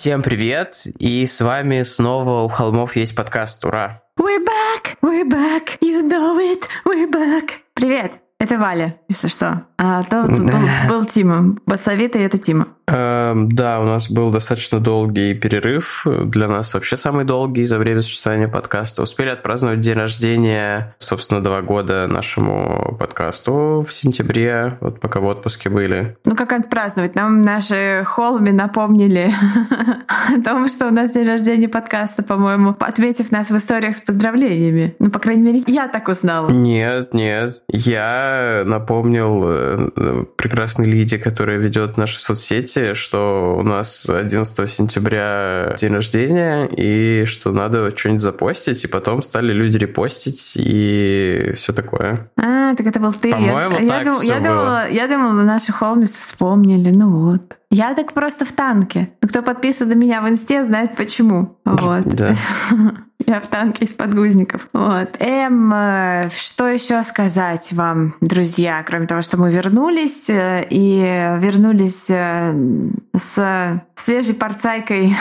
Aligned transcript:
Всем 0.00 0.22
привет, 0.22 0.84
и 0.98 1.26
с 1.26 1.42
вами 1.42 1.82
снова 1.82 2.40
у 2.40 2.48
Холмов 2.48 2.96
есть 2.96 3.14
подкаст, 3.14 3.62
ура! 3.66 4.02
We're 4.18 4.42
back, 4.42 4.96
we're 5.02 5.28
back, 5.28 5.76
you 5.82 6.02
know 6.02 6.38
it, 6.38 6.62
we're 6.86 7.06
back. 7.06 7.50
Привет, 7.74 8.12
это 8.38 8.58
Валя, 8.58 8.98
если 9.10 9.28
что. 9.28 9.66
А 9.76 10.02
то 10.04 10.22
был, 10.22 10.58
был 10.88 11.04
Тима. 11.04 11.54
Басовито 11.66 12.18
это 12.18 12.38
Тима. 12.38 12.68
Эм, 12.90 13.48
да, 13.50 13.80
у 13.80 13.84
нас 13.84 14.10
был 14.10 14.30
достаточно 14.30 14.80
долгий 14.80 15.34
перерыв. 15.34 16.04
Для 16.24 16.48
нас 16.48 16.74
вообще 16.74 16.96
самый 16.96 17.24
долгий 17.24 17.64
за 17.64 17.78
время 17.78 18.02
существования 18.02 18.48
подкаста. 18.48 19.02
Успели 19.02 19.28
отпраздновать 19.28 19.80
день 19.80 19.94
рождения, 19.94 20.96
собственно, 20.98 21.42
два 21.42 21.62
года 21.62 22.08
нашему 22.08 22.96
подкасту 22.98 23.86
в 23.88 23.92
сентябре, 23.92 24.76
вот 24.80 24.98
пока 24.98 25.20
в 25.20 25.24
отпуске 25.24 25.70
были. 25.70 26.16
Ну, 26.24 26.34
как 26.34 26.52
отпраздновать? 26.52 27.14
Нам 27.14 27.42
наши 27.42 28.02
холми 28.04 28.50
напомнили 28.50 29.32
о 30.34 30.40
том, 30.42 30.68
что 30.68 30.88
у 30.88 30.90
нас 30.90 31.12
день 31.12 31.26
рождения 31.26 31.68
подкаста, 31.68 32.24
по-моему, 32.24 32.74
отметив 32.80 33.30
нас 33.30 33.50
в 33.50 33.56
историях 33.56 33.96
с 33.96 34.00
поздравлениями. 34.00 34.96
Ну, 34.98 35.10
по 35.10 35.20
крайней 35.20 35.42
мере, 35.42 35.62
я 35.66 35.86
так 35.86 36.08
узнала. 36.08 36.50
Нет, 36.50 37.14
нет. 37.14 37.62
Я 37.68 38.62
напомнил 38.66 39.42
э, 39.44 40.24
прекрасной 40.36 40.86
Лиде, 40.86 41.18
которая 41.18 41.58
ведет 41.58 41.96
наши 41.96 42.18
соцсети, 42.18 42.79
что 42.94 43.56
у 43.58 43.62
нас 43.62 44.08
11 44.08 44.70
сентября 44.70 45.74
день 45.78 45.92
рождения, 45.94 46.66
и 46.66 47.24
что 47.26 47.52
надо 47.52 47.96
что-нибудь 47.96 48.22
запостить, 48.22 48.84
и 48.84 48.88
потом 48.88 49.22
стали 49.22 49.52
люди 49.52 49.78
репостить, 49.78 50.52
и 50.56 51.52
все 51.56 51.72
такое. 51.72 52.30
А, 52.36 52.74
так 52.74 52.86
это 52.86 53.00
был 53.00 53.12
ты. 53.12 53.30
По-моему, 53.32 53.78
я, 53.78 53.88
так 53.88 54.04
я, 54.04 54.16
все 54.16 54.26
я, 54.26 54.34
было. 54.34 54.48
думала, 54.48 54.90
я 54.90 55.08
думала, 55.08 55.42
наши 55.42 55.72
холмис 55.72 56.16
вспомнили, 56.16 56.90
ну 56.90 57.10
вот. 57.10 57.56
Я 57.70 57.94
так 57.94 58.12
просто 58.12 58.44
в 58.44 58.52
танке. 58.52 59.10
Кто 59.20 59.42
подписан 59.42 59.88
на 59.88 59.94
меня 59.94 60.22
в 60.22 60.28
инсте, 60.28 60.64
знает 60.64 60.96
почему. 60.96 61.56
Вот. 61.64 62.04
Да. 62.04 62.34
Я 63.26 63.40
в 63.40 63.46
танке 63.46 63.84
из 63.84 63.92
подгузников. 63.92 64.68
Вот. 64.72 65.16
Эм, 65.18 65.72
э, 65.74 66.30
что 66.30 66.68
еще 66.68 67.02
сказать 67.02 67.72
вам, 67.72 68.14
друзья, 68.20 68.82
кроме 68.84 69.06
того, 69.06 69.22
что 69.22 69.36
мы 69.36 69.50
вернулись 69.50 70.28
э, 70.28 70.66
и 70.70 71.00
вернулись 71.38 72.06
э, 72.08 72.54
с 73.16 73.82
свежей 73.96 74.34
порцайкой 74.34 75.16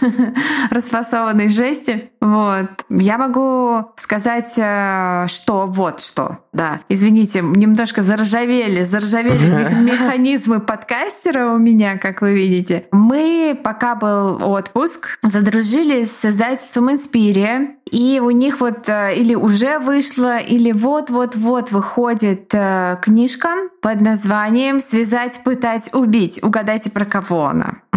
расфасованной 0.70 1.48
жести. 1.48 2.10
Вот. 2.26 2.84
Я 2.90 3.18
могу 3.18 3.92
сказать, 3.96 4.52
что 4.52 5.66
вот 5.66 6.00
что. 6.00 6.38
Да, 6.52 6.80
извините, 6.88 7.40
немножко 7.40 8.02
заржавели, 8.02 8.84
заржавели 8.84 9.74
механизмы 9.82 10.60
подкастера 10.60 11.52
у 11.52 11.58
меня, 11.58 11.98
как 11.98 12.22
вы 12.22 12.34
видите. 12.34 12.86
Мы, 12.92 13.58
пока 13.62 13.94
был 13.94 14.42
отпуск, 14.42 15.18
задружились 15.22 16.16
с 16.16 16.24
издательством 16.24 16.92
Инспирия, 16.92 17.76
и 17.90 18.20
у 18.20 18.30
них 18.30 18.60
вот 18.60 18.88
или 18.88 19.34
уже 19.34 19.78
вышла, 19.78 20.38
или 20.38 20.72
вот-вот-вот 20.72 21.70
выходит 21.70 22.48
книжка 22.50 23.68
под 23.80 24.00
названием 24.00 24.80
«Связать, 24.80 25.40
пытать, 25.44 25.94
убить». 25.94 26.42
Угадайте, 26.42 26.90
про 26.90 27.04
кого 27.04 27.46
она. 27.46 27.82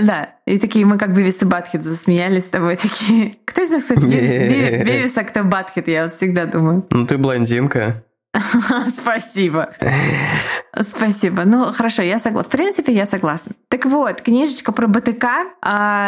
Да, 0.00 0.30
и 0.46 0.58
такие 0.58 0.86
мы 0.86 0.98
как 0.98 1.14
Бивис 1.14 1.42
и 1.42 1.44
Батхит 1.44 1.82
засмеялись 1.82 2.44
с 2.44 2.48
тобой, 2.48 2.76
такие... 2.76 3.36
Кто 3.44 3.62
из 3.62 3.70
нас, 3.70 3.82
кстати, 3.82 4.04
Бивис, 4.04 5.16
а 5.16 5.24
кто 5.24 5.42
Батхит, 5.44 5.88
я 5.88 6.04
вот 6.04 6.14
всегда 6.14 6.46
думаю. 6.46 6.86
Ну 6.90 7.06
ты 7.06 7.18
блондинка. 7.18 8.04
Спасибо. 8.88 9.70
Спасибо. 10.82 11.44
Ну, 11.44 11.72
хорошо, 11.72 12.02
я 12.02 12.18
согласна. 12.18 12.48
В 12.48 12.52
принципе, 12.52 12.92
я 12.92 13.06
согласна. 13.06 13.52
Так 13.68 13.86
вот, 13.86 14.22
книжечка 14.22 14.72
про 14.72 14.86
БТК, 14.86 15.46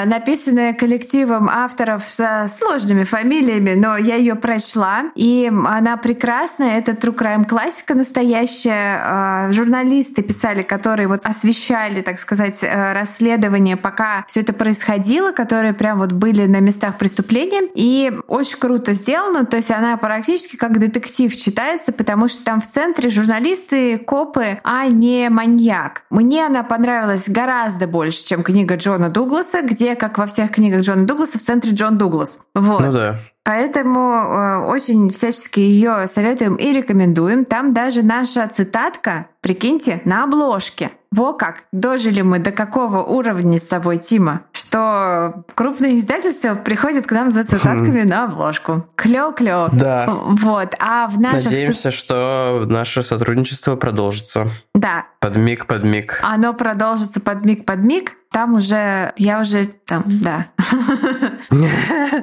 написанная 0.05 0.73
коллективом 0.73 1.49
авторов 1.49 2.09
со 2.09 2.51
сложными 2.53 3.05
фамилиями, 3.05 3.75
но 3.75 3.97
я 3.97 4.17
ее 4.17 4.35
прочла, 4.35 5.11
и 5.15 5.51
она 5.67 5.97
прекрасная. 5.97 6.79
Это 6.79 6.93
True 6.93 7.15
Crime 7.15 7.47
классика 7.47 7.95
настоящая. 7.95 9.51
Журналисты 9.53 10.23
писали, 10.23 10.63
которые 10.63 11.09
вот 11.09 11.25
освещали, 11.25 12.03
так 12.03 12.19
сказать, 12.19 12.59
расследование, 12.63 13.77
пока 13.77 14.25
все 14.29 14.41
это 14.41 14.53
происходило, 14.53 15.33
которые 15.33 15.73
прям 15.73 15.99
вот 15.99 16.13
были 16.13 16.47
на 16.47 16.61
местах 16.61 16.99
преступления. 16.99 17.69
И 17.75 18.13
очень 18.27 18.59
круто 18.59 18.93
сделано. 18.93 19.45
То 19.45 19.57
есть 19.57 19.71
она 19.71 19.97
практически 19.97 20.57
как 20.57 20.79
детектив 20.79 21.35
читается, 21.35 21.93
потому 21.93 22.29
что 22.29 22.45
там 22.45 22.61
в 22.61 22.69
центре 22.69 23.11
журналисты, 23.11 23.99
копы, 23.99 24.52
а 24.65 24.87
не 24.87 25.29
маньяк. 25.29 26.05
Мне 26.11 26.47
она 26.47 26.63
понравилась 26.63 27.29
гораздо 27.29 27.87
больше, 27.87 28.25
чем 28.25 28.43
книга 28.43 28.77
Джона 28.77 29.09
Дугласа, 29.09 29.63
где, 29.63 29.95
как 29.97 30.19
во 30.19 30.27
всех 30.27 30.51
книгах 30.51 30.81
Джона 30.83 31.07
Дугласа, 31.07 31.39
в 31.39 31.43
центре 31.43 31.73
Джон 31.73 31.99
Дуглас. 31.99 32.41
Вот. 32.55 32.81
Ну 32.81 32.93
да. 32.93 33.19
Поэтому 33.45 34.01
э, 34.01 34.59
очень 34.67 35.11
всячески 35.11 35.59
ее 35.59 36.07
советуем 36.07 36.55
и 36.55 36.73
рекомендуем. 36.73 37.45
Там 37.45 37.73
даже 37.73 38.03
наша 38.03 38.47
цитатка, 38.47 39.27
прикиньте, 39.41 40.01
на 40.05 40.25
обложке. 40.25 40.93
Во 41.11 41.35
как, 41.35 41.65
дожили 41.73 42.23
мы 42.23 42.39
до 42.39 42.53
какого 42.53 43.03
уровня 43.03 43.59
с 43.59 43.65
тобой, 43.65 43.99
Тима, 43.99 44.43
что 44.53 45.45
крупные 45.55 45.99
издательства 45.99 46.55
приходят 46.55 47.07
к 47.07 47.13
нам 47.13 47.31
за 47.31 47.45
цитатками 47.45 48.03
на 48.03 48.25
обложку. 48.25 48.87
Клево-клево. 48.97 49.69
Да. 49.73 50.07
Вот. 50.09 50.75
А 50.81 51.09
в 51.09 51.21
наших... 51.21 51.45
Надеемся, 51.45 51.91
что 51.91 52.65
наше 52.67 53.03
сотрудничество 53.03 53.77
продолжится. 53.77 54.49
Да. 54.75 55.05
Под 55.21 55.37
миг, 55.37 55.67
под 55.67 55.83
миг. 55.83 56.19
Оно 56.23 56.55
продолжится 56.55 57.21
под 57.21 57.45
миг, 57.45 57.67
под 57.67 57.81
миг. 57.81 58.13
Там 58.33 58.55
уже, 58.55 59.13
я 59.17 59.41
уже 59.41 59.67
там, 59.87 60.05
да. 60.07 60.47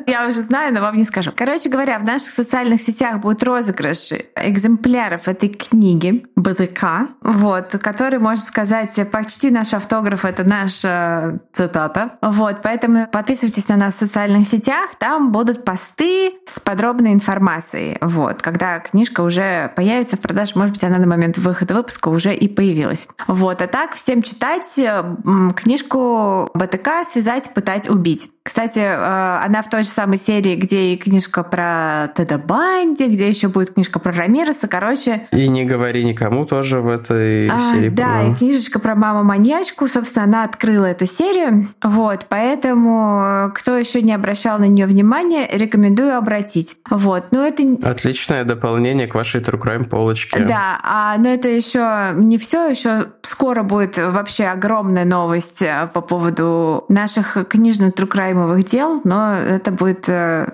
Я 0.08 0.28
уже 0.28 0.42
знаю, 0.42 0.74
но 0.74 0.82
вам 0.82 0.98
не 0.98 1.06
скажу. 1.06 1.32
Короче 1.36 1.70
говоря, 1.70 2.00
в 2.00 2.04
наших 2.04 2.30
социальных 2.30 2.82
сетях 2.82 3.20
будут 3.20 3.44
розыгрыши 3.44 4.26
экземпляров 4.36 5.28
этой 5.28 5.50
книги 5.50 6.26
БТК, 6.36 7.10
вот, 7.22 7.76
который, 7.82 8.18
можно 8.18 8.44
сказать, 8.44 9.00
почти 9.12 9.52
наш 9.52 9.74
автограф— 9.74 10.26
это 10.26 10.44
наша 10.44 11.40
цитата. 11.54 12.18
Вот, 12.22 12.62
поэтому 12.64 13.08
подписывайтесь 13.08 13.68
на 13.68 13.76
нас 13.76 13.96
в 13.96 14.00
социальных 14.00 14.48
сетях, 14.48 14.96
там 14.98 15.32
будут 15.32 15.64
посты 15.64 16.34
с 16.48 16.60
подробной 16.60 17.14
информацией. 17.14 17.98
Вот, 18.02 18.42
когда 18.42 18.80
книжка 18.80 19.22
уже 19.22 19.72
появится 19.76 20.18
в 20.18 20.22
продаже, 20.22 20.54
может 20.56 20.74
быть, 20.74 20.84
она 20.84 20.98
на 20.98 21.08
момент 21.08 21.38
выхода 21.38 21.76
выпуска 21.76 22.10
уже 22.10 22.34
и 22.34 22.48
появилась. 22.48 23.08
Вот, 23.28 23.62
а 23.62 23.68
так 23.68 23.94
всем 23.94 24.24
читать 24.24 24.74
книжку 25.56 25.99
БТК 26.54 27.04
«Связать, 27.04 27.54
пытать, 27.54 27.90
убить». 27.90 28.30
Кстати, 28.50 28.80
она 28.80 29.62
в 29.62 29.70
той 29.70 29.84
же 29.84 29.90
самой 29.90 30.18
серии, 30.18 30.56
где 30.56 30.94
и 30.94 30.98
книжка 30.98 31.44
про 31.44 32.12
Теда 32.16 32.40
Банди, 32.40 33.06
где 33.06 33.30
еще 33.30 33.48
будет 33.48 33.76
книжка 33.76 34.00
про 34.00 34.12
Рамиреса, 34.12 34.68
короче. 34.68 35.28
И 35.32 35.48
не 35.48 35.66
говори 35.66 36.04
никому 36.04 36.46
тоже 36.48 36.82
в 36.82 36.88
этой 36.88 37.48
а, 37.48 37.60
серии. 37.72 37.90
Да, 37.90 38.24
и 38.24 38.34
книжечка 38.34 38.80
про 38.80 38.96
маму-маньячку, 38.96 39.88
собственно, 39.88 40.26
она 40.26 40.44
открыла 40.46 40.86
эту 40.86 41.06
серию. 41.06 41.68
Вот, 41.84 42.26
поэтому 42.28 43.52
кто 43.54 43.78
еще 43.78 44.02
не 44.02 44.14
обращал 44.14 44.58
на 44.58 44.66
нее 44.66 44.88
внимания, 44.88 45.48
рекомендую 45.52 46.18
обратить. 46.18 46.78
Вот, 46.90 47.26
но 47.32 47.46
это 47.46 47.64
отличное 47.84 48.46
дополнение 48.46 49.08
к 49.08 49.14
вашей 49.14 49.42
True 49.42 49.62
Crime 49.62 49.86
полочке. 49.86 50.40
Да, 50.40 50.80
а, 50.84 51.16
но 51.20 51.30
это 51.30 51.50
еще 51.50 52.14
не 52.16 52.40
все, 52.40 52.68
еще 52.68 53.12
скоро 53.22 53.62
будет 53.62 53.98
вообще 53.98 54.46
огромная 54.46 55.06
новость 55.06 55.62
по 55.94 56.02
поводу 56.02 56.86
наших 56.90 57.38
Crime 58.08 58.64
дел, 58.64 59.02
но 59.04 59.34
это 59.34 59.72
будет 59.72 60.10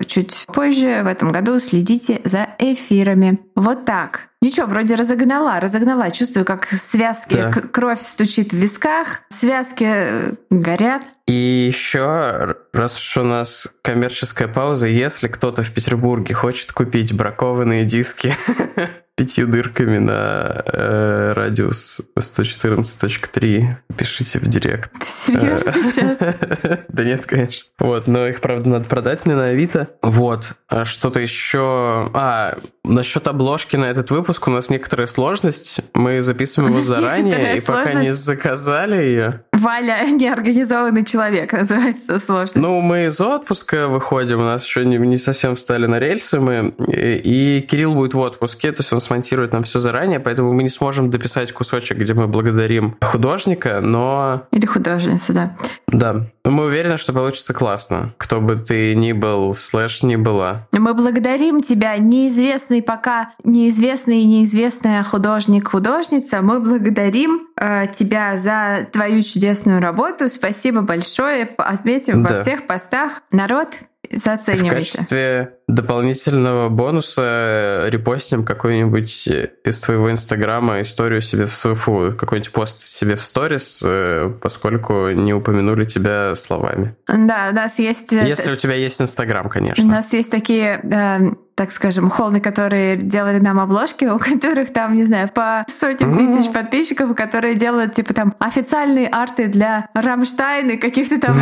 чуть 0.06 0.46
позже 0.46 1.02
в 1.02 1.06
этом 1.06 1.32
году. 1.32 1.60
Следите 1.60 2.20
за 2.24 2.48
эфирами. 2.58 3.38
Вот 3.54 3.84
так. 3.84 4.28
Ничего, 4.46 4.68
вроде 4.68 4.94
разогнала, 4.94 5.58
разогнала. 5.58 6.08
Чувствую, 6.12 6.44
как 6.44 6.68
связки, 6.68 7.34
да. 7.34 7.50
кровь 7.50 8.00
стучит 8.00 8.52
в 8.52 8.56
висках, 8.56 9.22
связки 9.28 9.84
э, 9.84 10.34
горят. 10.50 11.02
И 11.26 11.32
еще, 11.32 12.54
раз 12.72 12.96
уж 12.96 13.16
у 13.16 13.24
нас 13.24 13.66
коммерческая 13.82 14.46
пауза, 14.46 14.86
если 14.86 15.26
кто-то 15.26 15.64
в 15.64 15.72
Петербурге 15.72 16.34
хочет 16.34 16.70
купить 16.70 17.12
бракованные 17.12 17.84
диски 17.84 18.36
пятью 19.16 19.46
дырками 19.46 19.96
на 19.96 20.62
э, 20.66 21.32
радиус 21.32 22.02
114.3, 22.18 23.64
пишите 23.96 24.38
в 24.38 24.46
директ. 24.46 24.92
Серьезно 25.26 25.72
сейчас? 25.72 26.18
Да 26.88 27.04
нет, 27.04 27.26
конечно. 27.26 27.72
Вот, 27.78 28.06
но 28.06 28.26
их, 28.26 28.40
правда, 28.40 28.68
надо 28.68 28.84
продать 28.84 29.26
мне 29.26 29.34
на 29.34 29.46
Авито. 29.46 29.88
Вот. 30.02 30.54
А 30.68 30.84
что-то 30.84 31.20
еще... 31.20 32.10
А, 32.14 32.58
насчет 32.84 33.26
обложки 33.28 33.76
на 33.76 33.86
этот 33.86 34.10
выпуск 34.10 34.35
у 34.48 34.50
нас 34.50 34.70
некоторая 34.70 35.06
сложность. 35.06 35.80
Мы 35.94 36.22
записываем 36.22 36.72
его 36.72 36.82
заранее, 36.84 37.56
и 37.56 37.60
пока 37.60 37.94
не 37.94 38.12
заказали 38.12 38.96
ее. 38.96 39.42
Валя 39.66 40.06
неорганизованный 40.12 41.04
человек 41.04 41.52
называется 41.52 42.20
сложность. 42.20 42.54
Ну, 42.54 42.80
мы 42.80 43.06
из 43.06 43.20
отпуска 43.20 43.88
выходим, 43.88 44.38
у 44.38 44.44
нас 44.44 44.64
еще 44.64 44.84
не, 44.84 44.96
не 44.96 45.18
совсем 45.18 45.56
встали 45.56 45.86
на 45.86 45.98
рельсы 45.98 46.38
мы, 46.38 46.72
и, 46.86 47.58
и 47.58 47.60
Кирилл 47.62 47.94
будет 47.94 48.14
в 48.14 48.18
отпуске, 48.20 48.70
то 48.70 48.82
есть 48.82 48.92
он 48.92 49.00
смонтирует 49.00 49.52
нам 49.52 49.64
все 49.64 49.80
заранее, 49.80 50.20
поэтому 50.20 50.52
мы 50.52 50.62
не 50.62 50.68
сможем 50.68 51.10
дописать 51.10 51.50
кусочек, 51.50 51.98
где 51.98 52.14
мы 52.14 52.28
благодарим 52.28 52.96
художника, 53.00 53.80
но... 53.80 54.42
Или 54.52 54.66
художницу, 54.66 55.32
да. 55.32 55.56
Да. 55.88 56.26
Мы 56.44 56.66
уверены, 56.66 56.96
что 56.96 57.12
получится 57.12 57.52
классно. 57.52 58.14
Кто 58.18 58.40
бы 58.40 58.56
ты 58.56 58.94
ни 58.94 59.10
был, 59.10 59.56
слэш 59.56 60.04
ни 60.04 60.14
была. 60.14 60.68
Мы 60.70 60.94
благодарим 60.94 61.60
тебя, 61.60 61.96
неизвестный 61.96 62.82
пока, 62.82 63.32
неизвестный 63.42 64.20
и 64.20 64.26
неизвестная 64.26 65.02
художник-художница. 65.02 66.42
Мы 66.42 66.60
благодарим 66.60 67.48
э, 67.56 67.86
тебя 67.92 68.38
за 68.38 68.86
твою 68.92 69.22
чудесную 69.22 69.55
работу. 69.64 70.28
Спасибо 70.28 70.82
большое. 70.82 71.48
Отметим 71.56 72.22
да. 72.22 72.36
во 72.36 72.42
всех 72.42 72.66
постах. 72.66 73.22
Народ, 73.30 73.78
Заценивайте. 74.10 74.90
В 74.90 74.92
качестве 74.92 75.58
дополнительного 75.68 76.68
бонуса 76.68 77.86
репостим 77.88 78.44
какой-нибудь 78.44 79.28
из 79.64 79.80
твоего 79.80 80.10
инстаграма 80.10 80.80
историю 80.80 81.20
себе 81.20 81.46
в 81.46 81.74
фу, 81.74 82.12
какой-нибудь 82.16 82.52
пост 82.52 82.80
себе 82.82 83.16
в 83.16 83.24
сторис, 83.24 83.82
э, 83.84 84.30
поскольку 84.40 85.10
не 85.10 85.34
упомянули 85.34 85.84
тебя 85.84 86.34
словами. 86.36 86.94
Да, 87.08 87.48
у 87.50 87.54
нас 87.54 87.78
есть... 87.78 88.12
Э, 88.12 88.26
Если 88.26 88.52
у 88.52 88.56
тебя 88.56 88.74
есть 88.74 89.00
инстаграм, 89.02 89.48
конечно. 89.48 89.84
У 89.84 89.88
нас 89.88 90.12
есть 90.12 90.30
такие 90.30 90.80
э, 90.84 91.34
так 91.56 91.72
скажем, 91.72 92.10
холмы, 92.10 92.40
которые 92.40 92.98
делали 92.98 93.38
нам 93.38 93.58
обложки, 93.58 94.04
у 94.14 94.18
которых 94.18 94.72
там, 94.72 94.94
не 94.94 95.06
знаю, 95.06 95.28
по 95.28 95.64
сотням 95.68 96.16
тысяч 96.16 96.52
подписчиков, 96.52 97.16
которые 97.16 97.54
делают, 97.56 97.94
типа, 97.94 98.14
там, 98.14 98.34
официальные 98.38 99.08
арты 99.08 99.48
для 99.48 99.88
Рамштайна, 99.94 100.76
каких-то 100.76 101.18
там 101.18 101.36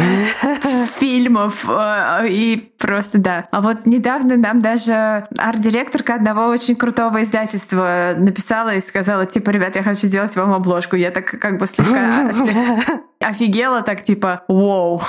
фильмов, 0.99 1.69
э, 1.69 2.29
и 2.29 2.73
просто, 2.79 3.19
да. 3.19 3.49
А 3.51 3.61
вот 3.61 3.87
недавно 3.87 4.14
нам 4.23 4.61
даже 4.61 5.27
арт-директорка 5.37 6.15
одного 6.15 6.47
очень 6.49 6.77
крутого 6.77 7.23
издательства 7.23 8.15
написала 8.17 8.75
и 8.75 8.81
сказала, 8.81 9.27
типа, 9.27 9.51
ребят, 9.51 9.77
я 9.77 9.83
хочу 9.83 10.07
сделать 10.07 10.37
вам 10.37 10.53
обложку. 10.53 10.97
Я 10.97 11.11
так 11.11 11.27
как 11.27 11.59
бы 11.59 11.67
слегка 11.67 12.31
офигела, 13.21 13.83
так 13.83 14.03
типа, 14.03 14.43
вау. 14.49 15.03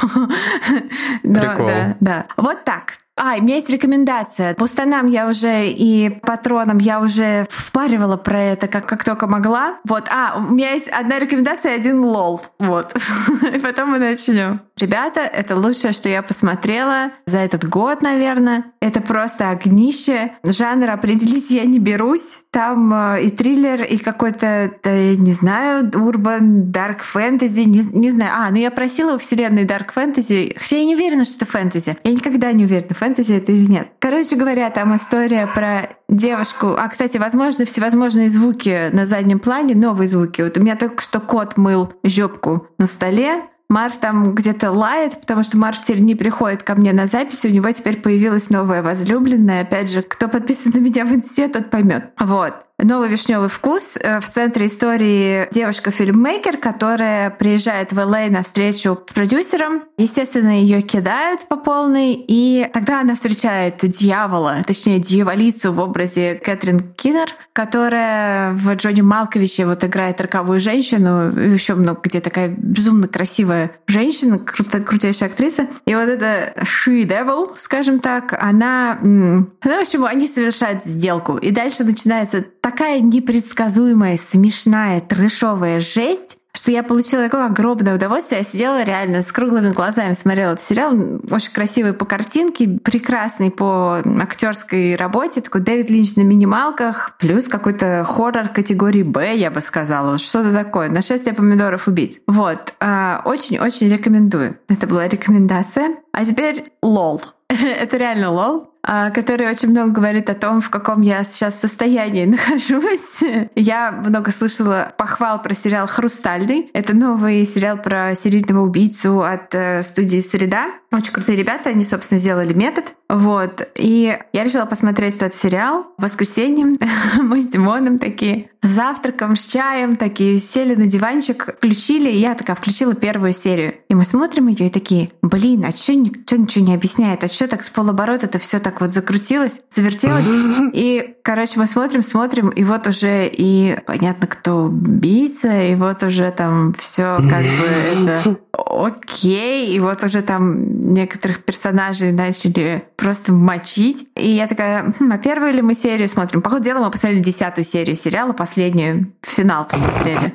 Прикол. 1.21 1.67
Да, 1.67 1.95
да. 1.99 2.25
Вот 2.37 2.63
так. 2.63 2.93
А, 3.17 3.37
у 3.37 3.41
меня 3.41 3.55
есть 3.55 3.69
рекомендация. 3.69 4.55
Пустанам 4.55 5.07
я 5.07 5.29
уже 5.29 5.69
и 5.69 6.09
патронам 6.21 6.79
я 6.79 6.99
уже 6.99 7.47
впаривала 7.49 8.17
про 8.17 8.39
это, 8.41 8.67
как, 8.67 8.87
как 8.87 9.05
только 9.05 9.25
могла. 9.25 9.77
Вот, 9.85 10.09
а, 10.09 10.35
у 10.37 10.53
меня 10.53 10.71
есть 10.71 10.89
одна 10.89 11.17
рекомендация 11.17 11.75
один 11.75 12.03
лол. 12.03 12.41
Вот. 12.59 12.93
И 13.55 13.59
потом 13.59 13.91
мы 13.91 13.99
начнем. 13.99 14.61
Ребята, 14.77 15.21
это 15.21 15.55
лучшее, 15.55 15.93
что 15.93 16.09
я 16.09 16.21
посмотрела 16.21 17.11
за 17.25 17.37
этот 17.37 17.63
год, 17.67 18.01
наверное. 18.01 18.65
Это 18.81 18.99
просто 18.99 19.49
огнище. 19.49 20.33
Жанр 20.43 20.89
определить 20.89 21.49
я 21.51 21.63
не 21.63 21.79
берусь. 21.79 22.41
Там 22.51 22.93
э, 22.93 23.23
и 23.23 23.29
триллер, 23.29 23.83
и 23.83 23.97
какой-то, 23.97 24.73
да, 24.83 24.91
не 24.91 25.33
знаю, 25.33 25.89
урбан, 25.95 26.71
дарк 26.71 27.03
фэнтези, 27.03 27.61
не, 27.61 27.79
не 27.79 28.11
знаю. 28.11 28.31
А, 28.35 28.49
ну 28.51 28.57
я 28.57 28.71
просила 28.71 29.15
у 29.15 29.17
вселенной 29.17 29.63
дарк 29.63 29.93
фэнтези, 29.93 30.55
хотя 30.57 30.77
я 30.77 30.83
не 30.83 30.95
уверена, 30.95 31.23
что 31.23 31.37
это 31.37 31.45
фэнтези. 31.45 31.97
Я 32.03 32.11
никогда 32.11 32.51
не 32.51 32.65
уверена, 32.65 32.93
фэнтези 33.05 33.33
это 33.33 33.51
или 33.51 33.71
нет. 33.71 33.87
Короче 33.99 34.35
говоря, 34.35 34.69
там 34.71 34.95
история 34.95 35.47
про 35.47 35.89
девушку. 36.09 36.75
А, 36.77 36.87
кстати, 36.87 37.17
возможно, 37.17 37.65
всевозможные 37.65 38.29
звуки 38.29 38.89
на 38.91 39.05
заднем 39.05 39.39
плане, 39.39 39.75
новые 39.75 40.07
звуки. 40.07 40.41
Вот 40.41 40.57
у 40.57 40.61
меня 40.61 40.75
только 40.75 41.03
что 41.03 41.19
кот 41.19 41.55
мыл 41.57 41.93
жопку 42.03 42.67
на 42.77 42.87
столе, 42.87 43.43
Марв 43.67 43.97
там 43.97 44.35
где-то 44.35 44.71
лает, 44.71 45.19
потому 45.21 45.43
что 45.43 45.57
Марв 45.57 45.81
теперь 45.81 45.99
не 45.99 46.15
приходит 46.15 46.63
ко 46.63 46.75
мне 46.75 46.93
на 46.93 47.07
запись, 47.07 47.45
у 47.45 47.49
него 47.49 47.71
теперь 47.71 47.99
появилась 47.99 48.49
новая 48.49 48.83
возлюбленная. 48.83 49.61
Опять 49.61 49.91
же, 49.91 50.01
кто 50.01 50.27
подписан 50.27 50.71
на 50.73 50.79
меня 50.79 51.05
в 51.05 51.13
инсте, 51.13 51.47
тот 51.47 51.69
поймет. 51.71 52.11
Вот. 52.19 52.53
Новый 52.85 53.09
вишневый 53.09 53.49
вкус. 53.49 53.97
Э, 53.99 54.19
в 54.19 54.29
центре 54.29 54.67
истории 54.67 55.47
девушка-фильммейкер, 55.51 56.57
которая 56.57 57.31
приезжает 57.31 57.91
в 57.91 57.97
Л.А. 57.97 58.29
на 58.29 58.43
встречу 58.43 58.99
с 59.07 59.11
продюсером. 59.11 59.85
Естественно, 59.97 60.61
ее 60.61 60.81
кидают 60.81 61.47
по 61.47 61.55
полной, 61.55 62.13
и 62.13 62.69
тогда 62.71 63.01
она 63.01 63.15
встречает 63.15 63.79
дьявола, 63.81 64.57
точнее, 64.67 64.99
дьяволицу 64.99 65.73
в 65.73 65.79
образе 65.79 66.35
Кэтрин 66.35 66.93
Киннер, 66.93 67.29
которая 67.53 68.53
в 68.53 68.75
Джонни 68.75 69.01
Малковиче 69.01 69.65
вот 69.65 69.83
играет 69.83 70.21
роковую 70.21 70.59
женщину, 70.59 71.31
еще 71.31 71.73
много 71.73 72.01
где 72.03 72.21
такая 72.21 72.49
безумно 72.49 73.07
красивая 73.07 73.71
женщина, 73.87 74.37
крут, 74.37 74.67
крутейшая 74.85 75.29
актриса. 75.29 75.67
И 75.87 75.95
вот 75.95 76.07
эта 76.07 76.53
She 76.61 77.01
Devil, 77.01 77.55
скажем 77.57 77.99
так, 77.99 78.37
она... 78.39 78.99
Ну, 79.01 79.47
в 79.63 79.81
общем, 79.81 80.05
они 80.05 80.27
совершают 80.27 80.83
сделку. 80.83 81.37
И 81.37 81.49
дальше 81.49 81.83
начинается 81.83 82.45
такая 82.75 82.99
непредсказуемая, 82.99 84.17
смешная, 84.17 84.99
трэшовая 84.99 85.79
жесть, 85.79 86.37
что 86.51 86.71
я 86.71 86.83
получила 86.83 87.23
такое 87.23 87.45
огромное 87.45 87.95
удовольствие. 87.95 88.39
Я 88.39 88.43
сидела 88.43 88.83
реально 88.83 89.21
с 89.21 89.31
круглыми 89.31 89.69
глазами, 89.69 90.13
смотрела 90.13 90.51
этот 90.51 90.65
сериал. 90.65 90.93
Очень 91.31 91.53
красивый 91.53 91.93
по 91.93 92.03
картинке, 92.03 92.67
прекрасный 92.67 93.49
по 93.49 94.01
актерской 94.19 94.95
работе. 94.95 95.39
Такой 95.39 95.61
Дэвид 95.61 95.89
Линч 95.89 96.17
на 96.17 96.21
минималках, 96.21 97.15
плюс 97.17 97.47
какой-то 97.47 98.03
хоррор 98.03 98.49
категории 98.49 99.03
Б, 99.03 99.35
я 99.35 99.51
бы 99.51 99.61
сказала. 99.61 100.17
Что-то 100.17 100.53
такое. 100.53 100.89
Нашествие 100.89 101.33
помидоров 101.33 101.87
убить. 101.87 102.21
Вот. 102.27 102.73
А, 102.81 103.21
очень-очень 103.23 103.89
рекомендую. 103.89 104.57
Это 104.67 104.85
была 104.85 105.07
рекомендация. 105.07 105.95
А 106.11 106.25
теперь 106.25 106.73
lol. 106.81 107.21
Это 107.47 107.95
реально 107.95 108.31
lol. 108.31 108.74
А, 108.87 109.09
который 109.09 109.49
очень 109.49 109.69
много 109.69 109.89
говорит 109.89 110.29
о 110.29 110.35
том, 110.35 110.61
в 110.61 110.69
каком 110.69 111.01
я 111.01 111.23
сейчас 111.23 111.59
состоянии 111.59 112.25
нахожусь. 112.25 113.23
Я 113.55 113.91
много 113.91 114.31
слышала 114.31 114.93
похвал 114.95 115.41
про 115.41 115.55
сериал 115.55 115.87
«Хрустальный». 115.87 116.69
Это 116.73 116.95
новый 116.95 117.45
сериал 117.45 117.77
про 117.77 118.13
серийного 118.15 118.61
убийцу 118.61 119.23
от 119.23 119.55
э, 119.55 119.81
студии 119.81 120.21
«Среда». 120.21 120.67
Очень 120.91 121.11
крутые 121.11 121.37
ребята, 121.37 121.71
они, 121.71 121.83
собственно, 121.83 122.21
сделали 122.21 122.53
метод. 122.53 122.93
Вот. 123.09 123.67
И 123.75 124.17
я 124.31 124.43
решила 124.43 124.65
посмотреть 124.65 125.15
этот 125.15 125.35
сериал 125.35 125.87
в 125.97 126.03
воскресенье. 126.03 126.67
Мы 127.21 127.41
с 127.41 127.47
Димоном 127.47 127.99
такие 127.99 128.49
завтраком 128.63 129.35
с 129.35 129.45
чаем, 129.45 129.95
такие 129.95 130.37
сели 130.39 130.75
на 130.75 130.87
диванчик, 130.87 131.55
включили, 131.57 132.09
и 132.09 132.19
я 132.19 132.33
такая 132.33 132.55
включила 132.55 132.95
первую 132.95 133.33
серию. 133.33 133.75
И 133.89 133.95
мы 133.95 134.05
смотрим 134.05 134.47
ее 134.47 134.67
и 134.67 134.69
такие, 134.69 135.11
блин, 135.21 135.65
а 135.65 135.71
что 135.71 135.93
ничего 135.93 136.65
не 136.65 136.73
объясняет? 136.73 137.23
А 137.23 137.27
что 137.27 137.47
так 137.47 137.63
с 137.63 137.69
полоборота 137.69 138.25
это 138.25 138.39
все 138.39 138.59
так 138.59 138.74
вот 138.81 138.91
закрутилось, 138.91 139.61
завертелось? 139.69 140.25
И, 140.73 141.15
короче, 141.23 141.59
мы 141.59 141.67
смотрим, 141.67 142.03
смотрим, 142.03 142.49
и 142.49 142.63
вот 142.63 142.87
уже 142.87 143.27
и 143.27 143.77
понятно, 143.85 144.27
кто 144.27 144.65
убийца, 144.65 145.61
и 145.61 145.75
вот 145.75 146.03
уже 146.03 146.31
там 146.31 146.73
все 146.77 147.17
как 147.17 147.43
бы 147.43 147.67
это 147.93 148.37
окей, 148.51 149.75
и 149.75 149.79
вот 149.79 150.03
уже 150.03 150.21
там 150.21 150.93
некоторых 150.93 151.43
персонажей 151.43 152.11
начали 152.11 152.85
просто 152.95 153.33
мочить. 153.33 154.07
И 154.15 154.29
я 154.29 154.47
такая, 154.47 154.93
хм, 154.99 155.11
а 155.11 155.17
первую 155.17 155.53
ли 155.53 155.61
мы 155.61 155.73
серию 155.73 156.09
смотрим? 156.09 156.41
По 156.41 156.49
ходу 156.49 156.63
дела 156.63 156.83
мы 156.83 156.91
посмотрели 156.91 157.21
десятую 157.21 157.65
серию 157.65 157.95
сериала, 157.95 158.33
последнюю, 158.33 159.11
финал 159.21 159.65
посмотрели. 159.65 160.33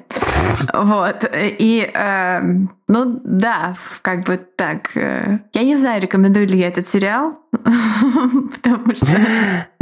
Вот. 0.72 1.30
И, 1.34 1.90
э, 1.92 2.40
ну 2.88 3.20
да, 3.24 3.74
как 4.02 4.24
бы 4.24 4.36
так. 4.36 4.90
Я 4.94 5.62
не 5.62 5.76
знаю, 5.76 6.00
рекомендую 6.02 6.46
ли 6.46 6.58
я 6.58 6.68
этот 6.68 6.88
сериал, 6.88 7.38
потому 7.52 8.94
что... 8.94 9.06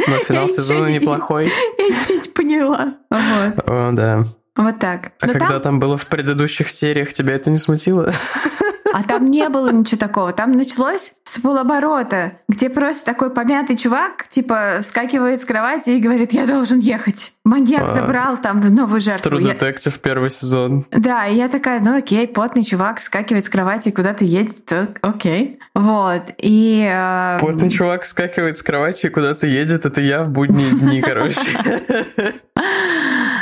Но 0.08 0.16
финал 0.18 0.48
сезона 0.48 0.86
неплохой. 0.86 1.52
Я 1.78 2.06
чуть 2.06 2.34
поняла. 2.34 2.94
Вот. 3.10 3.68
О, 3.68 3.90
да. 3.92 4.24
Вот 4.56 4.78
так. 4.78 5.12
А 5.20 5.26
Но 5.26 5.32
когда 5.34 5.60
там 5.60 5.78
было 5.78 5.96
в 5.96 6.06
предыдущих 6.06 6.70
сериях, 6.70 7.12
тебя 7.12 7.34
это 7.34 7.50
не 7.50 7.58
смутило? 7.58 8.12
А 8.98 9.04
там 9.04 9.30
не 9.30 9.48
было 9.48 9.70
ничего 9.70 9.96
такого. 9.96 10.32
Там 10.32 10.50
началось 10.50 11.12
с 11.24 11.38
полоборота, 11.38 12.32
где 12.48 12.68
просто 12.68 13.06
такой 13.06 13.30
помятый 13.30 13.76
чувак, 13.76 14.26
типа, 14.28 14.80
скакивает 14.82 15.40
с 15.40 15.44
кровати 15.44 15.90
и 15.90 16.00
говорит, 16.00 16.32
я 16.32 16.46
должен 16.46 16.80
ехать. 16.80 17.32
Маньяк 17.44 17.90
а, 17.90 17.94
забрал 17.94 18.38
там 18.38 18.60
новую 18.60 19.00
жертву. 19.00 19.30
True 19.30 19.56
Detective 19.56 19.92
я... 19.94 19.98
первый 20.02 20.30
сезон. 20.30 20.84
Да, 20.90 21.26
и 21.26 21.36
я 21.36 21.48
такая, 21.48 21.80
ну 21.80 21.96
окей, 21.96 22.26
потный 22.26 22.64
чувак 22.64 23.00
скакивает 23.00 23.44
с 23.44 23.48
кровати 23.48 23.90
и 23.90 23.92
куда-то 23.92 24.24
едет, 24.24 24.66
то 24.66 24.88
окей. 25.00 25.60
Вот, 25.76 26.22
и... 26.38 26.84
Э... 26.90 27.38
Потный 27.40 27.70
чувак 27.70 28.04
скакивает 28.04 28.56
с 28.56 28.62
кровати 28.64 29.06
и 29.06 29.10
куда-то 29.10 29.46
едет, 29.46 29.86
это 29.86 30.00
я 30.00 30.24
в 30.24 30.30
будние 30.30 30.72
дни, 30.72 31.00
короче. 31.02 31.40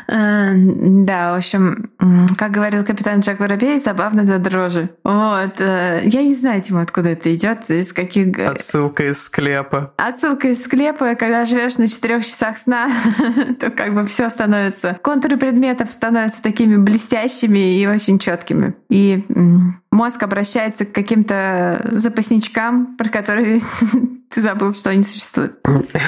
Э, 0.08 0.52
да, 0.54 1.32
в 1.32 1.38
общем, 1.38 1.90
как 2.36 2.50
говорил 2.50 2.84
капитан 2.84 3.20
Джек 3.20 3.40
Воробей, 3.40 3.78
забавно 3.78 4.24
до 4.24 4.38
дрожи. 4.38 4.90
Вот. 5.04 5.60
Э, 5.60 6.02
я 6.04 6.22
не 6.22 6.34
знаю, 6.34 6.60
Тима, 6.60 6.82
откуда 6.82 7.10
это 7.10 7.34
идет, 7.34 7.68
из 7.70 7.92
каких... 7.92 8.38
Отсылка 8.38 9.08
из 9.08 9.22
склепа. 9.22 9.92
Отсылка 9.96 10.48
из 10.48 10.62
склепа, 10.62 11.14
когда 11.14 11.44
живешь 11.44 11.78
на 11.78 11.88
четырех 11.88 12.24
часах 12.24 12.58
сна, 12.58 12.90
то 13.60 13.70
как 13.70 13.94
бы 13.94 14.06
все 14.06 14.30
становится... 14.30 14.98
Контуры 15.02 15.36
предметов 15.36 15.90
становятся 15.90 16.42
такими 16.42 16.76
блестящими 16.76 17.78
и 17.78 17.86
очень 17.86 18.18
четкими. 18.18 18.74
И 18.88 19.24
мозг 19.96 20.22
обращается 20.22 20.84
к 20.84 20.92
каким-то 20.92 21.80
запасничкам, 21.90 22.96
про 22.96 23.08
которые 23.08 23.60
ты 24.30 24.42
забыл, 24.42 24.72
что 24.72 24.90
они 24.90 25.02
существуют. 25.02 25.58
Да. 25.64 26.00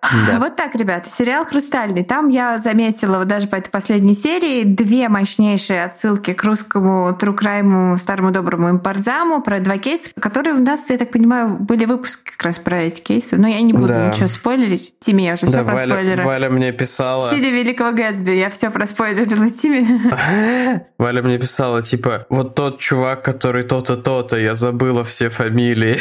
Вот 0.38 0.56
так, 0.56 0.74
ребята. 0.74 1.10
Сериал 1.10 1.44
«Хрустальный». 1.44 2.02
Там 2.02 2.28
я 2.28 2.58
заметила 2.58 3.18
вот 3.18 3.28
даже 3.28 3.46
по 3.46 3.56
этой 3.56 3.70
последней 3.70 4.14
серии 4.14 4.64
две 4.64 5.08
мощнейшие 5.08 5.84
отсылки 5.84 6.32
к 6.32 6.42
русскому 6.44 7.14
трукрайму, 7.14 7.96
старому 7.98 8.30
доброму 8.30 8.70
импортзаму 8.70 9.42
про 9.42 9.60
два 9.60 9.76
кейса, 9.78 10.08
которые 10.18 10.54
у 10.54 10.60
нас, 10.60 10.88
я 10.88 10.96
так 10.96 11.10
понимаю, 11.10 11.50
были 11.58 11.84
выпуски 11.84 12.30
как 12.30 12.42
раз 12.42 12.58
про 12.58 12.82
эти 12.82 13.00
кейсы. 13.00 13.36
Но 13.36 13.48
я 13.48 13.60
не 13.60 13.72
буду 13.72 13.88
да. 13.88 14.08
ничего 14.08 14.28
спойлерить. 14.28 14.94
Тиме 15.00 15.26
я 15.26 15.34
уже 15.34 15.46
да, 15.46 15.62
все 15.62 15.64
про 15.64 15.78
спойлеры. 15.78 16.24
Валя 16.24 16.48
мне 16.48 16.72
писала... 16.72 17.28
В 17.28 17.32
стиле 17.32 17.50
Великого 17.50 17.92
Гэтсби. 17.92 18.30
Я 18.30 18.50
все 18.50 18.70
про 18.70 18.86
спойлерила 18.86 19.50
Тиме. 19.50 20.86
Валя 20.98 21.22
мне 21.22 21.38
писала, 21.38 21.82
типа, 21.82 22.26
вот 22.30 22.54
тот 22.54 22.78
чувак, 22.78 23.22
который 23.28 23.62
то-то, 23.62 23.98
то-то, 23.98 24.38
я 24.38 24.54
забыла 24.54 25.04
все 25.04 25.28
фамилии. 25.28 26.00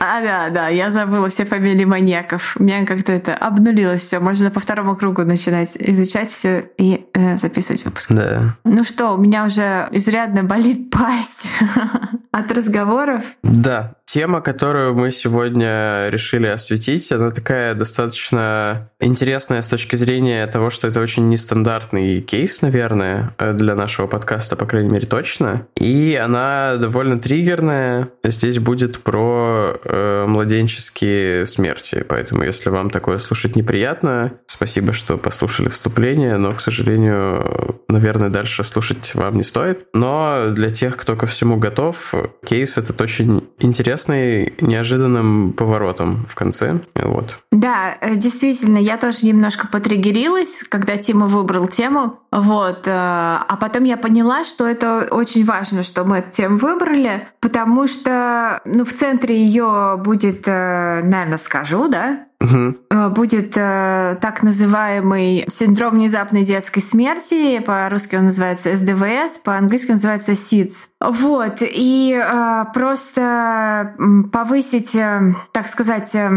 А, 0.00 0.22
да, 0.22 0.48
да, 0.48 0.68
я 0.68 0.90
забыла 0.90 1.28
все 1.28 1.44
фамилии 1.44 1.84
маньяков. 1.84 2.56
У 2.58 2.62
меня 2.62 2.86
как-то 2.86 3.12
это 3.12 3.34
обнулилось 3.34 4.02
все. 4.02 4.20
Можно 4.20 4.50
по 4.50 4.60
второму 4.60 4.96
кругу 4.96 5.22
начинать 5.22 5.76
изучать 5.78 6.30
все 6.30 6.70
и 6.78 7.04
э, 7.12 7.36
записывать 7.36 7.84
выпуск. 7.84 8.10
Да. 8.10 8.56
Ну 8.64 8.84
что, 8.84 9.10
у 9.12 9.18
меня 9.18 9.44
уже 9.44 9.88
изрядно 9.90 10.44
болит 10.44 10.90
пасть 10.90 11.46
от 12.30 12.50
разговоров. 12.52 13.22
Да, 13.42 13.94
Тема, 14.06 14.40
которую 14.40 14.94
мы 14.94 15.10
сегодня 15.10 16.08
решили 16.10 16.46
осветить, 16.46 17.10
она 17.10 17.32
такая 17.32 17.74
достаточно 17.74 18.88
интересная 19.00 19.62
с 19.62 19.68
точки 19.68 19.96
зрения 19.96 20.46
того, 20.46 20.70
что 20.70 20.86
это 20.86 21.00
очень 21.00 21.28
нестандартный 21.28 22.20
кейс, 22.20 22.62
наверное, 22.62 23.34
для 23.54 23.74
нашего 23.74 24.06
подкаста, 24.06 24.54
по 24.54 24.64
крайней 24.64 24.90
мере, 24.90 25.06
точно. 25.06 25.66
И 25.74 26.14
она 26.14 26.76
довольно 26.76 27.18
триггерная. 27.18 28.10
Здесь 28.22 28.60
будет 28.60 29.00
про 29.00 29.76
э, 29.82 30.24
младенческие 30.26 31.44
смерти. 31.46 32.04
Поэтому, 32.08 32.44
если 32.44 32.70
вам 32.70 32.90
такое 32.90 33.18
слушать 33.18 33.56
неприятно, 33.56 34.34
спасибо, 34.46 34.92
что 34.92 35.18
послушали 35.18 35.68
вступление, 35.68 36.36
но, 36.36 36.52
к 36.52 36.60
сожалению, 36.60 37.80
наверное, 37.88 38.28
дальше 38.28 38.62
слушать 38.62 39.16
вам 39.16 39.36
не 39.36 39.42
стоит. 39.42 39.88
Но 39.92 40.50
для 40.50 40.70
тех, 40.70 40.96
кто 40.96 41.16
ко 41.16 41.26
всему 41.26 41.56
готов, 41.56 42.14
кейс 42.44 42.78
этот 42.78 43.00
очень 43.00 43.48
интересный 43.58 43.95
интересный, 43.96 44.52
неожиданным 44.60 45.52
поворотом 45.52 46.26
в 46.28 46.34
конце. 46.34 46.80
Вот. 46.94 47.38
Да, 47.50 47.96
э, 48.00 48.16
действительно, 48.16 48.78
я 48.78 48.98
тоже 48.98 49.18
немножко 49.22 49.68
потриггерилась, 49.68 50.64
когда 50.68 50.96
Тима 50.96 51.26
выбрал 51.26 51.68
тему. 51.68 52.18
Вот. 52.30 52.86
Э, 52.86 52.90
а 52.92 53.56
потом 53.58 53.84
я 53.84 53.96
поняла, 53.96 54.44
что 54.44 54.66
это 54.66 55.08
очень 55.10 55.44
важно, 55.46 55.82
что 55.82 56.04
мы 56.04 56.18
эту 56.18 56.30
тему 56.30 56.58
выбрали, 56.58 57.28
потому 57.40 57.86
что 57.86 58.60
ну, 58.64 58.84
в 58.84 58.92
центре 58.92 59.36
ее 59.36 59.98
будет, 59.98 60.46
э, 60.46 61.00
наверное, 61.02 61.38
скажу, 61.38 61.88
да, 61.88 62.25
Угу. 62.40 63.10
Будет 63.10 63.56
э, 63.56 64.16
так 64.20 64.42
называемый 64.42 65.46
синдром 65.48 65.94
внезапной 65.94 66.44
детской 66.44 66.80
смерти. 66.80 67.60
По-русски 67.60 68.16
он 68.16 68.26
называется 68.26 68.76
СДВС, 68.76 69.38
по-английски 69.42 69.90
он 69.90 69.96
называется 69.96 70.32
SIDS. 70.32 70.72
Вот. 71.00 71.58
И 71.60 72.14
э, 72.14 72.64
просто 72.74 73.94
повысить, 74.32 74.94
э, 74.94 75.34
так 75.52 75.68
сказать, 75.68 76.14
э, 76.14 76.30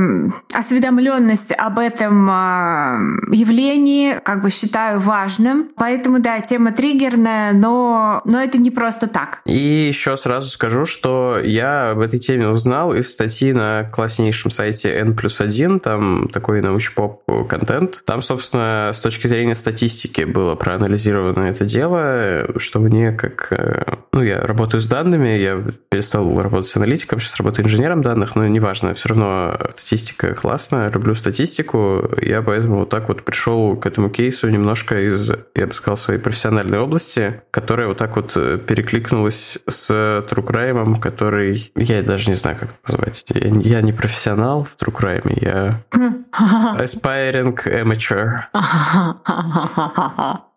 осведомленность 0.53 1.51
об 1.51 1.79
этом 1.79 2.29
э, 2.29 3.35
явлении, 3.35 4.19
как 4.23 4.41
бы 4.41 4.49
считаю 4.49 4.99
важным. 4.99 5.69
Поэтому, 5.75 6.19
да, 6.19 6.39
тема 6.41 6.71
триггерная, 6.71 7.53
но, 7.53 8.21
но 8.25 8.41
это 8.41 8.57
не 8.57 8.71
просто 8.71 9.07
так. 9.07 9.41
И 9.45 9.57
еще 9.57 10.17
сразу 10.17 10.49
скажу, 10.49 10.85
что 10.85 11.39
я 11.43 11.91
об 11.91 11.99
этой 11.99 12.19
теме 12.19 12.47
узнал 12.47 12.93
из 12.93 13.11
статьи 13.11 13.53
на 13.53 13.83
класснейшем 13.83 14.51
сайте 14.51 14.89
N 14.93 15.15
плюс 15.15 15.41
1, 15.41 15.79
там 15.89 16.29
такой 16.31 16.61
научпоп 16.61 17.23
контент. 17.47 18.03
Там, 18.05 18.21
собственно, 18.21 18.91
с 18.93 19.01
точки 19.01 19.25
зрения 19.25 19.55
статистики 19.55 20.21
было 20.21 20.53
проанализировано 20.53 21.45
это 21.45 21.65
дело, 21.65 22.47
что 22.57 22.79
мне 22.79 23.11
как... 23.11 23.47
Э, 23.51 23.95
ну, 24.13 24.21
я 24.21 24.41
работаю 24.41 24.81
с 24.81 24.85
данными, 24.87 25.29
я 25.29 25.63
перестал 25.89 26.39
работать 26.39 26.69
с 26.69 26.75
аналитиком, 26.75 27.19
сейчас 27.19 27.37
работаю 27.37 27.65
инженером 27.65 28.03
данных, 28.03 28.35
но 28.35 28.45
неважно, 28.45 28.93
все 28.93 29.09
равно 29.09 29.57
статистика 29.75 30.35
классная, 30.35 30.91
люблю 30.91 31.15
статистику, 31.15 32.07
я 32.21 32.43
поэтому 32.43 32.79
вот 32.81 32.89
так 32.89 33.07
вот 33.07 33.23
пришел 33.23 33.75
к 33.75 33.87
этому 33.87 34.09
кейсу 34.09 34.47
немножко 34.49 34.99
из, 35.01 35.31
я 35.55 35.65
бы 35.65 35.73
сказал, 35.73 35.97
своей 35.97 36.19
профессиональной 36.19 36.79
области, 36.79 37.41
которая 37.49 37.87
вот 37.87 37.97
так 37.97 38.15
вот 38.15 38.33
перекликнулась 38.33 39.57
с 39.67 39.89
True 39.89 40.45
Crime, 40.45 40.99
который... 40.99 41.71
Я 41.75 42.03
даже 42.03 42.29
не 42.29 42.35
знаю, 42.35 42.57
как 42.59 42.69
назвать. 42.87 43.25
Я, 43.29 43.49
я 43.49 43.81
не 43.81 43.93
профессионал 43.93 44.63
в 44.63 44.75
True 44.79 44.93
Crime, 44.93 45.37
я 45.41 45.78
Aspiring 45.91 47.57
amateur. 47.65 48.43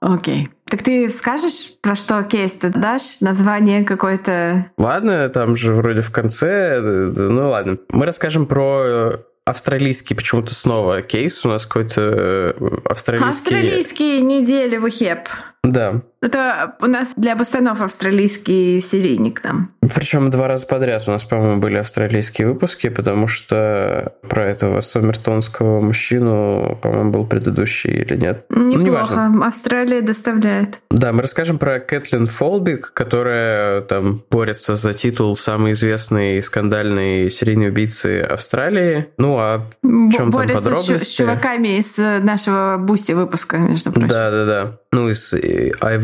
Окей. 0.00 0.50
Так 0.68 0.82
ты 0.82 1.10
скажешь, 1.10 1.74
про 1.80 1.94
что 1.94 2.22
кейс 2.22 2.52
ты 2.52 2.70
дашь? 2.70 3.20
Название 3.20 3.84
какое-то? 3.84 4.66
Ладно, 4.78 5.28
там 5.28 5.54
же 5.56 5.74
вроде 5.74 6.00
в 6.00 6.10
конце. 6.10 6.80
Ну 6.80 7.48
ладно. 7.48 7.76
Мы 7.90 8.06
расскажем 8.06 8.46
про 8.46 9.12
австралийский 9.44 10.14
почему-то 10.14 10.54
снова 10.54 11.02
кейс. 11.02 11.44
У 11.44 11.48
нас 11.48 11.66
какой-то 11.66 12.00
э, 12.00 12.54
австралийский... 12.84 13.28
Австралийские 13.28 14.20
недели 14.20 14.76
в 14.76 14.84
УХЕП. 14.84 15.28
Да. 15.64 16.02
Это 16.22 16.76
у 16.80 16.86
нас 16.86 17.14
для 17.16 17.34
бустанов 17.34 17.82
австралийский 17.82 18.80
серийник 18.80 19.40
там. 19.40 19.72
Причем 19.94 20.30
два 20.30 20.46
раза 20.46 20.66
подряд 20.68 21.02
у 21.08 21.10
нас, 21.10 21.24
по-моему, 21.24 21.60
были 21.60 21.76
австралийские 21.76 22.48
выпуски, 22.48 22.88
потому 22.88 23.26
что 23.26 24.14
про 24.28 24.46
этого 24.46 24.80
сомертонского 24.80 25.80
мужчину, 25.80 26.78
по-моему, 26.80 27.10
был 27.10 27.26
предыдущий 27.26 27.90
или 27.90 28.16
нет. 28.16 28.46
Неплохо. 28.48 29.28
Ну, 29.34 29.42
Австралия 29.42 30.00
доставляет. 30.00 30.80
Да, 30.90 31.12
мы 31.12 31.22
расскажем 31.22 31.58
про 31.58 31.80
Кэтлин 31.80 32.28
Фолбик, 32.28 32.92
которая 32.92 33.80
там 33.82 34.22
борется 34.30 34.76
за 34.76 34.94
титул 34.94 35.36
самой 35.36 35.72
известной 35.72 36.40
скандальной 36.42 37.30
серийной 37.30 37.70
убийцы 37.70 38.20
Австралии. 38.20 39.08
Ну, 39.18 39.38
а 39.38 39.66
в 39.82 40.12
чем 40.12 40.30
там 40.30 40.48
подробности? 40.48 40.98
С, 40.98 41.08
с 41.08 41.16
чуваками 41.16 41.78
из 41.78 41.96
нашего 41.98 42.76
Boosty 42.78 43.12
выпуска, 43.12 43.58
между 43.58 43.90
прочим. 43.90 44.08
Да, 44.08 44.30
да, 44.30 44.44
да. 44.44 44.78
Ну, 44.92 45.08
и 45.08 45.14
с 45.14 45.34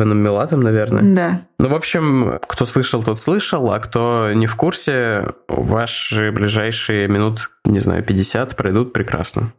Айваном 0.09 0.19
Милатом, 0.19 0.61
наверное. 0.61 1.03
Да. 1.03 1.41
Ну, 1.59 1.69
в 1.69 1.75
общем, 1.75 2.39
кто 2.47 2.67
слышал, 2.67 3.03
тот 3.03 3.21
слышал, 3.21 3.71
а 3.73 3.79
кто 3.79 4.33
не 4.33 4.47
в 4.47 4.57
курсе, 4.57 5.27
ваши 5.49 6.33
ближайшие 6.33 7.09
минут, 7.09 7.51
не 7.65 7.81
знаю, 7.81 8.03
50 8.03 8.57
пройдут 8.57 8.93
прекрасно. 8.93 9.53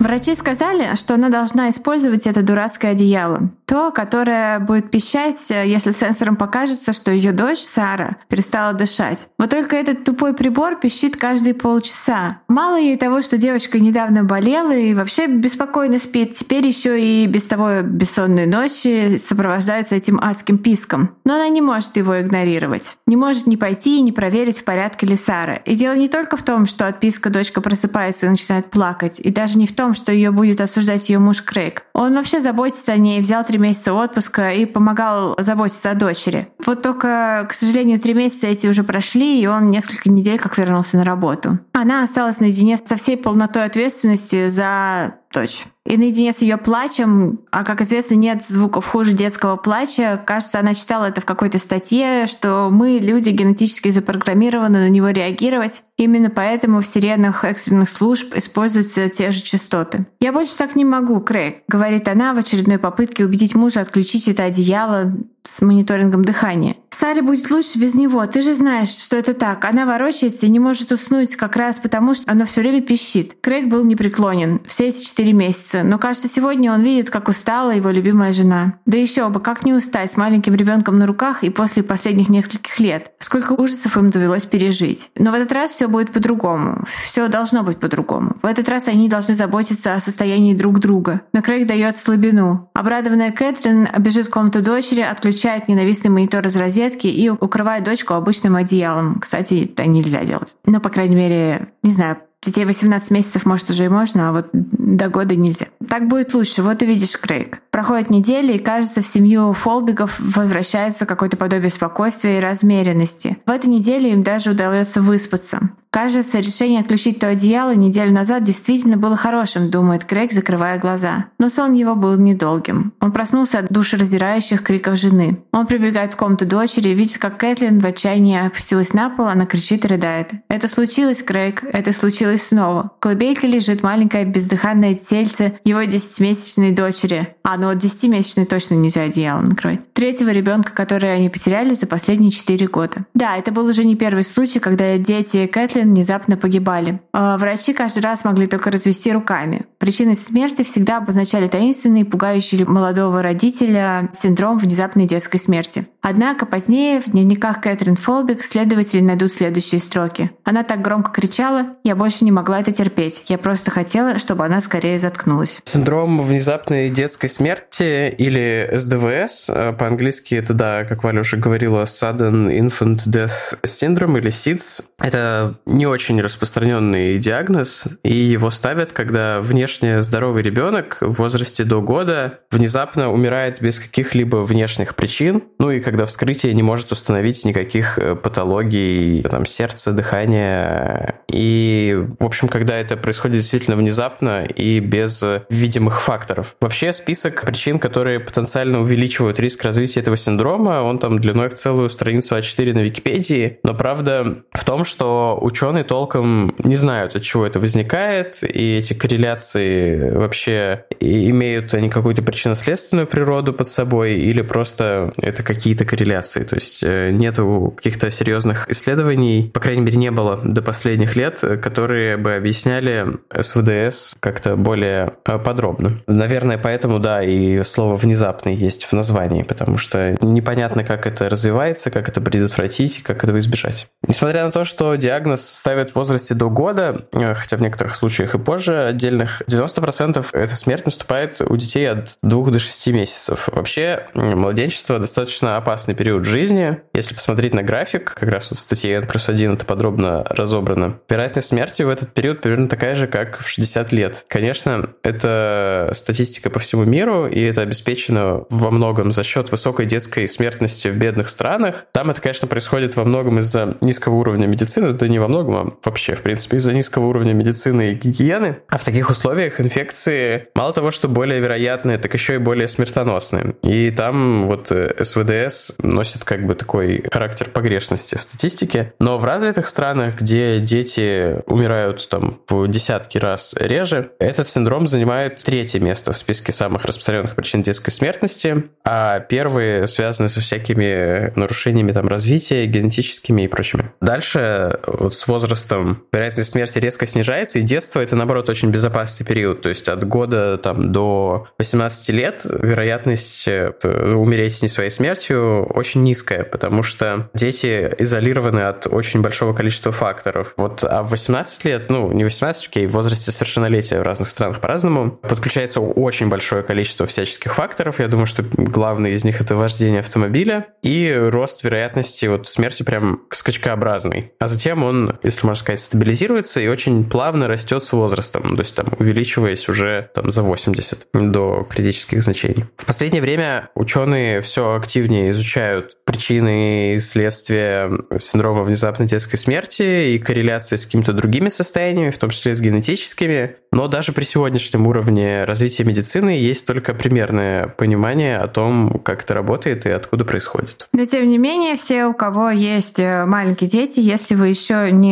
Врачи 0.00 0.36
сказали, 0.36 0.96
что 0.96 1.14
она 1.14 1.30
должна 1.30 1.70
использовать 1.70 2.26
это 2.26 2.42
дурацкое 2.42 2.92
одеяло. 2.92 3.50
То, 3.66 3.90
которое 3.90 4.58
будет 4.58 4.90
пищать, 4.90 5.38
если 5.48 5.92
сенсором 5.92 6.36
покажется, 6.36 6.92
что 6.92 7.10
ее 7.10 7.32
дочь 7.32 7.60
Сара 7.60 8.16
перестала 8.28 8.72
дышать. 8.74 9.28
Вот 9.38 9.50
только 9.50 9.76
этот 9.76 10.04
тупой 10.04 10.34
прибор 10.34 10.76
пищит 10.76 11.16
каждые 11.16 11.54
полчаса. 11.54 12.40
Мало 12.48 12.76
ей 12.76 12.96
того, 12.96 13.22
что 13.22 13.38
девочка 13.38 13.78
недавно 13.78 14.24
болела 14.24 14.74
и 14.76 14.94
вообще 14.94 15.26
беспокойно 15.26 15.98
спит, 15.98 16.36
теперь 16.36 16.66
еще 16.66 17.00
и 17.00 17.26
без 17.26 17.44
того 17.44 17.82
бессонные 17.82 18.46
ночи 18.46 19.18
сопровождаются 19.18 19.94
этим 19.94 20.20
адским 20.22 20.58
писком. 20.58 21.16
Но 21.24 21.36
она 21.36 21.48
не 21.48 21.60
может 21.60 21.96
его 21.96 22.20
игнорировать. 22.20 22.96
Не 23.06 23.16
может 23.16 23.46
ни 23.46 23.56
пойти 23.56 23.98
и 23.98 24.02
не 24.02 24.12
проверить, 24.12 24.58
в 24.58 24.64
порядке 24.64 25.06
ли 25.06 25.16
Сара. 25.16 25.54
И 25.54 25.74
дело 25.74 25.94
не 25.94 26.08
только 26.08 26.36
в 26.36 26.42
том, 26.42 26.66
что 26.66 26.86
от 26.86 27.00
писка 27.00 27.30
дочка 27.30 27.60
просыпается 27.60 28.26
и 28.26 28.28
начинает 28.28 28.70
плакать, 28.70 29.20
и 29.20 29.30
даже 29.30 29.58
не 29.58 29.66
в 29.66 29.74
том, 29.74 29.94
что 29.94 30.12
ее 30.12 30.30
будет 30.30 30.60
осуждать 30.60 31.08
ее 31.08 31.18
муж 31.18 31.42
Крейг. 31.42 31.84
Он 31.94 32.14
вообще 32.14 32.40
заботится 32.40 32.92
о 32.92 32.96
ней, 32.96 33.20
взял 33.20 33.44
три 33.54 33.60
месяца 33.60 33.94
отпуска 33.94 34.50
и 34.50 34.66
помогал 34.66 35.36
заботиться 35.38 35.92
о 35.92 35.94
дочери. 35.94 36.48
Вот 36.66 36.82
только, 36.82 37.46
к 37.48 37.54
сожалению, 37.54 38.00
три 38.00 38.12
месяца 38.12 38.48
эти 38.48 38.66
уже 38.66 38.82
прошли, 38.82 39.40
и 39.40 39.46
он 39.46 39.70
несколько 39.70 40.10
недель 40.10 40.40
как 40.40 40.58
вернулся 40.58 40.96
на 40.96 41.04
работу. 41.04 41.60
Она 41.72 42.02
осталась 42.02 42.40
наедине 42.40 42.80
со 42.84 42.96
всей 42.96 43.16
полнотой 43.16 43.64
ответственности 43.66 44.50
за 44.50 45.18
дочь 45.32 45.66
и 45.86 45.96
наедине 45.96 46.32
с 46.32 46.40
ее 46.40 46.56
плачем, 46.56 47.40
а 47.50 47.62
как 47.62 47.82
известно, 47.82 48.14
нет 48.14 48.44
звуков 48.46 48.86
хуже 48.86 49.12
детского 49.12 49.56
плача. 49.56 50.22
Кажется, 50.24 50.58
она 50.58 50.74
читала 50.74 51.06
это 51.06 51.20
в 51.20 51.26
какой-то 51.26 51.58
статье, 51.58 52.26
что 52.26 52.70
мы, 52.70 52.98
люди, 52.98 53.30
генетически 53.30 53.90
запрограммированы 53.90 54.78
на 54.78 54.88
него 54.88 55.10
реагировать. 55.10 55.82
Именно 55.96 56.30
поэтому 56.30 56.80
в 56.80 56.86
сиренах 56.86 57.44
экстренных 57.44 57.90
служб 57.90 58.34
используются 58.34 59.08
те 59.08 59.30
же 59.30 59.42
частоты. 59.42 60.06
«Я 60.20 60.32
больше 60.32 60.56
так 60.56 60.74
не 60.74 60.84
могу, 60.84 61.20
Крейг»,— 61.20 61.64
говорит 61.68 62.08
она 62.08 62.34
в 62.34 62.38
очередной 62.38 62.78
попытке 62.78 63.24
убедить 63.24 63.54
мужа 63.54 63.80
отключить 63.80 64.26
это 64.26 64.44
одеяло 64.44 65.12
с 65.44 65.60
мониторингом 65.60 66.24
дыхания. 66.24 66.76
Саре 66.90 67.22
будет 67.22 67.50
лучше 67.50 67.78
без 67.78 67.94
него. 67.94 68.24
Ты 68.26 68.40
же 68.40 68.54
знаешь, 68.54 68.88
что 68.88 69.16
это 69.16 69.34
так. 69.34 69.64
Она 69.64 69.84
ворочается 69.84 70.46
и 70.46 70.48
не 70.48 70.58
может 70.58 70.90
уснуть 70.90 71.36
как 71.36 71.56
раз 71.56 71.78
потому, 71.78 72.14
что 72.14 72.30
она 72.30 72.46
все 72.46 72.62
время 72.62 72.80
пищит. 72.80 73.36
Крейг 73.40 73.68
был 73.68 73.84
непреклонен 73.84 74.60
все 74.66 74.88
эти 74.88 75.04
четыре 75.04 75.32
месяца. 75.32 75.73
Но 75.82 75.98
кажется, 75.98 76.28
сегодня 76.28 76.72
он 76.72 76.82
видит, 76.82 77.10
как 77.10 77.28
устала 77.28 77.72
его 77.72 77.90
любимая 77.90 78.32
жена. 78.32 78.74
Да 78.86 78.96
еще 78.96 79.28
бы, 79.28 79.40
как 79.40 79.64
не 79.64 79.72
устать 79.72 80.12
с 80.12 80.16
маленьким 80.16 80.54
ребенком 80.54 80.98
на 80.98 81.06
руках 81.06 81.42
и 81.42 81.50
после 81.50 81.82
последних 81.82 82.28
нескольких 82.28 82.78
лет. 82.78 83.12
Сколько 83.18 83.52
ужасов 83.52 83.96
им 83.96 84.10
довелось 84.10 84.44
пережить. 84.44 85.10
Но 85.16 85.30
в 85.30 85.34
этот 85.34 85.52
раз 85.52 85.72
все 85.72 85.88
будет 85.88 86.12
по-другому. 86.12 86.84
Все 87.04 87.28
должно 87.28 87.62
быть 87.62 87.78
по-другому. 87.78 88.36
В 88.42 88.46
этот 88.46 88.68
раз 88.68 88.88
они 88.88 89.08
должны 89.08 89.34
заботиться 89.34 89.94
о 89.94 90.00
состоянии 90.00 90.54
друг 90.54 90.78
друга. 90.78 91.22
Но 91.32 91.42
Крейг 91.42 91.66
дает 91.66 91.96
слабину. 91.96 92.70
Обрадованная 92.74 93.32
Кэтрин 93.32 93.88
бежит 93.98 94.26
в 94.26 94.30
комнату 94.30 94.62
дочери, 94.62 95.00
отключает 95.00 95.68
ненавистный 95.68 96.10
монитор 96.10 96.46
из 96.46 96.56
розетки 96.56 97.06
и 97.06 97.28
укрывает 97.28 97.84
дочку 97.84 98.14
обычным 98.14 98.56
одеялом. 98.56 99.18
Кстати, 99.20 99.64
это 99.64 99.86
нельзя 99.86 100.24
делать. 100.24 100.54
Ну, 100.66 100.80
по 100.80 100.90
крайней 100.90 101.16
мере, 101.16 101.68
не 101.82 101.92
знаю, 101.92 102.18
детей 102.44 102.64
18 102.64 103.10
месяцев, 103.10 103.46
может, 103.46 103.70
уже 103.70 103.86
и 103.86 103.88
можно, 103.88 104.28
а 104.28 104.32
вот 104.32 104.48
до 104.52 105.08
года 105.08 105.34
нельзя. 105.36 105.66
Так 105.88 106.08
будет 106.08 106.34
лучше. 106.34 106.62
Вот 106.62 106.82
увидишь, 106.82 107.18
Крейг. 107.18 107.60
Проходят 107.70 108.10
недели, 108.10 108.54
и 108.54 108.58
кажется, 108.58 109.02
в 109.02 109.06
семью 109.06 109.52
Фолбигов 109.52 110.16
возвращается 110.18 111.06
какое-то 111.06 111.36
подобие 111.36 111.70
спокойствия 111.70 112.38
и 112.38 112.40
размеренности. 112.40 113.38
В 113.46 113.50
эту 113.50 113.68
неделю 113.68 114.10
им 114.10 114.22
даже 114.22 114.50
удается 114.50 115.00
выспаться. 115.02 115.70
Кажется, 115.94 116.40
решение 116.40 116.80
отключить 116.80 117.20
то 117.20 117.28
одеяло 117.28 117.72
неделю 117.72 118.10
назад 118.10 118.42
действительно 118.42 118.96
было 118.96 119.14
хорошим, 119.14 119.70
думает 119.70 120.04
Крейг, 120.04 120.32
закрывая 120.32 120.76
глаза. 120.76 121.26
Но 121.38 121.50
сон 121.50 121.72
его 121.72 121.94
был 121.94 122.16
недолгим. 122.16 122.92
Он 122.98 123.12
проснулся 123.12 123.60
от 123.60 123.68
душераздирающих 123.68 124.64
криков 124.64 124.98
жены. 124.98 125.44
Он 125.52 125.68
прибегает 125.68 126.14
в 126.14 126.16
комнату 126.16 126.46
дочери 126.46 126.88
и 126.88 126.94
видит, 126.94 127.18
как 127.18 127.38
Кэтлин 127.38 127.78
в 127.78 127.86
отчаянии 127.86 128.44
опустилась 128.44 128.92
на 128.92 129.08
пол, 129.08 129.26
она 129.26 129.46
кричит 129.46 129.84
и 129.84 129.88
рыдает. 129.88 130.32
«Это 130.48 130.66
случилось, 130.66 131.22
Крейг, 131.22 131.62
это 131.62 131.92
случилось 131.92 132.42
снова». 132.42 132.90
В 132.96 132.98
колыбельке 132.98 133.46
лежит 133.46 133.84
маленькое 133.84 134.24
бездыханное 134.24 134.96
тельце 134.96 135.60
его 135.62 135.84
десятимесячной 135.84 136.72
дочери. 136.72 137.36
А, 137.44 137.56
ну 137.56 137.68
вот 137.68 137.78
десятимесячной 137.78 138.46
точно 138.46 138.74
нельзя 138.74 139.02
одеяло 139.02 139.42
накрывать. 139.42 139.92
Третьего 139.92 140.30
ребенка, 140.30 140.72
который 140.72 141.14
они 141.14 141.28
потеряли 141.28 141.76
за 141.76 141.86
последние 141.86 142.32
четыре 142.32 142.66
года. 142.66 143.04
Да, 143.14 143.36
это 143.36 143.52
был 143.52 143.66
уже 143.66 143.84
не 143.84 143.94
первый 143.94 144.24
случай, 144.24 144.58
когда 144.58 144.98
дети 144.98 145.46
Кэтлин 145.46 145.83
внезапно 145.92 146.36
погибали. 146.36 147.00
А 147.12 147.36
врачи 147.38 147.72
каждый 147.72 148.00
раз 148.00 148.24
могли 148.24 148.46
только 148.46 148.70
развести 148.70 149.12
руками. 149.12 149.66
Причиной 149.78 150.16
смерти 150.16 150.62
всегда 150.62 150.98
обозначали 150.98 151.48
таинственный, 151.48 152.04
пугающий 152.04 152.64
молодого 152.64 153.22
родителя 153.22 154.10
синдром 154.12 154.58
внезапной 154.58 155.06
детской 155.06 155.38
смерти. 155.38 155.86
Однако 156.02 156.46
позднее 156.46 157.00
в 157.00 157.10
дневниках 157.10 157.60
Кэтрин 157.60 157.96
Фолбик 157.96 158.44
следователи 158.44 159.00
найдут 159.00 159.32
следующие 159.32 159.80
строки. 159.80 160.30
Она 160.44 160.62
так 160.62 160.82
громко 160.82 161.10
кричала, 161.10 161.74
я 161.82 161.96
больше 161.96 162.24
не 162.24 162.30
могла 162.30 162.60
это 162.60 162.72
терпеть. 162.72 163.22
Я 163.28 163.38
просто 163.38 163.70
хотела, 163.70 164.18
чтобы 164.18 164.44
она 164.44 164.60
скорее 164.60 164.98
заткнулась. 164.98 165.60
Синдром 165.64 166.22
внезапной 166.22 166.90
детской 166.90 167.28
смерти 167.28 168.08
или 168.10 168.70
СДВС, 168.72 169.48
э, 169.48 169.72
по-английски 169.72 170.34
это, 170.34 170.54
да, 170.54 170.84
как 170.84 171.04
уже 171.04 171.36
говорила, 171.36 171.84
Sudden 171.84 172.50
Infant 172.50 173.06
Death 173.06 173.58
Syndrome 173.64 174.18
или 174.18 174.30
SIDS. 174.30 174.84
Это 174.98 175.58
не 175.74 175.86
очень 175.86 176.20
распространенный 176.20 177.18
диагноз, 177.18 177.88
и 178.02 178.14
его 178.14 178.50
ставят, 178.50 178.92
когда 178.92 179.40
внешне 179.40 180.02
здоровый 180.02 180.42
ребенок 180.42 180.98
в 181.00 181.14
возрасте 181.14 181.64
до 181.64 181.82
года 181.82 182.40
внезапно 182.50 183.12
умирает 183.12 183.60
без 183.60 183.78
каких-либо 183.78 184.38
внешних 184.38 184.94
причин, 184.94 185.42
ну 185.58 185.70
и 185.70 185.80
когда 185.80 186.06
вскрытие 186.06 186.54
не 186.54 186.62
может 186.62 186.92
установить 186.92 187.44
никаких 187.44 187.98
э, 187.98 188.14
патологий, 188.14 189.22
там, 189.22 189.46
сердца, 189.46 189.92
дыхания. 189.92 191.20
И, 191.30 191.98
в 192.20 192.24
общем, 192.24 192.48
когда 192.48 192.76
это 192.76 192.96
происходит 192.96 193.38
действительно 193.38 193.76
внезапно 193.76 194.44
и 194.44 194.78
без 194.78 195.24
видимых 195.50 196.00
факторов. 196.02 196.54
Вообще 196.60 196.92
список 196.92 197.42
причин, 197.42 197.78
которые 197.78 198.20
потенциально 198.20 198.80
увеличивают 198.80 199.40
риск 199.40 199.64
развития 199.64 200.00
этого 200.00 200.16
синдрома, 200.16 200.82
он 200.82 200.98
там 200.98 201.18
длиной 201.18 201.48
в 201.48 201.54
целую 201.54 201.88
страницу 201.88 202.36
А4 202.36 202.74
на 202.74 202.80
Википедии, 202.80 203.58
но 203.64 203.74
правда 203.74 204.44
в 204.52 204.64
том, 204.64 204.84
что 204.84 205.38
ученые 205.40 205.53
ученые 205.54 205.84
толком 205.84 206.52
не 206.58 206.74
знают, 206.74 207.14
от 207.14 207.22
чего 207.22 207.46
это 207.46 207.60
возникает, 207.60 208.42
и 208.42 208.78
эти 208.78 208.92
корреляции 208.92 210.10
вообще 210.10 210.84
имеют 210.98 211.74
они 211.74 211.88
какую-то 211.88 212.22
причинно-следственную 212.22 213.06
природу 213.06 213.52
под 213.52 213.68
собой, 213.68 214.14
или 214.14 214.42
просто 214.42 215.12
это 215.16 215.44
какие-то 215.44 215.84
корреляции. 215.84 216.42
То 216.42 216.56
есть 216.56 216.82
э, 216.82 217.10
нету 217.12 217.72
каких-то 217.76 218.10
серьезных 218.10 218.68
исследований, 218.68 219.48
по 219.54 219.60
крайней 219.60 219.82
мере, 219.82 219.96
не 219.96 220.10
было 220.10 220.40
до 220.42 220.60
последних 220.60 221.14
лет, 221.14 221.38
которые 221.62 222.16
бы 222.16 222.34
объясняли 222.34 223.06
СВДС 223.32 224.14
как-то 224.18 224.56
более 224.56 225.14
э, 225.24 225.38
подробно. 225.38 226.02
Наверное, 226.08 226.58
поэтому, 226.58 226.98
да, 226.98 227.22
и 227.22 227.62
слово 227.62 227.96
«внезапный» 227.96 228.56
есть 228.56 228.84
в 228.84 228.92
названии, 228.92 229.44
потому 229.44 229.78
что 229.78 230.16
непонятно, 230.20 230.82
как 230.82 231.06
это 231.06 231.28
развивается, 231.28 231.92
как 231.92 232.08
это 232.08 232.20
предотвратить, 232.20 233.04
как 233.04 233.22
этого 233.22 233.38
избежать. 233.38 233.86
Несмотря 234.08 234.44
на 234.44 234.50
то, 234.50 234.64
что 234.64 234.96
диагноз 234.96 235.43
ставят 235.48 235.90
в 235.90 235.96
возрасте 235.96 236.34
до 236.34 236.50
года, 236.50 237.06
э, 237.12 237.34
хотя 237.34 237.56
в 237.56 237.60
некоторых 237.60 237.94
случаях 237.94 238.34
и 238.34 238.38
позже 238.38 238.84
отдельных, 238.84 239.42
90% 239.46 240.28
эта 240.32 240.54
смерть 240.54 240.84
наступает 240.84 241.40
у 241.40 241.56
детей 241.56 241.90
от 241.90 242.16
2 242.22 242.50
до 242.50 242.58
6 242.58 242.92
месяцев. 242.92 243.48
Вообще, 243.52 244.06
младенчество 244.14 244.98
достаточно 244.98 245.56
опасный 245.56 245.94
период 245.94 246.24
жизни. 246.24 246.80
Если 246.92 247.14
посмотреть 247.14 247.54
на 247.54 247.62
график, 247.62 248.14
как 248.14 248.28
раз 248.28 248.50
вот 248.50 248.58
в 248.58 248.62
статье 248.62 248.94
N 248.94 249.06
плюс 249.06 249.28
1 249.28 249.54
это 249.54 249.64
подробно 249.64 250.24
разобрано, 250.28 250.98
вероятность 251.08 251.48
смерти 251.48 251.82
в 251.82 251.88
этот 251.88 252.12
период 252.12 252.40
примерно 252.40 252.68
такая 252.68 252.94
же, 252.94 253.06
как 253.06 253.40
в 253.40 253.48
60 253.48 253.92
лет. 253.92 254.24
Конечно, 254.28 254.90
это 255.02 255.90
статистика 255.94 256.50
по 256.50 256.58
всему 256.58 256.84
миру, 256.84 257.26
и 257.26 257.40
это 257.40 257.62
обеспечено 257.62 258.44
во 258.50 258.70
многом 258.70 259.12
за 259.12 259.22
счет 259.22 259.50
высокой 259.50 259.86
детской 259.86 260.28
смертности 260.28 260.88
в 260.88 260.96
бедных 260.96 261.28
странах. 261.28 261.86
Там 261.92 262.10
это, 262.10 262.20
конечно, 262.20 262.48
происходит 262.48 262.96
во 262.96 263.04
многом 263.04 263.38
из-за 263.40 263.76
низкого 263.80 264.14
уровня 264.14 264.46
медицины, 264.46 264.92
да 264.92 265.08
не 265.08 265.18
во 265.18 265.28
многом, 265.28 265.33
многом 265.34 265.78
вообще, 265.82 266.14
в 266.14 266.22
принципе, 266.22 266.58
из-за 266.58 266.72
низкого 266.72 267.06
уровня 267.06 267.32
медицины 267.32 267.90
и 267.90 267.94
гигиены. 267.94 268.58
А 268.68 268.78
в 268.78 268.84
таких 268.84 269.10
условиях 269.10 269.60
инфекции 269.60 270.48
мало 270.54 270.72
того, 270.72 270.92
что 270.92 271.08
более 271.08 271.40
вероятные, 271.40 271.98
так 271.98 272.14
еще 272.14 272.36
и 272.36 272.38
более 272.38 272.68
смертоносные. 272.68 273.56
И 273.62 273.90
там 273.90 274.46
вот 274.46 274.70
э, 274.70 275.04
СВДС 275.04 275.72
носит 275.78 276.24
как 276.24 276.46
бы 276.46 276.54
такой 276.54 277.04
характер 277.10 277.48
погрешности 277.52 278.16
в 278.16 278.22
статистике. 278.22 278.92
Но 279.00 279.18
в 279.18 279.24
развитых 279.24 279.66
странах, 279.66 280.20
где 280.20 280.60
дети 280.60 281.42
умирают 281.46 282.08
там 282.08 282.40
в 282.48 282.68
десятки 282.68 283.18
раз 283.18 283.54
реже. 283.58 284.12
Этот 284.20 284.48
синдром 284.48 284.86
занимает 284.86 285.42
третье 285.42 285.80
место 285.80 286.12
в 286.12 286.16
списке 286.16 286.52
самых 286.52 286.84
распространенных 286.84 287.34
причин 287.34 287.62
детской 287.62 287.90
смертности, 287.90 288.64
а 288.84 289.18
первые 289.18 289.88
связаны 289.88 290.28
со 290.28 290.40
всякими 290.40 291.32
нарушениями 291.36 291.90
там, 291.90 292.06
развития, 292.06 292.66
генетическими 292.66 293.42
и 293.42 293.48
прочими. 293.48 293.90
Дальше 294.00 294.78
вот 294.86 295.14
с 295.24 295.28
возрастом 295.28 296.04
вероятность 296.12 296.50
смерти 296.52 296.78
резко 296.78 297.06
снижается, 297.06 297.58
и 297.58 297.62
детство 297.62 298.00
это, 298.00 298.14
наоборот, 298.14 298.50
очень 298.50 298.70
безопасный 298.70 299.24
период. 299.24 299.62
То 299.62 299.70
есть 299.70 299.88
от 299.88 300.06
года 300.06 300.58
там, 300.58 300.92
до 300.92 301.48
18 301.58 302.10
лет 302.10 302.42
вероятность 302.44 303.48
э, 303.48 303.72
умереть 304.14 304.60
не 304.60 304.68
своей 304.68 304.90
смертью 304.90 305.64
очень 305.64 306.02
низкая, 306.02 306.44
потому 306.44 306.82
что 306.82 307.30
дети 307.32 307.90
изолированы 307.98 308.60
от 308.60 308.86
очень 308.86 309.22
большого 309.22 309.54
количества 309.54 309.92
факторов. 309.92 310.52
Вот, 310.58 310.84
а 310.84 311.02
в 311.02 311.10
18 311.10 311.64
лет, 311.64 311.86
ну, 311.88 312.12
не 312.12 312.24
18, 312.24 312.68
окей, 312.68 312.86
в 312.86 312.92
возрасте 312.92 313.32
совершеннолетия 313.32 314.00
в 314.00 314.02
разных 314.02 314.28
странах 314.28 314.60
по-разному, 314.60 315.12
подключается 315.22 315.80
очень 315.80 316.28
большое 316.28 316.62
количество 316.62 317.06
всяческих 317.06 317.54
факторов. 317.54 317.98
Я 317.98 318.08
думаю, 318.08 318.26
что 318.26 318.44
главный 318.52 319.12
из 319.12 319.24
них 319.24 319.40
это 319.40 319.56
вождение 319.56 320.00
автомобиля 320.00 320.66
и 320.82 321.10
рост 321.14 321.64
вероятности 321.64 322.26
вот 322.26 322.46
смерти 322.46 322.82
прям 322.82 323.22
скачкообразный. 323.30 324.32
А 324.38 324.48
затем 324.48 324.82
он, 324.82 325.13
если 325.22 325.46
можно 325.46 325.60
сказать, 325.60 325.80
стабилизируется 325.80 326.60
и 326.60 326.68
очень 326.68 327.04
плавно 327.04 327.48
растет 327.48 327.84
с 327.84 327.92
возрастом, 327.92 328.56
то 328.56 328.62
есть 328.62 328.74
там 328.74 328.86
увеличиваясь 328.98 329.68
уже 329.68 330.10
там 330.14 330.30
за 330.30 330.42
80 330.42 331.06
до 331.12 331.66
критических 331.68 332.22
значений. 332.22 332.64
В 332.76 332.86
последнее 332.86 333.22
время 333.22 333.70
ученые 333.74 334.40
все 334.42 334.74
активнее 334.74 335.30
изучают 335.30 335.96
причины 336.04 336.94
и 336.94 337.00
следствия 337.00 337.90
синдрома 338.18 338.62
внезапной 338.62 339.06
детской 339.06 339.36
смерти 339.36 340.14
и 340.14 340.18
корреляции 340.18 340.76
с 340.76 340.84
какими-то 340.84 341.12
другими 341.12 341.48
состояниями, 341.48 342.10
в 342.10 342.18
том 342.18 342.30
числе 342.30 342.54
с 342.54 342.60
генетическими. 342.60 343.56
Но 343.72 343.88
даже 343.88 344.12
при 344.12 344.24
сегодняшнем 344.24 344.86
уровне 344.86 345.44
развития 345.44 345.84
медицины 345.84 346.30
есть 346.30 346.66
только 346.66 346.94
примерное 346.94 347.68
понимание 347.68 348.38
о 348.38 348.46
том, 348.46 349.00
как 349.00 349.22
это 349.22 349.34
работает 349.34 349.86
и 349.86 349.90
откуда 349.90 350.24
происходит. 350.24 350.88
Но 350.92 351.04
тем 351.04 351.28
не 351.28 351.38
менее, 351.38 351.76
все, 351.76 352.06
у 352.06 352.14
кого 352.14 352.50
есть 352.50 352.98
э, 352.98 353.24
маленькие 353.24 353.68
дети, 353.68 354.00
если 354.00 354.34
вы 354.34 354.48
еще 354.48 354.90
не 354.92 355.03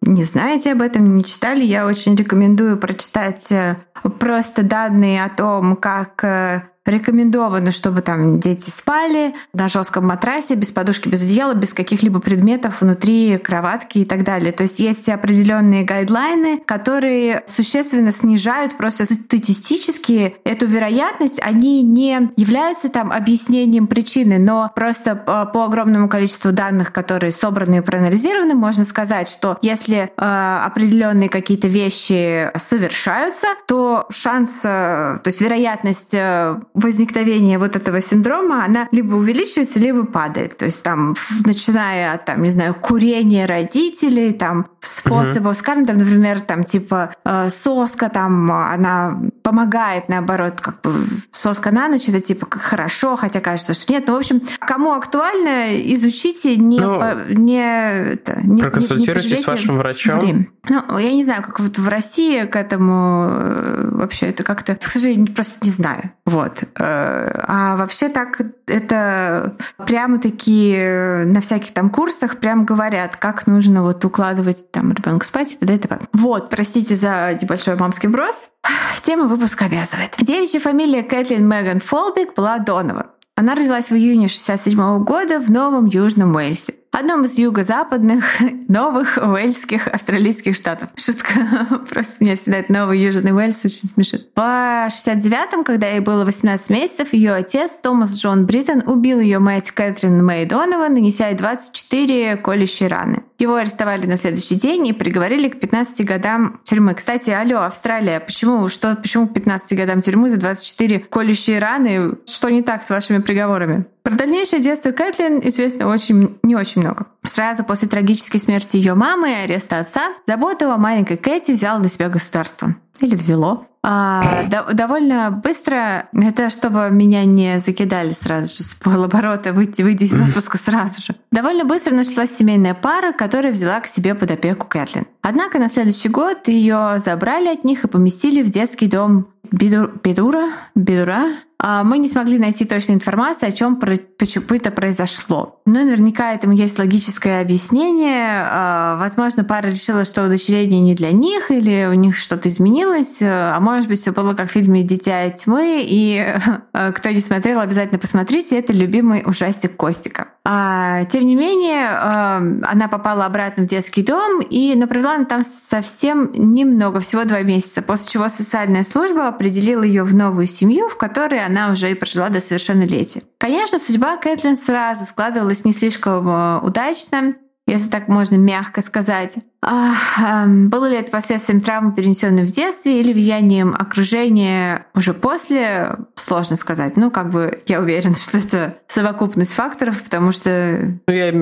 не 0.00 0.24
знаете 0.24 0.72
об 0.72 0.82
этом, 0.82 1.16
не 1.16 1.24
читали, 1.24 1.64
я 1.64 1.86
очень 1.86 2.14
рекомендую 2.14 2.78
прочитать 2.78 3.50
э, 3.50 3.76
просто 4.18 4.62
данные 4.62 5.24
о 5.24 5.28
том, 5.28 5.76
как 5.76 6.24
э, 6.24 6.62
Рекомендовано, 6.88 7.70
чтобы 7.70 8.00
там 8.00 8.40
дети 8.40 8.70
спали 8.70 9.34
на 9.52 9.68
жестком 9.68 10.06
матрасе, 10.06 10.54
без 10.54 10.72
подушки, 10.72 11.06
без 11.06 11.22
одеяла, 11.22 11.52
без 11.52 11.74
каких-либо 11.74 12.18
предметов 12.18 12.80
внутри 12.80 13.36
кроватки 13.36 13.98
и 13.98 14.04
так 14.06 14.24
далее. 14.24 14.52
То 14.52 14.62
есть 14.62 14.80
есть 14.80 15.06
определенные 15.10 15.84
гайдлайны, 15.84 16.60
которые 16.64 17.42
существенно 17.44 18.10
снижают 18.10 18.78
просто 18.78 19.04
статистически 19.04 20.36
эту 20.44 20.64
вероятность. 20.64 21.38
Они 21.42 21.82
не 21.82 22.30
являются 22.36 22.88
там 22.88 23.12
объяснением 23.12 23.86
причины, 23.86 24.38
но 24.38 24.72
просто 24.74 25.10
э, 25.10 25.44
по 25.52 25.64
огромному 25.66 26.08
количеству 26.08 26.52
данных, 26.52 26.90
которые 26.94 27.32
собраны 27.32 27.76
и 27.76 27.80
проанализированы, 27.82 28.54
можно 28.54 28.86
сказать, 28.86 29.28
что 29.28 29.58
если 29.60 30.10
э, 30.16 30.60
определенные 30.64 31.28
какие-то 31.28 31.68
вещи 31.68 32.50
совершаются, 32.56 33.48
то 33.66 34.06
шанс, 34.08 34.52
э, 34.64 35.18
то 35.22 35.26
есть 35.26 35.42
вероятность 35.42 36.14
э, 36.14 36.56
возникновение 36.78 37.58
вот 37.58 37.76
этого 37.76 38.00
синдрома, 38.00 38.64
она 38.64 38.88
либо 38.92 39.14
увеличивается, 39.14 39.80
либо 39.80 40.04
падает. 40.04 40.56
То 40.56 40.64
есть 40.64 40.82
там, 40.82 41.14
начиная 41.44 42.14
от, 42.14 42.24
там, 42.24 42.42
не 42.42 42.50
знаю, 42.50 42.74
курения 42.74 43.46
родителей, 43.46 44.32
там, 44.32 44.68
способов 44.80 45.56
угу. 45.56 45.60
скажем, 45.60 45.86
там, 45.86 45.98
например, 45.98 46.40
там, 46.40 46.64
типа, 46.64 47.14
э, 47.24 47.50
соска, 47.50 48.08
там, 48.08 48.50
она 48.50 49.20
помогает, 49.42 50.08
наоборот, 50.08 50.60
как 50.60 50.80
бы 50.82 50.92
соска 51.32 51.70
на 51.70 51.88
ночь, 51.88 52.08
это 52.08 52.20
типа 52.20 52.46
хорошо, 52.50 53.16
хотя 53.16 53.40
кажется, 53.40 53.74
что 53.74 53.92
нет. 53.92 54.04
Ну, 54.06 54.14
в 54.14 54.18
общем, 54.18 54.42
кому 54.60 54.92
актуально, 54.92 55.80
изучите, 55.94 56.56
не, 56.56 56.80
ну, 56.80 56.98
по, 56.98 57.16
не, 57.28 58.12
это, 58.12 58.40
не 58.42 58.62
Проконсультируйтесь 58.62 59.30
не 59.30 59.36
с 59.38 59.46
вашим 59.46 59.78
врачом. 59.78 60.20
Время. 60.20 60.46
Ну, 60.68 60.98
я 60.98 61.12
не 61.12 61.24
знаю, 61.24 61.42
как 61.42 61.60
вот 61.60 61.78
в 61.78 61.88
России 61.88 62.44
к 62.44 62.56
этому 62.56 63.28
э, 63.30 63.88
вообще 63.92 64.26
это 64.26 64.42
как-то, 64.42 64.74
к 64.74 64.90
сожалению, 64.90 65.32
просто 65.34 65.64
не 65.64 65.72
знаю. 65.72 66.12
Вот. 66.26 66.62
Э, 66.78 67.42
а 67.46 67.76
вообще 67.76 68.08
так 68.08 68.40
это 68.66 69.56
прямо 69.86 70.18
такие 70.18 71.24
на 71.24 71.40
всяких 71.40 71.72
там 71.72 71.90
курсах 71.90 72.38
прям 72.38 72.64
говорят, 72.64 73.16
как 73.16 73.46
нужно 73.46 73.82
вот 73.82 74.04
укладывать 74.04 74.70
там 74.70 74.92
ребенка 74.92 75.26
спать 75.26 75.52
и 75.52 75.56
т.д. 75.56 75.74
и 75.74 75.78
т.п. 75.78 76.00
Вот, 76.12 76.50
простите 76.50 76.96
за 76.96 77.38
небольшой 77.40 77.76
мамский 77.76 78.08
брос. 78.08 78.50
Тема 79.02 79.24
выпуска 79.24 79.66
обязывает. 79.66 80.14
Девичья 80.20 80.60
фамилия 80.60 81.02
Кэтлин 81.02 81.46
Меган 81.46 81.80
Фолбик 81.80 82.34
была 82.34 82.58
Донован. 82.58 83.06
Она 83.36 83.54
родилась 83.54 83.90
в 83.90 83.94
июне 83.94 84.26
67 84.26 85.04
года 85.04 85.38
в 85.38 85.48
Новом 85.48 85.86
Южном 85.86 86.34
Уэльсе 86.34 86.74
одном 86.98 87.24
из 87.24 87.38
юго-западных 87.38 88.24
новых 88.68 89.18
уэльских 89.18 89.86
австралийских 89.88 90.54
штатов. 90.54 90.88
Шутка. 90.96 91.84
Просто 91.90 92.24
меня 92.24 92.36
всегда 92.36 92.58
это 92.58 92.72
новый 92.72 93.00
Южный 93.00 93.32
Уэльс 93.32 93.64
очень 93.64 93.88
смешит. 93.88 94.32
По 94.34 94.88
69-м, 94.88 95.64
когда 95.64 95.88
ей 95.88 96.00
было 96.00 96.24
18 96.24 96.70
месяцев, 96.70 97.12
ее 97.12 97.32
отец 97.32 97.70
Томас 97.82 98.14
Джон 98.14 98.46
Бриттон 98.46 98.82
убил 98.86 99.20
ее 99.20 99.38
мать 99.38 99.70
Кэтрин 99.70 100.24
Мэй 100.24 100.44
Донова, 100.44 100.88
нанеся 100.88 101.28
ей 101.28 101.36
24 101.36 102.36
колющие 102.38 102.88
раны. 102.88 103.22
Его 103.38 103.54
арестовали 103.54 104.06
на 104.06 104.16
следующий 104.16 104.56
день 104.56 104.88
и 104.88 104.92
приговорили 104.92 105.48
к 105.48 105.60
15 105.60 106.04
годам 106.04 106.60
тюрьмы. 106.64 106.94
Кстати, 106.94 107.30
алло, 107.30 107.60
Австралия, 107.60 108.18
почему, 108.18 108.68
что, 108.68 108.96
почему 108.96 109.28
к 109.28 109.34
15 109.34 109.78
годам 109.78 110.02
тюрьмы 110.02 110.30
за 110.30 110.38
24 110.38 111.00
колющие 111.00 111.60
раны? 111.60 112.16
Что 112.26 112.48
не 112.48 112.62
так 112.62 112.82
с 112.82 112.90
вашими 112.90 113.18
приговорами? 113.18 113.84
Про 114.08 114.16
дальнейшее 114.16 114.62
детство 114.62 114.90
Кэтлин 114.90 115.40
известно 115.50 115.86
очень, 115.86 116.38
не 116.42 116.56
очень 116.56 116.80
много. 116.80 117.08
Сразу 117.30 117.62
после 117.62 117.88
трагической 117.88 118.40
смерти 118.40 118.78
ее 118.78 118.94
мамы 118.94 119.30
и 119.30 119.34
ареста 119.34 119.80
отца 119.80 120.14
заботу 120.26 120.70
о 120.70 120.78
маленькой 120.78 121.18
Кэти 121.18 121.50
взял 121.50 121.78
на 121.78 121.90
себя 121.90 122.08
государство. 122.08 122.74
Или 123.00 123.14
взяло. 123.14 123.66
А, 123.82 124.44
до, 124.48 124.72
довольно 124.72 125.30
быстро, 125.30 126.08
это 126.12 126.48
чтобы 126.48 126.88
меня 126.90 127.24
не 127.26 127.60
закидали 127.60 128.14
сразу 128.18 128.56
же 128.56 128.64
с 128.64 128.74
полоборота, 128.74 129.52
выйти, 129.52 129.82
выйти 129.82 130.04
из 130.04 130.14
отпуска 130.14 130.56
сразу 130.56 131.02
же. 131.02 131.14
Довольно 131.30 131.64
быстро 131.64 131.94
нашлась 131.94 132.34
семейная 132.34 132.74
пара, 132.74 133.12
которая 133.12 133.52
взяла 133.52 133.78
к 133.80 133.86
себе 133.86 134.14
под 134.14 134.30
опеку 134.30 134.66
Кэтлин. 134.66 135.06
Однако 135.20 135.58
на 135.58 135.68
следующий 135.68 136.08
год 136.08 136.48
ее 136.48 136.98
забрали 137.04 137.48
от 137.48 137.64
них 137.64 137.84
и 137.84 137.88
поместили 137.88 138.42
в 138.42 138.48
детский 138.48 138.88
дом 138.88 139.28
Бидур, 139.50 139.92
Бидура, 140.02 140.50
Бидура, 140.74 141.38
а, 141.60 141.82
мы 141.82 141.98
не 141.98 142.08
смогли 142.08 142.38
найти 142.38 142.64
точной 142.64 142.94
информации, 142.94 143.48
о 143.48 143.52
чем 143.52 143.76
почему 143.76 144.44
это 144.50 144.70
произошло. 144.70 145.60
Но 145.66 145.84
наверняка 145.84 146.32
этому 146.32 146.52
есть 146.52 146.78
логическое 146.78 147.40
объяснение. 147.40 148.46
А, 148.48 148.96
возможно, 148.98 149.42
пара 149.42 149.68
решила, 149.68 150.04
что 150.04 150.24
удочерение 150.24 150.80
не 150.80 150.94
для 150.94 151.10
них, 151.10 151.50
или 151.50 151.86
у 151.86 151.94
них 151.94 152.16
что-то 152.16 152.48
изменилось. 152.48 153.18
А 153.20 153.58
может 153.60 153.88
быть, 153.88 154.00
все 154.00 154.12
было 154.12 154.34
как 154.34 154.50
в 154.50 154.52
фильме 154.52 154.84
«Дитя 154.84 155.28
тьмы», 155.30 155.82
и 155.82 156.24
кто 156.94 157.10
не 157.10 157.20
смотрел, 157.20 157.58
обязательно 157.58 157.98
посмотрите. 157.98 158.58
Это 158.58 158.72
любимый 158.72 159.24
ужастик 159.26 159.76
Костика. 159.76 160.28
А, 160.50 161.04
тем 161.04 161.26
не 161.26 161.34
менее, 161.34 161.90
она 161.90 162.88
попала 162.88 163.26
обратно 163.26 163.64
в 163.64 163.66
детский 163.66 164.02
дом, 164.02 164.40
и, 164.40 164.74
но 164.76 164.86
провела 164.86 165.16
она 165.16 165.26
там 165.26 165.44
совсем 165.44 166.32
немного, 166.32 167.00
всего 167.00 167.24
два 167.24 167.42
месяца, 167.42 167.82
после 167.82 168.08
чего 168.08 168.30
социальная 168.30 168.82
служба 168.82 169.28
определила 169.28 169.82
ее 169.82 170.04
в 170.04 170.14
новую 170.14 170.46
семью, 170.46 170.88
в 170.88 170.96
которой 170.96 171.44
она 171.44 171.70
уже 171.70 171.90
и 171.90 171.94
прожила 171.94 172.30
до 172.30 172.40
совершеннолетия. 172.40 173.24
Конечно, 173.36 173.78
судьба 173.78 174.16
Кэтлин 174.16 174.56
сразу 174.56 175.04
складывалась 175.04 175.66
не 175.66 175.74
слишком 175.74 176.26
э, 176.26 176.60
удачно, 176.60 177.34
если 177.66 177.90
так 177.90 178.08
можно 178.08 178.36
мягко 178.36 178.80
сказать. 178.80 179.34
А, 179.60 180.44
эм, 180.44 180.68
было 180.68 180.88
ли 180.88 180.96
это 180.96 181.10
последствием 181.10 181.60
травмы, 181.60 181.92
перенесенной 181.92 182.44
в 182.44 182.50
детстве, 182.50 183.00
или 183.00 183.12
влиянием 183.12 183.74
окружения 183.74 184.86
уже 184.94 185.14
после, 185.14 185.96
сложно 186.14 186.56
сказать. 186.56 186.96
Ну, 186.96 187.10
как 187.10 187.30
бы 187.30 187.60
я 187.66 187.80
уверена, 187.80 188.14
что 188.22 188.38
это 188.38 188.76
совокупность 188.86 189.52
факторов, 189.52 190.02
потому 190.02 190.30
что... 190.30 190.98
Ну, 191.06 191.12
я 191.12 191.32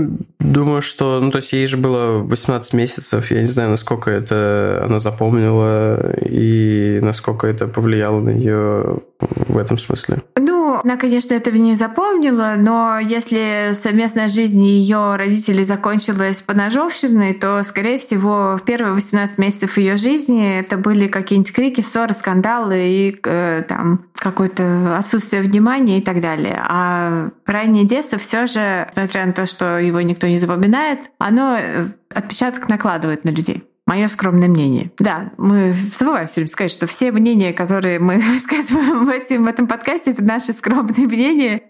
думаю, 0.41 0.81
что... 0.81 1.21
Ну, 1.21 1.31
то 1.31 1.39
есть 1.39 1.53
ей 1.53 1.67
же 1.67 1.77
было 1.77 2.23
18 2.23 2.73
месяцев, 2.73 3.31
я 3.31 3.43
не 3.43 3.47
знаю, 3.47 3.71
насколько 3.71 4.11
это 4.11 4.83
она 4.85 4.99
запомнила 4.99 6.17
и 6.23 7.01
насколько 7.03 7.47
это 7.47 7.67
повлияло 7.67 8.21
на 8.21 8.31
нее 8.31 9.01
в 9.21 9.59
этом 9.59 9.79
смысле. 9.79 10.23
Ну, 10.37 10.81
она, 10.83 10.97
конечно, 10.97 11.35
этого 11.35 11.57
не 11.57 11.75
запомнила, 11.75 12.55
но 12.57 12.99
если 12.99 13.73
совместная 13.75 14.29
жизнь 14.29 14.63
ее 14.63 15.17
родителей 15.17 15.65
закончилась 15.65 16.43
по 16.43 16.55
ножовщиной, 16.55 17.35
то, 17.35 17.63
скорее 17.65 17.99
всего, 17.99 18.06
всего 18.07 18.57
в 18.57 18.65
первые 18.65 18.95
18 18.95 19.39
месяцев 19.39 19.77
ее 19.79 19.97
жизни 19.97 20.59
это 20.59 20.77
были 20.77 21.09
какие-нибудь 21.09 21.53
крики, 21.53 21.81
ссоры, 21.81 22.15
скандалы 22.15 22.79
и 22.79 23.21
э, 23.23 23.63
там 23.67 24.07
какое-то 24.15 24.97
отсутствие 24.99 25.43
внимания 25.43 25.99
и 25.99 26.03
так 26.03 26.21
далее. 26.21 26.59
А 26.63 27.31
раннее 27.45 27.85
детство 27.85 28.19
все 28.19 28.47
же, 28.47 28.89
несмотря 28.97 29.27
на 29.27 29.33
то, 29.33 29.47
что 29.47 29.79
его 29.79 30.01
никто 30.01 30.27
не 30.27 30.39
запоминает, 30.39 31.01
оно 31.19 31.57
э, 31.59 31.89
отпечаток 32.11 32.69
накладывает 32.69 33.25
на 33.25 33.31
людей. 33.31 33.65
Мое 33.87 34.09
скромное 34.09 34.49
мнение. 34.49 34.91
Да, 34.99 35.31
мы 35.37 35.73
забываем 35.73 36.27
все 36.27 36.37
время 36.37 36.49
сказать, 36.49 36.73
что 36.73 36.89
все 36.89 37.13
мнения, 37.13 37.53
которые 37.53 38.01
мы 38.01 38.19
высказываем 38.35 39.07
в, 39.07 39.47
этом, 39.47 39.69
подкасте, 39.69 40.11
это 40.11 40.25
наши 40.25 40.53
скромные 40.53 41.07
мнения. 41.07 41.63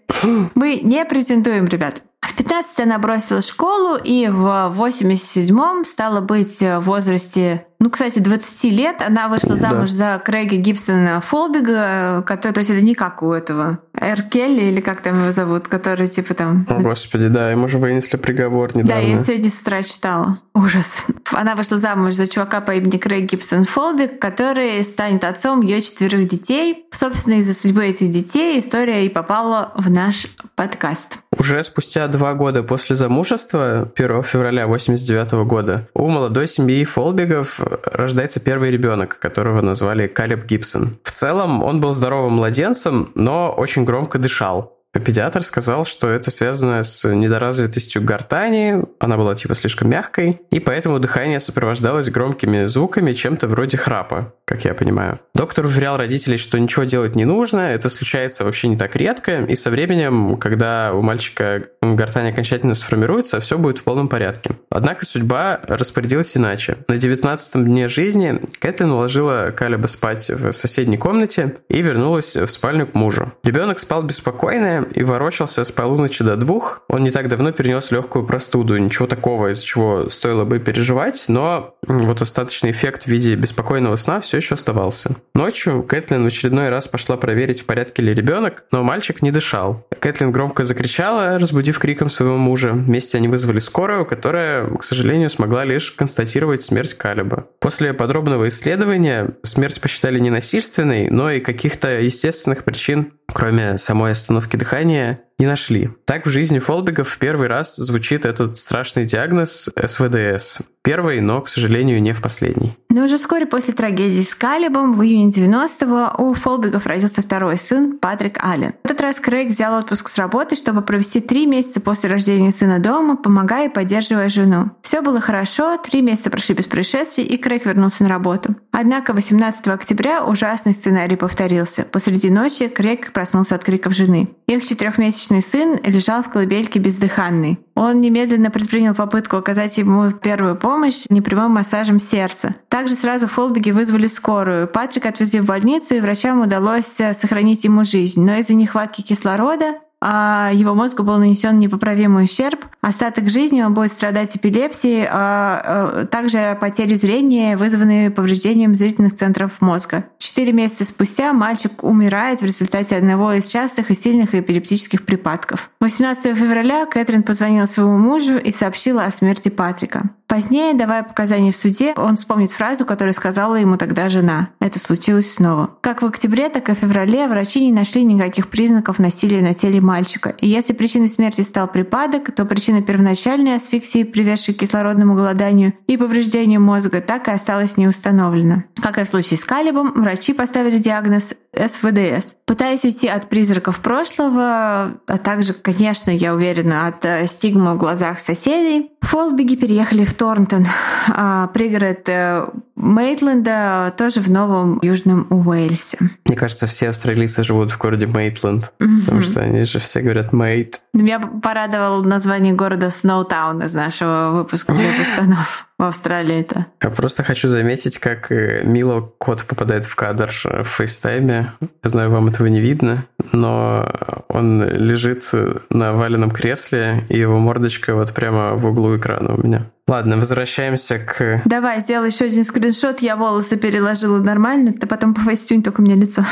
Мы 0.55 0.79
не 0.81 1.05
претендуем, 1.05 1.65
ребят. 1.65 2.03
В 2.21 2.35
15 2.35 2.79
она 2.81 2.99
бросила 2.99 3.41
школу 3.41 3.95
и 3.95 4.27
в 4.27 4.73
87-м 4.75 5.85
стала 5.85 6.21
быть 6.21 6.59
в 6.59 6.79
возрасте 6.81 7.67
ну, 7.79 7.91
кстати, 7.91 8.17
20 8.17 8.63
лет 8.71 9.03
она 9.07 9.27
вышла 9.27 9.55
замуж 9.55 9.91
да. 9.91 10.15
за 10.15 10.21
Крейга 10.23 10.55
Гибсона 10.55 11.21
Фолбига, 11.21 12.23
который, 12.25 12.53
то 12.53 12.59
есть 12.61 12.71
это 12.71 12.81
не 12.81 12.95
как 12.95 13.21
у 13.21 13.31
этого 13.31 13.79
Эр 13.93 14.23
Келли, 14.23 14.63
или 14.63 14.81
как 14.81 15.01
там 15.01 15.21
его 15.21 15.31
зовут, 15.31 15.67
который 15.67 16.07
типа 16.07 16.33
там... 16.33 16.65
О, 16.67 16.79
Господи, 16.79 17.27
да, 17.27 17.51
ему 17.51 17.67
же 17.67 17.77
вынесли 17.77 18.17
приговор 18.17 18.75
недавно. 18.75 18.95
Да, 18.95 18.99
я 18.99 19.19
сегодня 19.19 19.51
с 19.51 19.61
утра 19.61 19.83
читала. 19.83 20.39
Ужас. 20.55 21.05
Она 21.31 21.55
вышла 21.55 21.79
замуж 21.79 22.15
за 22.15 22.25
чувака 22.25 22.61
по 22.61 22.71
имени 22.71 22.97
Крейг 22.97 23.31
Гибсон 23.31 23.63
Фолбиг, 23.63 24.19
который 24.19 24.83
станет 24.83 25.23
отцом 25.23 25.61
ее 25.61 25.81
четверых 25.81 26.27
детей. 26.27 26.87
Собственно, 26.91 27.35
из-за 27.35 27.53
судьбы 27.53 27.85
этих 27.85 28.09
детей 28.09 28.59
история 28.59 29.05
и 29.05 29.09
попала 29.09 29.71
в 29.75 29.91
наш 29.91 30.25
подкаст. 30.55 31.19
Уже 31.39 31.63
спустя 31.63 32.07
два 32.07 32.33
года 32.33 32.63
после 32.63 32.95
замужества, 32.95 33.91
1 33.95 34.23
февраля 34.23 34.67
89 34.67 35.45
года, 35.45 35.87
у 35.93 36.07
молодой 36.09 36.47
семьи 36.47 36.83
Фолбигов 36.83 37.59
рождается 37.85 38.39
первый 38.39 38.71
ребенок, 38.71 39.19
которого 39.19 39.61
назвали 39.61 40.07
Калеб 40.07 40.45
Гибсон. 40.45 40.97
В 41.03 41.11
целом 41.11 41.63
он 41.63 41.79
был 41.79 41.93
здоровым 41.93 42.33
младенцем, 42.33 43.11
но 43.15 43.51
очень 43.51 43.85
громко 43.85 44.17
дышал. 44.17 44.76
Педиатр 44.99 45.43
сказал, 45.43 45.85
что 45.85 46.09
это 46.09 46.31
связано 46.31 46.83
с 46.83 47.07
недоразвитостью 47.07 48.03
гортани, 48.03 48.83
она 48.99 49.17
была 49.17 49.35
типа 49.35 49.55
слишком 49.55 49.89
мягкой, 49.89 50.41
и 50.51 50.59
поэтому 50.59 50.99
дыхание 50.99 51.39
сопровождалось 51.39 52.09
громкими 52.09 52.65
звуками, 52.65 53.13
чем-то 53.13 53.47
вроде 53.47 53.77
храпа, 53.77 54.33
как 54.45 54.65
я 54.65 54.73
понимаю. 54.73 55.19
Доктор 55.33 55.65
уверял 55.65 55.97
родителей, 55.97 56.37
что 56.37 56.59
ничего 56.59 56.83
делать 56.85 57.15
не 57.15 57.25
нужно, 57.25 57.71
это 57.71 57.89
случается 57.89 58.43
вообще 58.43 58.67
не 58.67 58.77
так 58.77 58.95
редко, 58.95 59.43
и 59.43 59.55
со 59.55 59.69
временем, 59.69 60.37
когда 60.37 60.93
у 60.93 61.01
мальчика 61.01 61.63
гортань 61.81 62.29
окончательно 62.29 62.75
сформируется, 62.75 63.39
все 63.39 63.57
будет 63.57 63.79
в 63.79 63.83
полном 63.83 64.07
порядке. 64.07 64.51
Однако 64.69 65.05
судьба 65.05 65.59
распорядилась 65.67 66.35
иначе. 66.35 66.77
На 66.87 66.93
19-м 66.93 67.65
дне 67.65 67.87
жизни 67.89 68.39
Кэтлин 68.59 68.91
уложила 68.91 69.51
Калеба 69.55 69.87
спать 69.87 70.29
в 70.29 70.51
соседней 70.51 70.97
комнате 70.97 71.57
и 71.69 71.81
вернулась 71.81 72.35
в 72.35 72.47
спальню 72.47 72.87
к 72.87 72.93
мужу. 72.93 73.33
Ребенок 73.43 73.79
спал 73.79 74.03
беспокойно, 74.03 74.86
и 74.93 75.03
ворочался 75.03 75.63
с 75.63 75.71
полуночи 75.71 76.23
до 76.23 76.35
двух. 76.35 76.81
Он 76.89 77.03
не 77.03 77.11
так 77.11 77.27
давно 77.27 77.51
перенес 77.51 77.91
легкую 77.91 78.25
простуду, 78.25 78.77
ничего 78.77 79.07
такого, 79.07 79.51
из-за 79.51 79.65
чего 79.65 80.09
стоило 80.09 80.45
бы 80.45 80.59
переживать, 80.59 81.25
но 81.27 81.75
вот 81.87 82.21
остаточный 82.21 82.71
эффект 82.71 83.03
в 83.03 83.07
виде 83.07 83.35
беспокойного 83.35 83.95
сна 83.95 84.19
все 84.21 84.37
еще 84.37 84.55
оставался. 84.55 85.15
Ночью 85.33 85.83
Кэтлин 85.83 86.23
в 86.23 86.27
очередной 86.27 86.69
раз 86.69 86.87
пошла 86.87 87.17
проверить, 87.17 87.61
в 87.61 87.65
порядке 87.65 88.01
ли 88.01 88.13
ребенок, 88.13 88.65
но 88.71 88.83
мальчик 88.83 89.21
не 89.21 89.31
дышал. 89.31 89.85
Кэтлин 89.99 90.31
громко 90.31 90.65
закричала, 90.65 91.37
разбудив 91.39 91.79
криком 91.79 92.09
своего 92.09 92.37
мужа. 92.37 92.73
Вместе 92.73 93.17
они 93.17 93.27
вызвали 93.27 93.59
скорую, 93.59 94.05
которая, 94.05 94.67
к 94.67 94.83
сожалению, 94.83 95.29
смогла 95.29 95.65
лишь 95.65 95.91
констатировать 95.91 96.61
смерть 96.61 96.93
Калиба. 96.93 97.47
После 97.59 97.93
подробного 97.93 98.47
исследования 98.49 99.35
смерть 99.43 99.81
посчитали 99.81 100.19
не 100.19 100.29
насильственной, 100.29 101.09
но 101.09 101.31
и 101.31 101.39
каких-то 101.39 101.99
естественных 101.99 102.63
причин, 102.63 103.13
кроме 103.33 103.77
самой 103.77 104.11
остановки 104.11 104.55
дыхания, 104.55 105.21
не 105.39 105.45
нашли. 105.45 105.89
Так 106.05 106.25
в 106.25 106.29
жизни 106.29 106.59
Фолбигов 106.59 107.09
в 107.09 107.17
первый 107.17 107.47
раз 107.47 107.75
звучит 107.75 108.25
этот 108.25 108.57
страшный 108.57 109.05
диагноз 109.05 109.69
СВДС. 109.75 110.61
Первый, 110.87 111.19
но, 111.19 111.41
к 111.41 111.49
сожалению, 111.49 112.01
не 112.01 112.13
в 112.13 112.21
последний. 112.21 112.77
Но 112.89 113.03
уже 113.03 113.17
вскоре 113.17 113.45
после 113.45 113.73
трагедии 113.73 114.21
с 114.21 114.33
Калибом 114.33 114.93
в 114.93 115.03
июне 115.03 115.29
90-го 115.29 116.23
у 116.23 116.33
Фолбигов 116.33 116.87
родился 116.87 117.21
второй 117.21 117.57
сын, 117.57 117.97
Патрик 117.97 118.39
Аллен. 118.41 118.71
В 118.83 118.85
этот 118.85 119.01
раз 119.01 119.17
Крейг 119.17 119.49
взял 119.49 119.77
отпуск 119.77 120.07
с 120.07 120.17
работы, 120.17 120.55
чтобы 120.55 120.81
провести 120.81 121.19
три 121.19 121.45
месяца 121.45 121.81
после 121.81 122.09
рождения 122.09 122.53
сына 122.53 122.79
дома, 122.79 123.17
помогая 123.17 123.67
и 123.67 123.71
поддерживая 123.71 124.29
жену. 124.29 124.71
Все 124.81 125.01
было 125.01 125.19
хорошо, 125.19 125.77
три 125.77 126.01
месяца 126.01 126.29
прошли 126.29 126.55
без 126.55 126.67
происшествий, 126.67 127.25
и 127.25 127.35
Крейг 127.35 127.65
вернулся 127.65 128.03
на 128.03 128.09
работу. 128.09 128.55
Однако 128.71 129.13
18 129.13 129.67
октября 129.67 130.23
ужасный 130.23 130.73
сценарий 130.73 131.17
повторился. 131.17 131.83
Посреди 131.83 132.29
ночи 132.29 132.69
Крейг 132.69 133.11
проснулся 133.11 133.55
от 133.55 133.63
криков 133.65 133.93
жены. 133.93 134.29
Их 134.47 134.65
четырехмесячный 134.65 135.41
сын 135.41 135.77
лежал 135.83 136.23
в 136.23 136.29
колыбельке 136.29 136.79
бездыханный. 136.79 137.59
Он 137.77 138.01
немедленно 138.01 138.49
предпринял 138.49 138.95
попытку 138.95 139.37
оказать 139.37 139.77
ему 139.77 140.11
первую 140.11 140.55
помощь 140.55 141.05
непрямым 141.09 141.51
массажем 141.51 141.99
сердца. 141.99 142.55
Также 142.69 142.95
сразу 142.95 143.27
Фолбиги 143.27 143.69
вызвали 143.69 144.07
скорую. 144.07 144.67
Патрик 144.67 145.05
отвезли 145.05 145.41
в 145.41 145.45
больницу, 145.45 145.93
и 145.93 145.99
врачам 145.99 146.41
удалось 146.41 146.99
э, 146.99 147.13
сохранить 147.13 147.65
ему 147.65 147.83
жизнь. 147.83 148.25
Но 148.25 148.37
из-за 148.37 148.55
нехватки 148.55 149.03
кислорода 149.03 149.75
а 149.99 150.51
его 150.53 150.75
мозгу 150.75 151.03
был 151.03 151.17
нанесен 151.17 151.59
непоправимый 151.59 152.25
ущерб. 152.25 152.65
Остаток 152.81 153.29
жизни 153.29 153.61
он 153.61 153.73
будет 153.73 153.91
страдать 153.91 154.35
эпилепсией, 154.35 155.07
а, 155.09 156.01
а 156.01 156.05
также 156.05 156.57
потерей 156.61 156.97
зрения, 156.97 157.57
вызванные 157.57 158.11
повреждением 158.11 158.75
зрительных 158.75 159.15
центров 159.15 159.59
мозга. 159.59 160.05
Четыре 160.19 160.53
месяца 160.53 160.85
спустя 160.85 161.33
мальчик 161.33 161.83
умирает 161.83 162.41
в 162.41 162.45
результате 162.45 162.95
одного 162.95 163.33
из 163.33 163.47
частых 163.47 163.89
и 163.89 163.95
сильных 163.95 164.35
эпилептических 164.35 165.03
припадков. 165.05 165.71
18 165.79 166.37
февраля 166.37 166.85
Кэтрин 166.85 167.23
позвонила 167.23 167.65
своему 167.65 167.97
мужу 167.97 168.37
и 168.37 168.51
сообщила 168.51 169.05
о 169.05 169.11
смерти 169.11 169.49
Патрика. 169.49 170.11
Позднее, 170.27 170.73
давая 170.73 171.03
показания 171.03 171.53
в 171.53 171.55
суде, 171.55 171.93
он 171.95 172.17
вспомнит 172.17 172.51
фразу, 172.51 172.85
которую 172.85 173.13
сказала 173.13 173.55
ему 173.55 173.77
тогда 173.77 174.09
жена. 174.09 174.49
Это 174.59 174.77
случилось 174.77 175.33
снова. 175.33 175.77
Как 175.79 176.01
в 176.01 176.05
октябре, 176.05 176.49
так 176.49 176.67
и 176.67 176.75
в 176.75 176.79
феврале 176.79 177.27
врачи 177.27 177.63
не 177.63 177.71
нашли 177.71 178.03
никаких 178.03 178.49
признаков 178.49 178.99
насилия 178.99 179.41
на 179.41 179.53
теле 179.53 179.79
мальчика. 179.79 180.35
И 180.41 180.47
если 180.47 180.73
причиной 180.73 181.07
смерти 181.07 181.41
стал 181.41 181.69
припадок, 181.69 182.35
то 182.35 182.43
причина 182.43 182.81
первоначальной 182.81 183.55
асфиксии, 183.55 184.03
приведшей 184.03 184.53
к 184.53 184.57
кислородному 184.57 185.15
голоданию 185.15 185.73
и 185.87 185.95
повреждению 185.95 186.59
мозга, 186.59 186.99
так 186.99 187.29
и 187.29 187.31
осталась 187.31 187.77
не 187.77 187.87
установлена. 187.87 188.65
Как 188.81 188.97
и 188.97 189.05
в 189.05 189.09
случае 189.09 189.37
с 189.37 189.45
Калибом, 189.45 189.93
врачи 189.93 190.33
поставили 190.33 190.77
диагноз 190.77 191.35
СВДС. 191.55 192.35
Пытаясь 192.45 192.83
уйти 192.83 193.07
от 193.07 193.29
призраков 193.29 193.79
прошлого, 193.79 194.99
а 195.07 195.17
также, 195.17 195.53
конечно, 195.53 196.11
я 196.11 196.33
уверена, 196.33 196.87
от 196.87 197.03
э, 197.03 197.27
стигмы 197.27 197.73
в 197.73 197.77
глазах 197.77 198.19
соседей, 198.19 198.91
Фолбиги 199.01 199.55
переехали 199.55 200.03
в 200.03 200.13
Торнтон, 200.13 200.65
а, 201.09 201.47
пригород 201.47 202.09
э, 202.09 202.47
Мейтленда, 202.75 203.93
тоже 203.97 204.21
в 204.21 204.29
Новом 204.29 204.79
Южном 204.81 205.27
Уэльсе. 205.29 205.97
Мне 206.25 206.35
кажется, 206.35 206.67
все 206.67 206.89
австралийцы 206.89 207.43
живут 207.43 207.69
в 207.71 207.77
городе 207.77 208.05
Мейтленд, 208.05 208.73
mm-hmm. 208.79 209.05
потому 209.05 209.21
что 209.21 209.41
они 209.41 209.63
же 209.63 209.79
все 209.79 210.01
говорят 210.01 210.33
Мейт. 210.33 210.81
Меня 210.93 211.19
порадовал 211.19 212.03
название 212.03 212.53
города 212.53 212.89
Сноутаун 212.89 213.61
из 213.63 213.73
нашего 213.73 214.31
выпуска 214.31 214.73
выпусков 214.73 215.67
в 215.77 215.83
Австралии 215.83 216.39
это. 216.39 216.65
Я 216.81 216.89
просто 216.89 217.23
хочу 217.23 217.49
заметить, 217.49 217.99
как 217.99 218.31
э, 218.31 218.63
мило 218.65 219.01
кот 219.17 219.43
попадает 219.43 219.85
в 219.85 219.95
кадр 219.95 220.31
в 220.43 220.65
фейстайме. 220.65 221.53
Я 221.83 221.89
знаю, 221.89 222.11
вам 222.11 222.27
этого 222.27 222.47
не 222.47 222.59
видно, 222.59 223.05
но 223.31 223.87
он 224.27 224.63
лежит 224.63 225.23
на 225.69 225.93
валенном 225.93 226.31
кресле, 226.31 227.05
и 227.09 227.17
его 227.17 227.39
мордочка 227.39 227.95
вот 227.95 228.13
прямо 228.13 228.55
в 228.55 228.65
углу 228.65 228.97
экрана 228.97 229.35
у 229.35 229.41
меня. 229.41 229.71
Ладно, 229.87 230.17
возвращаемся 230.17 230.99
к... 230.99 231.41
Давай, 231.45 231.79
сделай 231.81 232.09
еще 232.09 232.25
один 232.25 232.43
скриншот. 232.43 233.01
Я 233.01 233.15
волосы 233.15 233.55
переложила 233.55 234.17
нормально, 234.17 234.73
ты 234.73 234.85
потом 234.85 235.13
пофейстюнь 235.13 235.63
только 235.63 235.81
мне 235.81 235.95
лицо. 235.95 236.25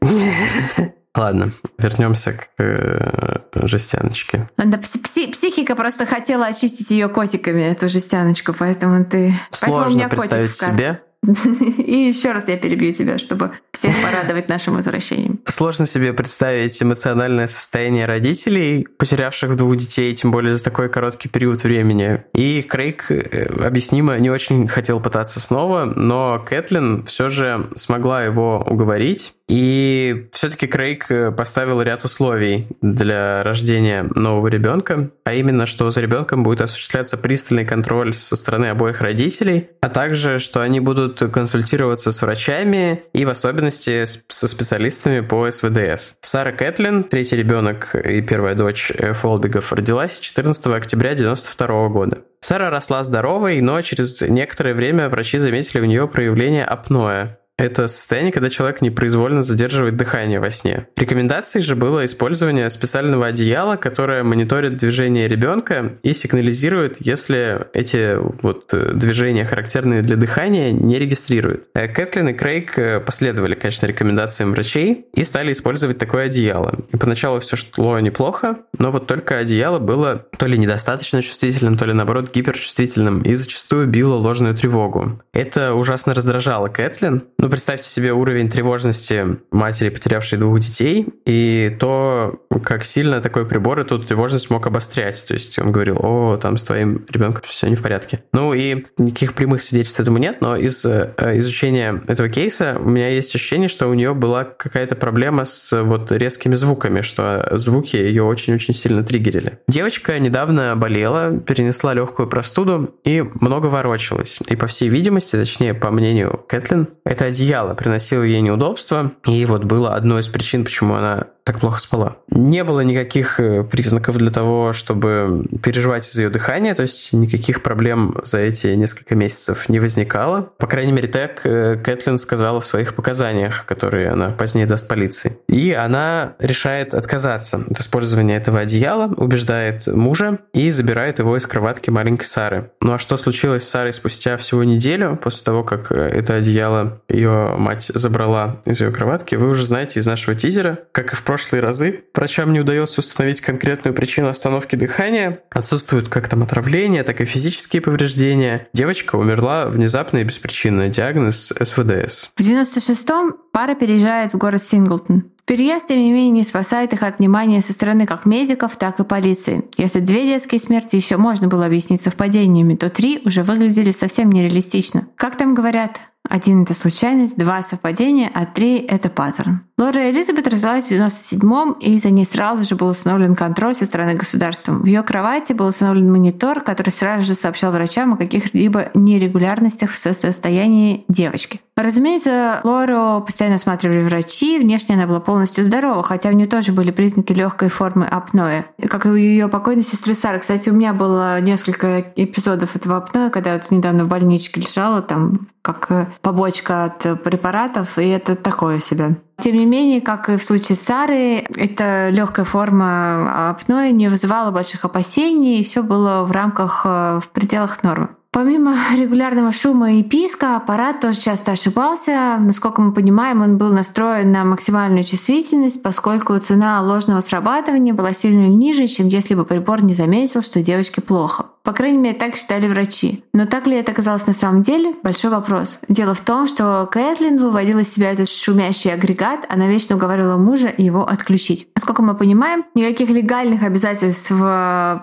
Ладно, 1.16 1.50
вернемся 1.76 2.32
к 2.34 2.48
э, 2.58 3.40
жестяночке. 3.54 4.48
Да, 4.56 4.78
пси- 4.78 5.32
психика 5.32 5.74
просто 5.74 6.06
хотела 6.06 6.46
очистить 6.46 6.92
ее 6.92 7.08
котиками, 7.08 7.62
эту 7.62 7.88
жестяночку, 7.88 8.54
поэтому 8.56 9.04
ты... 9.04 9.34
Сложно 9.50 9.76
поэтому 9.76 9.86
у 9.86 9.98
меня 9.98 10.08
представить 10.08 10.56
котик 10.56 10.72
себе, 10.72 11.02
и 11.26 11.92
еще 11.92 12.32
раз 12.32 12.48
я 12.48 12.56
перебью 12.56 12.92
тебя, 12.92 13.18
чтобы 13.18 13.52
всех 13.72 13.94
порадовать 14.02 14.48
нашим 14.48 14.74
возвращением. 14.74 15.40
Сложно 15.46 15.86
себе 15.86 16.12
представить 16.12 16.82
эмоциональное 16.82 17.46
состояние 17.46 18.06
родителей, 18.06 18.86
потерявших 18.98 19.54
двух 19.56 19.76
детей, 19.76 20.14
тем 20.14 20.30
более 20.30 20.56
за 20.56 20.64
такой 20.64 20.88
короткий 20.88 21.28
период 21.28 21.62
времени. 21.62 22.24
И 22.34 22.62
Крейг, 22.62 23.10
э, 23.10 23.64
объяснимо, 23.64 24.18
не 24.18 24.30
очень 24.30 24.66
хотел 24.66 25.00
пытаться 25.00 25.40
снова, 25.40 25.84
но 25.84 26.42
Кэтлин 26.44 27.04
все 27.04 27.28
же 27.28 27.68
смогла 27.76 28.22
его 28.24 28.64
уговорить. 28.66 29.34
И 29.50 30.28
все-таки 30.32 30.68
Крейг 30.68 31.10
э, 31.10 31.32
поставил 31.32 31.82
ряд 31.82 32.04
условий 32.04 32.68
для 32.80 33.42
рождения 33.42 34.04
нового 34.14 34.46
ребенка, 34.46 35.10
а 35.24 35.34
именно, 35.34 35.66
что 35.66 35.90
за 35.90 36.00
ребенком 36.00 36.44
будет 36.44 36.60
осуществляться 36.60 37.18
пристальный 37.18 37.64
контроль 37.64 38.14
со 38.14 38.36
стороны 38.36 38.66
обоих 38.66 39.00
родителей, 39.00 39.70
а 39.80 39.88
также, 39.88 40.38
что 40.38 40.60
они 40.60 40.78
будут 40.78 41.18
консультироваться 41.32 42.12
с 42.12 42.22
врачами 42.22 43.02
и 43.12 43.24
в 43.24 43.28
особенности 43.28 44.04
со 44.28 44.46
специалистами 44.46 45.18
по 45.18 45.50
СВДС. 45.50 46.14
Сара 46.20 46.52
Кэтлин, 46.52 47.02
третий 47.02 47.34
ребенок 47.34 47.96
и 47.96 48.22
первая 48.22 48.54
дочь 48.54 48.92
э, 48.96 49.14
Фолбигов, 49.14 49.72
родилась 49.72 50.20
14 50.20 50.64
октября 50.66 51.10
1992 51.10 51.88
года. 51.88 52.18
Сара 52.40 52.70
росла 52.70 53.02
здоровой, 53.02 53.60
но 53.60 53.82
через 53.82 54.20
некоторое 54.22 54.74
время 54.74 55.08
врачи 55.08 55.38
заметили 55.38 55.80
у 55.80 55.84
нее 55.84 56.06
проявление 56.06 56.64
апноэ. 56.64 57.39
Это 57.60 57.88
состояние, 57.88 58.32
когда 58.32 58.48
человек 58.48 58.80
непроизвольно 58.80 59.42
задерживает 59.42 59.94
дыхание 59.94 60.40
во 60.40 60.48
сне. 60.48 60.86
Рекомендацией 60.96 61.62
же 61.62 61.76
было 61.76 62.06
использование 62.06 62.70
специального 62.70 63.26
одеяла, 63.26 63.76
которое 63.76 64.22
мониторит 64.22 64.78
движение 64.78 65.28
ребенка 65.28 65.92
и 66.02 66.14
сигнализирует, 66.14 66.96
если 67.00 67.66
эти 67.74 68.16
вот 68.42 68.72
э, 68.72 68.92
движения, 68.94 69.44
характерные 69.44 70.00
для 70.00 70.16
дыхания, 70.16 70.70
не 70.72 70.98
регистрируют. 70.98 71.68
Э, 71.74 71.86
Кэтлин 71.86 72.28
и 72.28 72.32
Крейг 72.32 72.78
э, 72.78 72.98
последовали, 72.98 73.54
конечно, 73.54 73.84
рекомендациям 73.84 74.52
врачей 74.52 75.04
и 75.12 75.22
стали 75.22 75.52
использовать 75.52 75.98
такое 75.98 76.26
одеяло. 76.26 76.78
И 76.94 76.96
поначалу 76.96 77.40
все 77.40 77.56
шло 77.56 78.00
неплохо, 78.00 78.60
но 78.78 78.90
вот 78.90 79.06
только 79.06 79.36
одеяло 79.36 79.78
было 79.78 80.24
то 80.38 80.46
ли 80.46 80.56
недостаточно 80.56 81.20
чувствительным, 81.20 81.76
то 81.76 81.84
ли 81.84 81.92
наоборот 81.92 82.34
гиперчувствительным 82.34 83.20
и 83.20 83.34
зачастую 83.34 83.86
било 83.86 84.14
ложную 84.14 84.54
тревогу. 84.54 85.20
Это 85.34 85.74
ужасно 85.74 86.14
раздражало 86.14 86.68
Кэтлин, 86.68 87.24
но 87.36 87.49
представьте 87.50 87.88
себе 87.88 88.12
уровень 88.12 88.48
тревожности 88.48 89.38
матери, 89.50 89.88
потерявшей 89.88 90.38
двух 90.38 90.60
детей, 90.60 91.06
и 91.26 91.76
то, 91.78 92.40
как 92.64 92.84
сильно 92.84 93.20
такой 93.20 93.46
прибор 93.46 93.80
эту 93.80 93.98
тревожность 93.98 94.50
мог 94.50 94.66
обострять. 94.66 95.24
То 95.26 95.34
есть 95.34 95.58
он 95.58 95.72
говорил, 95.72 95.98
о, 96.02 96.36
там 96.36 96.56
с 96.56 96.62
твоим 96.62 97.04
ребенком 97.08 97.42
все 97.44 97.68
не 97.68 97.76
в 97.76 97.82
порядке. 97.82 98.22
Ну 98.32 98.54
и 98.54 98.84
никаких 98.98 99.34
прямых 99.34 99.62
свидетельств 99.62 100.00
этому 100.00 100.18
нет, 100.18 100.40
но 100.40 100.56
из 100.56 100.84
э, 100.84 101.12
изучения 101.34 102.02
этого 102.06 102.28
кейса 102.28 102.76
у 102.78 102.88
меня 102.88 103.08
есть 103.08 103.34
ощущение, 103.34 103.68
что 103.68 103.88
у 103.88 103.94
нее 103.94 104.14
была 104.14 104.44
какая-то 104.44 104.94
проблема 104.94 105.44
с 105.44 105.82
вот 105.82 106.12
резкими 106.12 106.54
звуками, 106.54 107.02
что 107.02 107.48
звуки 107.58 107.96
ее 107.96 108.22
очень-очень 108.22 108.74
сильно 108.74 109.02
триггерили. 109.02 109.58
Девочка 109.68 110.18
недавно 110.18 110.76
болела, 110.76 111.38
перенесла 111.38 111.94
легкую 111.94 112.28
простуду 112.28 112.94
и 113.04 113.24
много 113.40 113.66
ворочалась. 113.66 114.38
И 114.46 114.56
по 114.56 114.66
всей 114.66 114.88
видимости, 114.88 115.36
точнее, 115.36 115.74
по 115.74 115.90
мнению 115.90 116.44
Кэтлин, 116.48 116.88
это 117.04 117.29
одеяло 117.30 117.74
приносило 117.74 118.22
ей 118.22 118.40
неудобства, 118.40 119.12
и 119.26 119.44
вот 119.46 119.64
было 119.64 119.94
одной 119.94 120.20
из 120.20 120.28
причин, 120.28 120.64
почему 120.64 120.94
она 120.94 121.28
так 121.50 121.60
плохо 121.60 121.80
спала. 121.80 122.16
Не 122.28 122.62
было 122.62 122.80
никаких 122.80 123.40
э, 123.40 123.64
признаков 123.64 124.16
для 124.18 124.30
того, 124.30 124.72
чтобы 124.72 125.46
переживать 125.64 126.06
из-за 126.06 126.22
ее 126.22 126.30
дыхания, 126.30 126.76
то 126.76 126.82
есть 126.82 127.12
никаких 127.12 127.64
проблем 127.64 128.14
за 128.22 128.38
эти 128.38 128.68
несколько 128.68 129.16
месяцев 129.16 129.68
не 129.68 129.80
возникало. 129.80 130.52
По 130.58 130.68
крайней 130.68 130.92
мере, 130.92 131.08
так 131.08 131.40
э, 131.44 131.76
Кэтлин 131.76 132.18
сказала 132.18 132.60
в 132.60 132.66
своих 132.66 132.94
показаниях, 132.94 133.66
которые 133.66 134.10
она 134.10 134.30
позднее 134.30 134.66
даст 134.66 134.86
полиции. 134.86 135.38
И 135.48 135.72
она 135.72 136.34
решает 136.38 136.94
отказаться 136.94 137.64
от 137.68 137.80
использования 137.80 138.36
этого 138.36 138.60
одеяла, 138.60 139.12
убеждает 139.16 139.88
мужа 139.88 140.38
и 140.52 140.70
забирает 140.70 141.18
его 141.18 141.36
из 141.36 141.46
кроватки 141.46 141.90
маленькой 141.90 142.26
Сары. 142.26 142.70
Ну 142.80 142.92
а 142.92 143.00
что 143.00 143.16
случилось 143.16 143.64
с 143.64 143.68
Сарой 143.68 143.92
спустя 143.92 144.36
всего 144.36 144.62
неделю, 144.62 145.18
после 145.20 145.44
того, 145.44 145.64
как 145.64 145.90
э, 145.90 145.96
это 145.96 146.34
одеяло 146.34 147.02
ее 147.08 147.56
мать 147.56 147.90
забрала 147.92 148.60
из 148.66 148.80
ее 148.80 148.92
кроватки, 148.92 149.34
вы 149.34 149.48
уже 149.48 149.66
знаете 149.66 149.98
из 149.98 150.06
нашего 150.06 150.36
тизера. 150.36 150.78
Как 150.92 151.12
и 151.12 151.16
в 151.16 151.24
прошлые 151.40 151.62
разы. 151.62 152.04
Врачам 152.14 152.52
не 152.52 152.60
удается 152.60 153.00
установить 153.00 153.40
конкретную 153.40 153.94
причину 153.94 154.28
остановки 154.28 154.76
дыхания. 154.76 155.40
Отсутствуют 155.50 156.10
как 156.10 156.28
там 156.28 156.42
отравления, 156.42 157.02
так 157.02 157.22
и 157.22 157.24
физические 157.24 157.80
повреждения. 157.80 158.68
Девочка 158.74 159.16
умерла 159.16 159.66
внезапно 159.66 160.18
и 160.18 160.24
беспричинно. 160.24 160.88
Диагноз 160.88 161.50
СВДС. 161.58 162.30
В 162.36 162.40
96-м 162.40 163.36
пара 163.52 163.74
переезжает 163.74 164.34
в 164.34 164.38
город 164.38 164.62
Синглтон. 164.62 165.30
Переезд, 165.46 165.88
тем 165.88 165.98
не 165.98 166.12
менее, 166.12 166.30
не 166.30 166.44
спасает 166.44 166.92
их 166.92 167.02
от 167.02 167.18
внимания 167.18 167.62
со 167.62 167.72
стороны 167.72 168.06
как 168.06 168.26
медиков, 168.26 168.76
так 168.76 169.00
и 169.00 169.04
полиции. 169.04 169.64
Если 169.78 170.00
две 170.00 170.24
детские 170.24 170.60
смерти 170.60 170.96
еще 170.96 171.16
можно 171.16 171.48
было 171.48 171.66
объяснить 171.66 172.02
совпадениями, 172.02 172.76
то 172.76 172.88
три 172.88 173.22
уже 173.24 173.42
выглядели 173.42 173.90
совсем 173.90 174.30
нереалистично. 174.30 175.08
Как 175.16 175.36
там 175.36 175.54
говорят, 175.54 176.02
один— 176.28 176.62
это 176.64 176.74
случайность, 176.74 177.36
два— 177.36 177.62
совпадение, 177.68 178.30
а 178.32 178.46
три— 178.46 178.76
это 178.88 179.08
паттерн. 179.08 179.62
Лора 179.78 180.10
Элизабет 180.10 180.46
родилась 180.46 180.84
в 180.84 180.92
97-м, 180.92 181.72
и 181.80 181.98
за 181.98 182.10
ней 182.10 182.26
сразу 182.26 182.64
же 182.64 182.76
был 182.76 182.88
установлен 182.88 183.34
контроль 183.34 183.74
со 183.74 183.86
стороны 183.86 184.14
государства. 184.14 184.72
В 184.72 184.84
ее 184.84 185.02
кровати 185.02 185.54
был 185.54 185.66
установлен 185.66 186.12
монитор, 186.12 186.60
который 186.60 186.90
сразу 186.90 187.24
же 187.24 187.34
сообщал 187.34 187.72
врачам 187.72 188.12
о 188.12 188.16
каких-либо 188.18 188.90
нерегулярностях 188.92 189.90
в 189.90 189.98
состоянии 189.98 191.04
девочки. 191.08 191.60
Разумеется, 191.76 192.60
Лору 192.62 193.22
постоянно 193.24 193.56
осматривали 193.56 194.02
врачи, 194.02 194.58
внешне 194.58 194.96
она 194.96 195.06
была 195.06 195.20
полностью 195.20 195.64
здорова, 195.64 196.02
хотя 196.02 196.28
у 196.28 196.32
нее 196.32 196.46
тоже 196.46 196.72
были 196.72 196.90
признаки 196.90 197.32
легкой 197.32 197.70
формы 197.70 198.04
апноэ. 198.04 198.64
Как 198.86 199.06
и 199.06 199.08
у 199.08 199.14
ее 199.14 199.48
покойной 199.48 199.82
сестры 199.82 200.14
Сары. 200.14 200.40
Кстати, 200.40 200.68
у 200.68 200.74
меня 200.74 200.92
было 200.92 201.40
несколько 201.40 202.00
эпизодов 202.16 202.76
этого 202.76 202.98
апноэ, 202.98 203.30
когда 203.30 203.54
вот 203.54 203.70
недавно 203.70 204.04
в 204.04 204.08
больничке 204.08 204.60
лежала, 204.60 205.00
там 205.00 205.48
как 205.62 206.09
побочка 206.20 206.84
от 206.84 207.22
препаратов, 207.22 207.98
и 207.98 208.08
это 208.08 208.36
такое 208.36 208.80
себе. 208.80 209.16
Тем 209.40 209.56
не 209.56 209.64
менее, 209.64 210.00
как 210.00 210.28
и 210.28 210.36
в 210.36 210.44
случае 210.44 210.76
с 210.76 210.82
Сарой, 210.82 211.38
эта 211.38 212.10
легкая 212.10 212.44
форма 212.44 213.50
апноэ 213.50 213.90
не 213.92 214.08
вызывала 214.08 214.50
больших 214.50 214.84
опасений, 214.84 215.60
и 215.60 215.64
все 215.64 215.82
было 215.82 216.24
в 216.24 216.30
рамках, 216.30 216.82
э, 216.84 217.20
в 217.22 217.28
пределах 217.30 217.82
нормы. 217.82 218.08
Помимо 218.32 218.76
регулярного 218.96 219.50
шума 219.50 219.92
и 219.92 220.02
писка, 220.02 220.56
аппарат 220.56 221.00
тоже 221.00 221.20
часто 221.20 221.52
ошибался. 221.52 222.36
Насколько 222.38 222.80
мы 222.80 222.92
понимаем, 222.92 223.42
он 223.42 223.58
был 223.58 223.72
настроен 223.72 224.30
на 224.30 224.44
максимальную 224.44 225.04
чувствительность, 225.04 225.82
поскольку 225.82 226.38
цена 226.38 226.80
ложного 226.80 227.22
срабатывания 227.22 227.92
была 227.92 228.14
сильно 228.14 228.46
ниже, 228.46 228.86
чем 228.86 229.08
если 229.08 229.34
бы 229.34 229.44
прибор 229.44 229.82
не 229.82 229.94
заметил, 229.94 230.42
что 230.42 230.62
девочке 230.62 231.00
плохо. 231.00 231.46
По 231.62 231.72
крайней 231.72 231.98
мере, 231.98 232.18
так 232.18 232.36
считали 232.36 232.66
врачи. 232.66 233.22
Но 233.32 233.46
так 233.46 233.66
ли 233.66 233.76
это 233.76 233.92
оказалось 233.92 234.26
на 234.26 234.32
самом 234.32 234.62
деле? 234.62 234.94
Большой 235.02 235.30
вопрос. 235.30 235.78
Дело 235.88 236.14
в 236.14 236.20
том, 236.20 236.46
что 236.46 236.88
Кэтлин 236.90 237.38
выводила 237.38 237.80
из 237.80 237.92
себя 237.92 238.12
этот 238.12 238.28
шумящий 238.28 238.92
агрегат, 238.92 239.46
она 239.48 239.68
вечно 239.68 239.96
уговаривала 239.96 240.36
мужа 240.36 240.72
его 240.76 241.06
отключить. 241.06 241.68
Насколько 241.74 242.02
мы 242.02 242.14
понимаем, 242.14 242.64
никаких 242.74 243.10
легальных 243.10 243.62
обязательств 243.62 244.32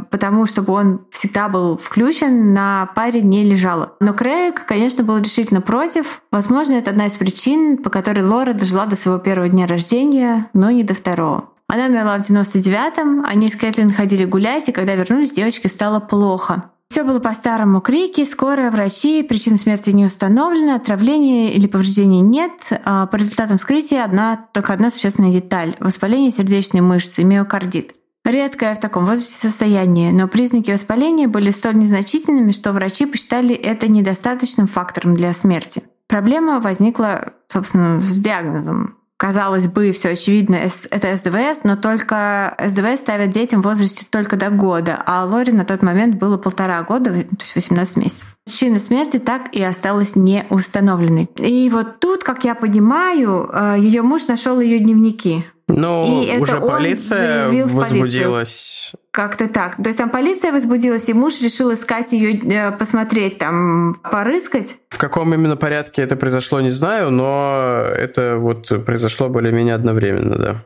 потому, 0.09 0.45
чтобы 0.45 0.73
он 0.73 1.01
всегда 1.11 1.49
был 1.49 1.77
включен, 1.77 2.53
на 2.53 2.89
паре 2.95 3.21
не 3.21 3.43
лежало. 3.43 3.93
Но 3.99 4.13
Крейг, 4.13 4.65
конечно, 4.65 5.03
был 5.03 5.17
решительно 5.17 5.61
против. 5.61 6.21
Возможно, 6.31 6.73
это 6.73 6.91
одна 6.91 7.07
из 7.07 7.13
причин, 7.13 7.77
по 7.77 7.89
которой 7.89 8.25
Лора 8.25 8.53
дожила 8.53 8.85
до 8.85 8.95
своего 8.95 9.19
первого 9.19 9.49
дня 9.49 9.67
рождения, 9.67 10.47
но 10.53 10.71
не 10.71 10.83
до 10.83 10.93
второго. 10.93 11.49
Она 11.67 11.87
умерла 11.87 12.17
в 12.17 12.21
99-м, 12.21 13.25
они 13.27 13.49
с 13.49 13.55
Кэтлин 13.55 13.91
ходили 13.91 14.25
гулять, 14.25 14.69
и 14.69 14.71
когда 14.71 14.95
вернулись, 14.95 15.31
девочке 15.31 15.67
стало 15.67 15.99
плохо. 15.99 16.71
Все 16.89 17.03
было 17.03 17.19
по-старому. 17.19 17.81
Крики, 17.81 18.23
скорая, 18.23 18.71
врачи, 18.71 19.21
причина 19.21 19.57
смерти 19.57 19.89
не 19.89 20.05
установлена, 20.05 20.75
отравления 20.75 21.51
или 21.51 21.67
повреждений 21.67 22.21
нет. 22.21 22.51
А 22.85 23.07
по 23.07 23.17
результатам 23.17 23.57
вскрытия 23.57 24.05
одна, 24.05 24.47
только 24.53 24.71
одна 24.71 24.89
существенная 24.89 25.33
деталь– 25.33 25.75
воспаление 25.81 26.31
сердечной 26.31 26.79
мышцы, 26.79 27.25
миокардит. 27.25 27.93
Редкое 28.23 28.73
в 28.75 28.79
таком 28.79 29.05
возрасте 29.05 29.35
состояние, 29.35 30.11
но 30.13 30.27
признаки 30.27 30.71
воспаления 30.71 31.27
были 31.27 31.49
столь 31.49 31.77
незначительными, 31.77 32.51
что 32.51 32.71
врачи 32.71 33.05
посчитали 33.05 33.53
это 33.55 33.89
недостаточным 33.89 34.67
фактором 34.67 35.15
для 35.15 35.33
смерти. 35.33 35.83
Проблема 36.07 36.61
возникла, 36.61 37.33
собственно, 37.47 38.01
с 38.01 38.17
диагнозом. 38.17 38.96
Казалось 39.17 39.65
бы, 39.65 39.91
все 39.93 40.09
очевидно, 40.09 40.55
это 40.55 41.17
СДВС, 41.17 41.63
но 41.63 41.75
только 41.75 42.55
СДВС 42.63 42.99
ставят 42.99 43.31
детям 43.31 43.63
в 43.63 43.65
возрасте 43.65 44.05
только 44.07 44.35
до 44.37 44.51
года, 44.51 45.01
а 45.07 45.25
Лори 45.25 45.51
на 45.51 45.65
тот 45.65 45.81
момент 45.81 46.17
было 46.17 46.37
полтора 46.37 46.83
года, 46.83 47.11
то 47.11 47.43
есть 47.43 47.55
18 47.55 47.97
месяцев. 47.97 48.37
Причина 48.45 48.77
смерти 48.77 49.17
так 49.17 49.55
и 49.55 49.63
осталась 49.63 50.15
не 50.15 50.45
установленной. 50.51 51.27
И 51.37 51.67
вот 51.71 51.99
тут, 51.99 52.23
как 52.23 52.43
я 52.43 52.53
понимаю, 52.53 53.49
э, 53.51 53.77
ее 53.79 54.03
муж 54.03 54.27
нашел 54.27 54.59
ее 54.59 54.77
дневники. 54.77 55.43
Ну, 55.67 56.25
уже 56.39 56.61
полиция 56.61 57.49
возбудилась. 57.65 58.93
Как-то 59.11 59.47
так. 59.47 59.75
То 59.77 59.87
есть 59.87 59.97
там 59.97 60.09
полиция 60.09 60.51
возбудилась, 60.51 61.09
и 61.09 61.13
муж 61.13 61.41
решил 61.41 61.73
искать 61.73 62.13
ее, 62.13 62.39
э, 62.39 62.71
посмотреть, 62.71 63.37
там, 63.37 63.95
порыскать. 63.95 64.77
В 64.89 64.97
каком 64.97 65.33
именно 65.33 65.57
порядке 65.57 66.03
это 66.03 66.15
произошло, 66.15 66.61
не 66.61 66.69
знаю, 66.69 67.11
но 67.11 67.81
это 67.83 68.37
вот 68.37 68.85
произошло 68.85 69.27
более-менее 69.27 69.75
одновременно, 69.75 70.37
да. 70.37 70.65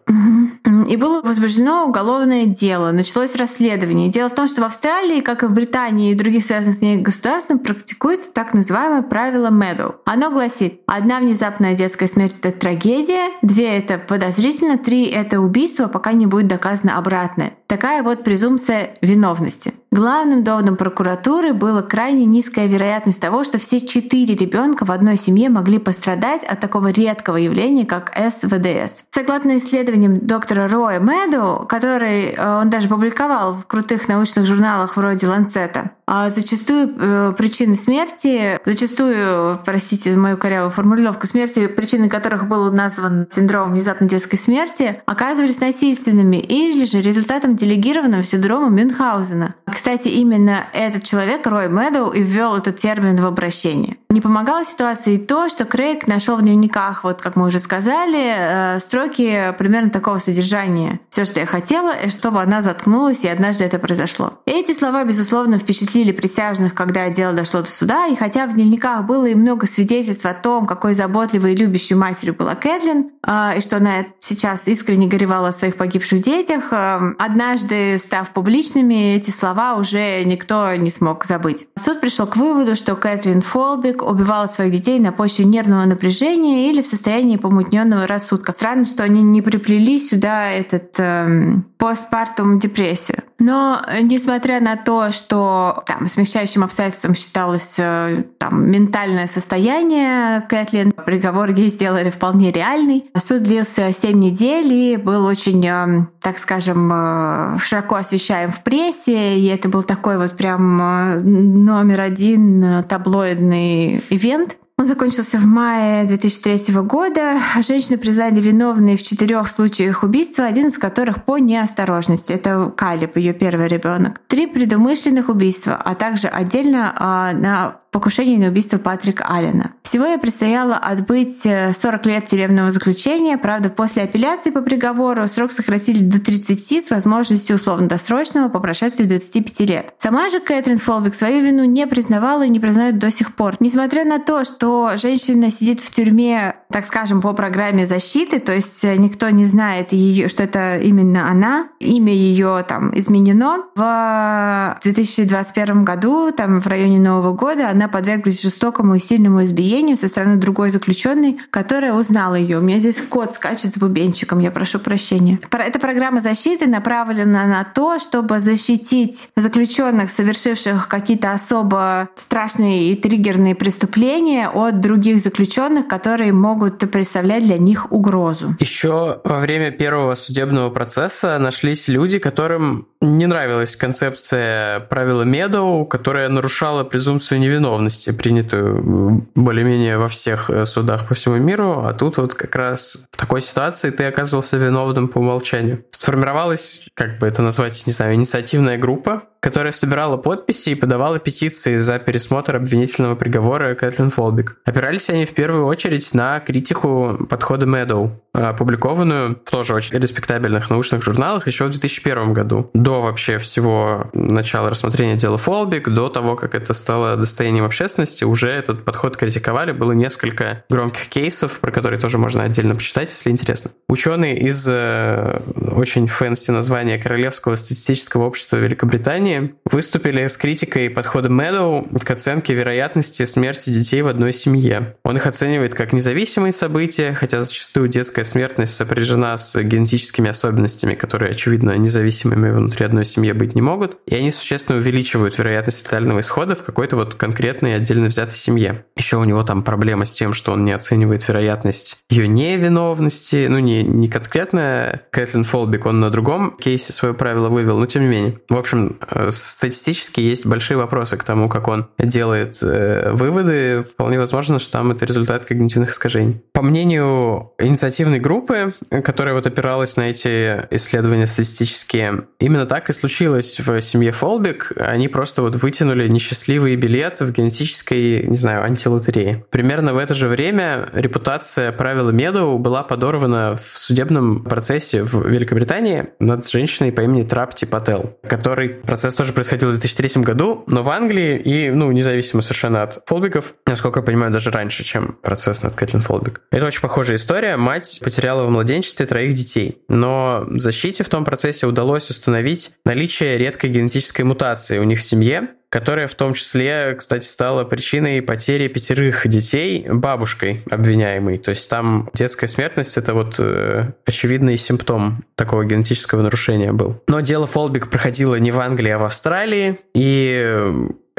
И 0.91 0.97
было 0.97 1.21
возбуждено 1.21 1.85
уголовное 1.85 2.47
дело. 2.47 2.91
Началось 2.91 3.37
расследование. 3.37 4.09
Дело 4.09 4.27
в 4.27 4.35
том, 4.35 4.49
что 4.49 4.59
в 4.59 4.65
Австралии, 4.65 5.21
как 5.21 5.41
и 5.41 5.45
в 5.45 5.51
Британии 5.53 6.11
и 6.11 6.15
других 6.15 6.43
связанных 6.43 6.75
с 6.75 6.81
ней 6.81 6.97
государствах, 6.97 7.63
практикуется 7.63 8.29
так 8.33 8.53
называемое 8.53 9.01
правило 9.01 9.49
Медоу. 9.49 9.95
Оно 10.03 10.31
гласит, 10.31 10.81
одна 10.87 11.21
внезапная 11.21 11.77
детская 11.77 12.09
смерть— 12.09 12.39
это 12.43 12.51
трагедия, 12.51 13.29
две— 13.41 13.67
это 13.77 13.99
подозрительно, 13.99 14.77
три— 14.77 15.05
это 15.07 15.39
убийство, 15.39 15.87
пока 15.87 16.11
не 16.11 16.25
будет 16.25 16.47
доказано 16.47 16.97
обратное. 16.97 17.53
Такая 17.67 18.03
вот 18.03 18.25
презумпция 18.25 18.93
виновности. 19.01 19.73
Главным 19.93 20.45
доводом 20.45 20.77
прокуратуры 20.77 21.53
была 21.53 21.81
крайне 21.81 22.25
низкая 22.25 22.67
вероятность 22.67 23.19
того, 23.19 23.43
что 23.43 23.57
все 23.57 23.85
четыре 23.85 24.35
ребенка 24.35 24.85
в 24.85 24.91
одной 24.91 25.17
семье 25.17 25.49
могли 25.49 25.79
пострадать 25.79 26.45
от 26.45 26.61
такого 26.61 26.91
редкого 26.91 27.35
явления, 27.35 27.85
как 27.85 28.13
СВДС. 28.15 29.03
Согласно 29.11 29.57
исследованиям 29.57 30.25
доктора 30.25 30.69
Роя 30.69 31.01
Мэду, 31.01 31.65
который 31.67 32.29
э, 32.29 32.59
он 32.61 32.69
даже 32.69 32.87
публиковал 32.87 33.55
в 33.55 33.65
крутых 33.65 34.07
научных 34.07 34.45
журналах 34.45 34.95
вроде 34.95 35.27
Ланцета, 35.27 35.91
А 36.13 36.29
зачастую 36.29 36.93
э, 36.99 37.33
причины 37.37 37.77
смерти, 37.77 38.59
зачастую, 38.65 39.57
простите 39.63 40.13
мою 40.17 40.35
корявую 40.35 40.69
формулировку, 40.69 41.25
смерти, 41.25 41.67
причиной 41.67 42.09
которых 42.09 42.49
был 42.49 42.69
назван 42.69 43.27
синдром 43.33 43.71
внезапной 43.71 44.09
детской 44.09 44.35
смерти, 44.35 45.01
оказывались 45.05 45.61
насильственными 45.61 46.35
или 46.35 46.83
же 46.83 47.01
результатом 47.01 47.55
делегированного 47.55 48.23
синдрома 48.23 48.67
Мюнхгаузена. 48.67 49.55
Кстати, 49.71 50.09
именно 50.09 50.65
этот 50.73 51.05
человек, 51.05 51.47
Рой 51.47 51.69
Мэдоу, 51.69 52.09
и 52.09 52.21
ввел 52.21 52.57
этот 52.57 52.75
термин 52.75 53.15
в 53.15 53.25
обращение. 53.25 53.95
Не 54.09 54.19
помогала 54.19 54.65
ситуации 54.65 55.13
и 55.13 55.17
то, 55.17 55.47
что 55.47 55.63
Крейг 55.63 56.07
нашел 56.07 56.35
в 56.35 56.41
дневниках, 56.41 57.05
вот 57.05 57.21
как 57.21 57.37
мы 57.37 57.47
уже 57.47 57.59
сказали, 57.59 58.75
э, 58.75 58.79
строки 58.81 59.55
примерно 59.57 59.89
такого 59.89 60.17
содержания. 60.17 60.99
Все, 61.09 61.23
что 61.23 61.39
я 61.39 61.45
хотела, 61.45 61.93
чтобы 62.09 62.41
она 62.41 62.61
заткнулась, 62.61 63.23
и 63.23 63.29
однажды 63.29 63.63
это 63.63 63.79
произошло. 63.79 64.33
Эти 64.45 64.77
слова, 64.77 65.05
безусловно, 65.05 65.57
впечатлили 65.57 66.00
присяжных, 66.09 66.73
когда 66.73 67.07
дело 67.11 67.33
дошло 67.33 67.61
до 67.61 67.69
суда, 67.69 68.07
и 68.07 68.15
хотя 68.15 68.47
в 68.47 68.55
дневниках 68.55 69.05
было 69.05 69.27
и 69.27 69.35
много 69.35 69.67
свидетельств 69.67 70.25
о 70.25 70.33
том, 70.33 70.65
какой 70.65 70.95
заботливой 70.95 71.53
и 71.53 71.55
любящей 71.55 71.93
матерью 71.93 72.33
была 72.33 72.55
Кэтлин, 72.55 73.11
а, 73.23 73.53
и 73.55 73.61
что 73.61 73.77
она 73.77 74.05
сейчас 74.19 74.67
искренне 74.67 75.07
горевала 75.07 75.49
о 75.49 75.53
своих 75.53 75.75
погибших 75.75 76.21
детях, 76.21 76.69
а, 76.71 77.13
однажды, 77.19 77.99
став 77.99 78.31
публичными, 78.31 79.15
эти 79.15 79.29
слова 79.29 79.75
уже 79.75 80.23
никто 80.23 80.73
не 80.75 80.89
смог 80.89 81.25
забыть. 81.25 81.67
Суд 81.77 82.01
пришел 82.01 82.25
к 82.25 82.37
выводу, 82.37 82.75
что 82.75 82.95
Кэтрин 82.95 83.43
Фолбик 83.43 84.01
убивала 84.01 84.47
своих 84.47 84.71
детей 84.71 84.99
на 84.99 85.11
почве 85.11 85.45
нервного 85.45 85.85
напряжения 85.85 86.69
или 86.71 86.81
в 86.81 86.87
состоянии 86.87 87.37
помутненного 87.37 88.07
рассудка. 88.07 88.53
Странно, 88.53 88.85
что 88.85 89.03
они 89.03 89.21
не 89.21 89.41
приплели 89.41 89.99
сюда 89.99 90.49
этот 90.49 90.93
эм, 90.97 91.65
постпартум 91.77 92.59
депрессию. 92.59 93.23
Но 93.41 93.81
несмотря 94.03 94.61
на 94.61 94.77
то, 94.77 95.11
что 95.11 95.83
там 95.87 96.07
смягчающим 96.07 96.63
обстоятельством 96.63 97.15
считалось 97.15 97.73
э, 97.79 98.23
там, 98.37 98.69
ментальное 98.69 99.25
состояние 99.25 100.41
Кэтлин, 100.41 100.91
приговор 100.91 101.49
ей 101.49 101.71
сделали 101.71 102.11
вполне 102.11 102.51
реальный. 102.51 103.09
Суд 103.17 103.41
длился 103.41 103.91
7 103.91 104.19
недель 104.19 104.71
и 104.71 104.95
был 104.95 105.25
очень, 105.25 105.65
э, 105.65 106.05
так 106.21 106.37
скажем, 106.37 106.87
э, 106.93 107.57
широко 107.57 107.95
освещаем 107.95 108.51
в 108.51 108.61
прессе. 108.61 109.39
И 109.39 109.47
это 109.47 109.69
был 109.69 109.81
такой 109.81 110.19
вот 110.19 110.37
прям 110.37 110.77
номер 111.17 112.01
один 112.01 112.83
таблоидный 112.83 114.03
ивент. 114.11 114.57
Он 114.81 114.87
закончился 114.87 115.37
в 115.37 115.45
мае 115.45 116.05
2003 116.05 116.73
года. 116.81 117.37
Женщину 117.61 117.99
признали 117.99 118.41
виновной 118.41 118.97
в 118.97 119.03
четырех 119.03 119.47
случаях 119.47 120.01
убийства, 120.01 120.45
один 120.45 120.69
из 120.69 120.79
которых 120.79 121.23
по 121.23 121.37
неосторожности. 121.37 122.33
Это 122.33 122.73
Калиб, 122.75 123.15
ее 123.15 123.33
первый 123.33 123.67
ребенок. 123.67 124.21
Три 124.27 124.47
предумышленных 124.47 125.29
убийства, 125.29 125.75
а 125.75 125.93
также 125.93 126.29
отдельно 126.29 126.95
э, 126.95 127.37
на 127.37 127.80
покушение 127.91 128.39
на 128.39 128.47
убийство 128.47 128.77
Патрика 128.77 129.25
Аллена. 129.25 129.71
Всего 129.83 130.05
ей 130.05 130.17
предстояло 130.17 130.77
отбыть 130.77 131.41
40 131.41 131.75
э, 131.83 132.09
лет 132.09 132.25
тюремного 132.25 132.71
заключения. 132.71 133.37
Правда, 133.37 133.69
после 133.69 134.03
апелляции 134.03 134.49
по 134.49 134.61
приговору 134.61 135.27
срок 135.27 135.51
сократили 135.51 136.01
до 136.01 136.19
30 136.19 136.87
с 136.87 136.89
возможностью 136.89 137.57
условно-досрочного 137.57 138.47
по 138.47 138.59
прошествии 138.61 139.03
25 139.03 139.59
лет. 139.69 139.93
Сама 139.97 140.29
же 140.29 140.39
Кэтрин 140.39 140.77
Фолбик 140.77 141.13
свою 141.13 141.43
вину 141.43 141.65
не 141.65 141.85
признавала 141.87 142.43
и 142.45 142.49
не 142.49 142.61
признает 142.61 142.97
до 142.97 143.11
сих 143.11 143.35
пор. 143.35 143.55
Несмотря 143.59 144.05
на 144.05 144.19
то, 144.19 144.45
что 144.45 144.91
женщина 144.95 145.51
сидит 145.51 145.81
в 145.81 145.91
тюрьме, 145.91 146.55
так 146.71 146.85
скажем, 146.85 147.21
по 147.21 147.33
программе 147.33 147.85
защиты, 147.85 148.39
то 148.39 148.53
есть 148.53 148.85
э, 148.85 148.95
никто 148.95 149.29
не 149.29 149.45
знает 149.45 149.91
ее, 149.91 150.29
что 150.29 150.43
это 150.43 150.77
именно 150.77 151.29
она, 151.29 151.67
имя 151.79 152.13
ее 152.13 152.63
там 152.65 152.97
изменено. 152.97 153.65
В 153.75 154.77
2021 154.83 155.83
году, 155.83 156.31
там 156.31 156.61
в 156.61 156.67
районе 156.67 156.97
Нового 156.99 157.33
года, 157.33 157.69
она 157.69 157.80
она 157.81 157.89
подверглась 157.89 158.43
жестокому 158.43 158.93
и 158.93 158.99
сильному 158.99 159.43
избиению 159.43 159.97
со 159.97 160.07
стороны 160.07 160.35
другой 160.35 160.69
заключенной, 160.69 161.39
которая 161.49 161.93
узнала 161.93 162.35
ее. 162.35 162.59
У 162.59 162.61
меня 162.61 162.77
здесь 162.77 163.01
кот 163.01 163.33
скачет 163.33 163.73
с 163.73 163.77
бубенчиком, 163.79 164.37
я 164.37 164.51
прошу 164.51 164.77
прощения. 164.77 165.39
Эта 165.51 165.79
программа 165.79 166.21
защиты 166.21 166.67
направлена 166.67 167.47
на 167.47 167.63
то, 167.63 167.97
чтобы 167.97 168.39
защитить 168.39 169.29
заключенных, 169.35 170.11
совершивших 170.11 170.87
какие-то 170.87 171.31
особо 171.31 172.09
страшные 172.15 172.91
и 172.91 172.95
триггерные 172.95 173.55
преступления 173.55 174.47
от 174.47 174.79
других 174.79 175.19
заключенных, 175.23 175.87
которые 175.87 176.33
могут 176.33 176.77
представлять 176.91 177.43
для 177.43 177.57
них 177.57 177.91
угрозу. 177.91 178.55
Еще 178.59 179.21
во 179.23 179.39
время 179.39 179.71
первого 179.71 180.13
судебного 180.13 180.69
процесса 180.69 181.39
нашлись 181.39 181.87
люди, 181.87 182.19
которым 182.19 182.87
не 183.01 183.25
нравилась 183.25 183.75
концепция 183.75 184.79
правила 184.81 185.23
Медоу, 185.23 185.85
которая 185.85 186.29
нарушала 186.29 186.83
презумпцию 186.83 187.39
невиновности 187.39 188.11
принятую 188.11 189.27
более-менее 189.35 189.97
во 189.97 190.07
всех 190.07 190.49
э, 190.49 190.65
судах 190.65 191.07
по 191.07 191.15
всему 191.15 191.37
миру, 191.37 191.83
а 191.85 191.93
тут 191.93 192.17
вот 192.17 192.35
как 192.35 192.55
раз 192.55 193.05
в 193.11 193.17
такой 193.17 193.41
ситуации 193.41 193.89
ты 193.89 194.05
оказывался 194.05 194.57
виновным 194.57 195.07
по 195.07 195.17
умолчанию. 195.17 195.83
Сформировалась, 195.91 196.85
как 196.93 197.17
бы 197.17 197.27
это 197.27 197.41
назвать, 197.41 197.83
не 197.87 197.93
знаю, 197.93 198.13
инициативная 198.13 198.77
группа, 198.77 199.23
которая 199.41 199.73
собирала 199.73 200.17
подписи 200.17 200.69
и 200.69 200.75
подавала 200.75 201.19
петиции 201.19 201.77
за 201.77 201.99
пересмотр 201.99 202.55
обвинительного 202.55 203.15
приговора 203.15 203.75
Кэтлин 203.75 204.11
Фолбик. 204.11 204.57
Опирались 204.65 205.09
они 205.09 205.25
в 205.25 205.33
первую 205.33 205.65
очередь 205.65 206.13
на 206.13 206.39
критику 206.39 207.25
подхода 207.29 207.65
Мэдоу, 207.65 208.21
опубликованную 208.33 209.35
в 209.35 209.49
тоже 209.49 209.73
очень 209.73 209.97
респектабельных 209.97 210.69
научных 210.69 211.03
журналах 211.03 211.47
еще 211.47 211.65
в 211.65 211.69
2001 211.69 212.33
году, 212.33 212.69
до 212.73 213.01
вообще 213.01 213.39
всего 213.39 214.07
начала 214.13 214.69
рассмотрения 214.69 215.15
дела 215.15 215.37
Фолбик, 215.37 215.89
до 215.89 216.09
того, 216.09 216.35
как 216.35 216.55
это 216.55 216.73
стало 216.73 217.17
достоянием 217.17 217.65
общественности, 217.65 218.23
уже 218.23 218.49
этот 218.49 218.85
подход 218.85 219.17
критиковали, 219.17 219.71
было 219.71 219.91
несколько 219.91 220.63
громких 220.69 221.07
кейсов, 221.07 221.59
про 221.59 221.71
которые 221.71 221.99
тоже 221.99 222.17
можно 222.17 222.43
отдельно 222.43 222.75
почитать, 222.75 223.09
если 223.09 223.31
интересно. 223.31 223.71
Ученые 223.89 224.39
из 224.39 224.65
э, 224.69 225.41
очень 225.71 226.07
fancy 226.07 226.51
названия 226.51 226.97
Королевского 226.97 227.55
статистического 227.55 228.25
общества 228.25 228.57
Великобритании 228.57 229.30
исследовании 229.31 229.55
выступили 229.71 230.27
с 230.27 230.37
критикой 230.37 230.89
подхода 230.89 231.29
Мэдоу 231.29 231.87
к 232.03 232.11
оценке 232.11 232.53
вероятности 232.53 233.25
смерти 233.25 233.69
детей 233.69 234.01
в 234.01 234.07
одной 234.07 234.33
семье. 234.33 234.95
Он 235.03 235.17
их 235.17 235.27
оценивает 235.27 235.75
как 235.75 235.93
независимые 235.93 236.51
события, 236.51 237.13
хотя 237.13 237.41
зачастую 237.41 237.87
детская 237.87 238.25
смертность 238.25 238.75
сопряжена 238.75 239.37
с 239.37 239.61
генетическими 239.61 240.29
особенностями, 240.29 240.95
которые, 240.95 241.31
очевидно, 241.31 241.77
независимыми 241.77 242.51
внутри 242.51 242.85
одной 242.85 243.05
семьи 243.05 243.31
быть 243.31 243.55
не 243.55 243.61
могут, 243.61 243.97
и 244.05 244.15
они 244.15 244.31
существенно 244.31 244.77
увеличивают 244.77 245.37
вероятность 245.37 245.85
летального 245.85 246.19
исхода 246.19 246.55
в 246.55 246.63
какой-то 246.63 246.95
вот 246.97 247.15
конкретной 247.15 247.75
отдельно 247.75 248.07
взятой 248.07 248.35
семье. 248.35 248.85
Еще 248.97 249.17
у 249.17 249.23
него 249.23 249.43
там 249.43 249.63
проблема 249.63 250.05
с 250.05 250.13
тем, 250.13 250.33
что 250.33 250.51
он 250.51 250.63
не 250.63 250.73
оценивает 250.73 251.27
вероятность 251.27 251.99
ее 252.09 252.27
невиновности, 252.27 253.47
ну 253.49 253.59
не, 253.59 253.83
не 253.83 254.09
конкретно 254.09 255.01
Кэтлин 255.11 255.43
Фолбик, 255.43 255.85
он 255.85 255.99
на 255.99 256.09
другом 256.09 256.57
кейсе 256.57 256.91
свое 256.91 257.13
правило 257.13 257.49
вывел, 257.49 257.77
но 257.77 257.85
тем 257.85 258.03
не 258.03 258.07
менее. 258.09 258.41
В 258.49 258.57
общем, 258.57 258.97
статистически 259.29 260.19
есть 260.19 260.45
большие 260.45 260.77
вопросы 260.77 261.17
к 261.17 261.23
тому, 261.23 261.49
как 261.49 261.67
он 261.67 261.87
делает 261.97 262.57
э, 262.61 263.11
выводы. 263.13 263.83
Вполне 263.83 264.19
возможно, 264.19 264.59
что 264.59 264.71
там 264.71 264.91
это 264.91 265.05
результат 265.05 265.45
когнитивных 265.45 265.91
искажений. 265.91 266.41
По 266.53 266.61
мнению 266.61 267.51
инициативной 267.59 268.19
группы, 268.19 268.73
которая 269.03 269.33
вот 269.33 269.45
опиралась 269.45 269.97
на 269.97 270.09
эти 270.09 270.65
исследования 270.71 271.27
статистические, 271.27 272.25
именно 272.39 272.65
так 272.65 272.89
и 272.89 272.93
случилось 272.93 273.59
в 273.59 273.81
семье 273.81 274.11
Фолбик. 274.11 274.71
Они 274.77 275.07
просто 275.07 275.41
вот 275.41 275.55
вытянули 275.55 276.07
несчастливый 276.07 276.75
билет 276.75 277.19
в 277.19 277.31
генетической, 277.31 278.25
не 278.27 278.37
знаю, 278.37 278.63
антилотерее. 278.63 279.45
Примерно 279.49 279.93
в 279.93 279.97
это 279.97 280.13
же 280.13 280.27
время 280.27 280.89
репутация 280.93 281.71
правила 281.71 282.11
Медоу 282.11 282.57
была 282.57 282.83
подорвана 282.83 283.57
в 283.57 283.77
судебном 283.77 284.43
процессе 284.43 285.03
в 285.03 285.27
Великобритании 285.27 286.07
над 286.19 286.47
женщиной 286.49 286.91
по 286.91 287.01
имени 287.01 287.23
Трапти 287.23 287.65
Пател, 287.65 288.17
который 288.23 288.69
процесс 288.69 289.10
процесс 289.11 289.15
тоже 289.17 289.33
происходил 289.33 289.69
в 289.69 289.71
2003 289.73 290.23
году, 290.23 290.63
но 290.67 290.83
в 290.83 290.89
Англии 290.89 291.37
и, 291.37 291.69
ну, 291.71 291.91
независимо 291.91 292.41
совершенно 292.41 292.83
от 292.83 293.03
Фолбиков, 293.05 293.53
насколько 293.65 293.99
я 293.99 294.05
понимаю, 294.05 294.31
даже 294.31 294.51
раньше, 294.51 294.83
чем 294.83 295.17
процесс 295.21 295.63
над 295.63 295.75
Кэтлин 295.75 296.01
Фолбик. 296.01 296.41
Это 296.51 296.65
очень 296.65 296.81
похожая 296.81 297.17
история. 297.17 297.57
Мать 297.57 297.99
потеряла 298.01 298.45
в 298.45 298.49
младенчестве 298.49 299.05
троих 299.05 299.33
детей, 299.33 299.83
но 299.89 300.45
защите 300.51 301.03
в 301.03 301.09
том 301.09 301.25
процессе 301.25 301.67
удалось 301.67 302.09
установить 302.09 302.75
наличие 302.85 303.37
редкой 303.37 303.69
генетической 303.69 304.23
мутации 304.23 304.79
у 304.79 304.83
них 304.83 304.99
в 304.99 305.03
семье, 305.03 305.49
которая 305.71 306.07
в 306.07 306.15
том 306.15 306.33
числе, 306.33 306.93
кстати, 306.97 307.25
стала 307.25 307.63
причиной 307.63 308.21
потери 308.21 308.67
пятерых 308.67 309.25
детей 309.25 309.87
бабушкой 309.87 310.63
обвиняемой. 310.69 311.37
То 311.37 311.51
есть 311.51 311.69
там 311.69 312.09
детская 312.13 312.47
смертность 312.47 312.97
это 312.97 313.13
вот 313.13 313.35
э, 313.39 313.93
очевидный 314.05 314.57
симптом 314.57 315.23
такого 315.35 315.63
генетического 315.63 316.21
нарушения 316.21 316.73
был. 316.73 317.01
Но 317.07 317.21
дело 317.21 317.47
Фолбик 317.47 317.89
проходило 317.89 318.35
не 318.35 318.51
в 318.51 318.59
Англии, 318.59 318.91
а 318.91 318.97
в 318.97 319.05
Австралии, 319.05 319.79
и 319.95 320.67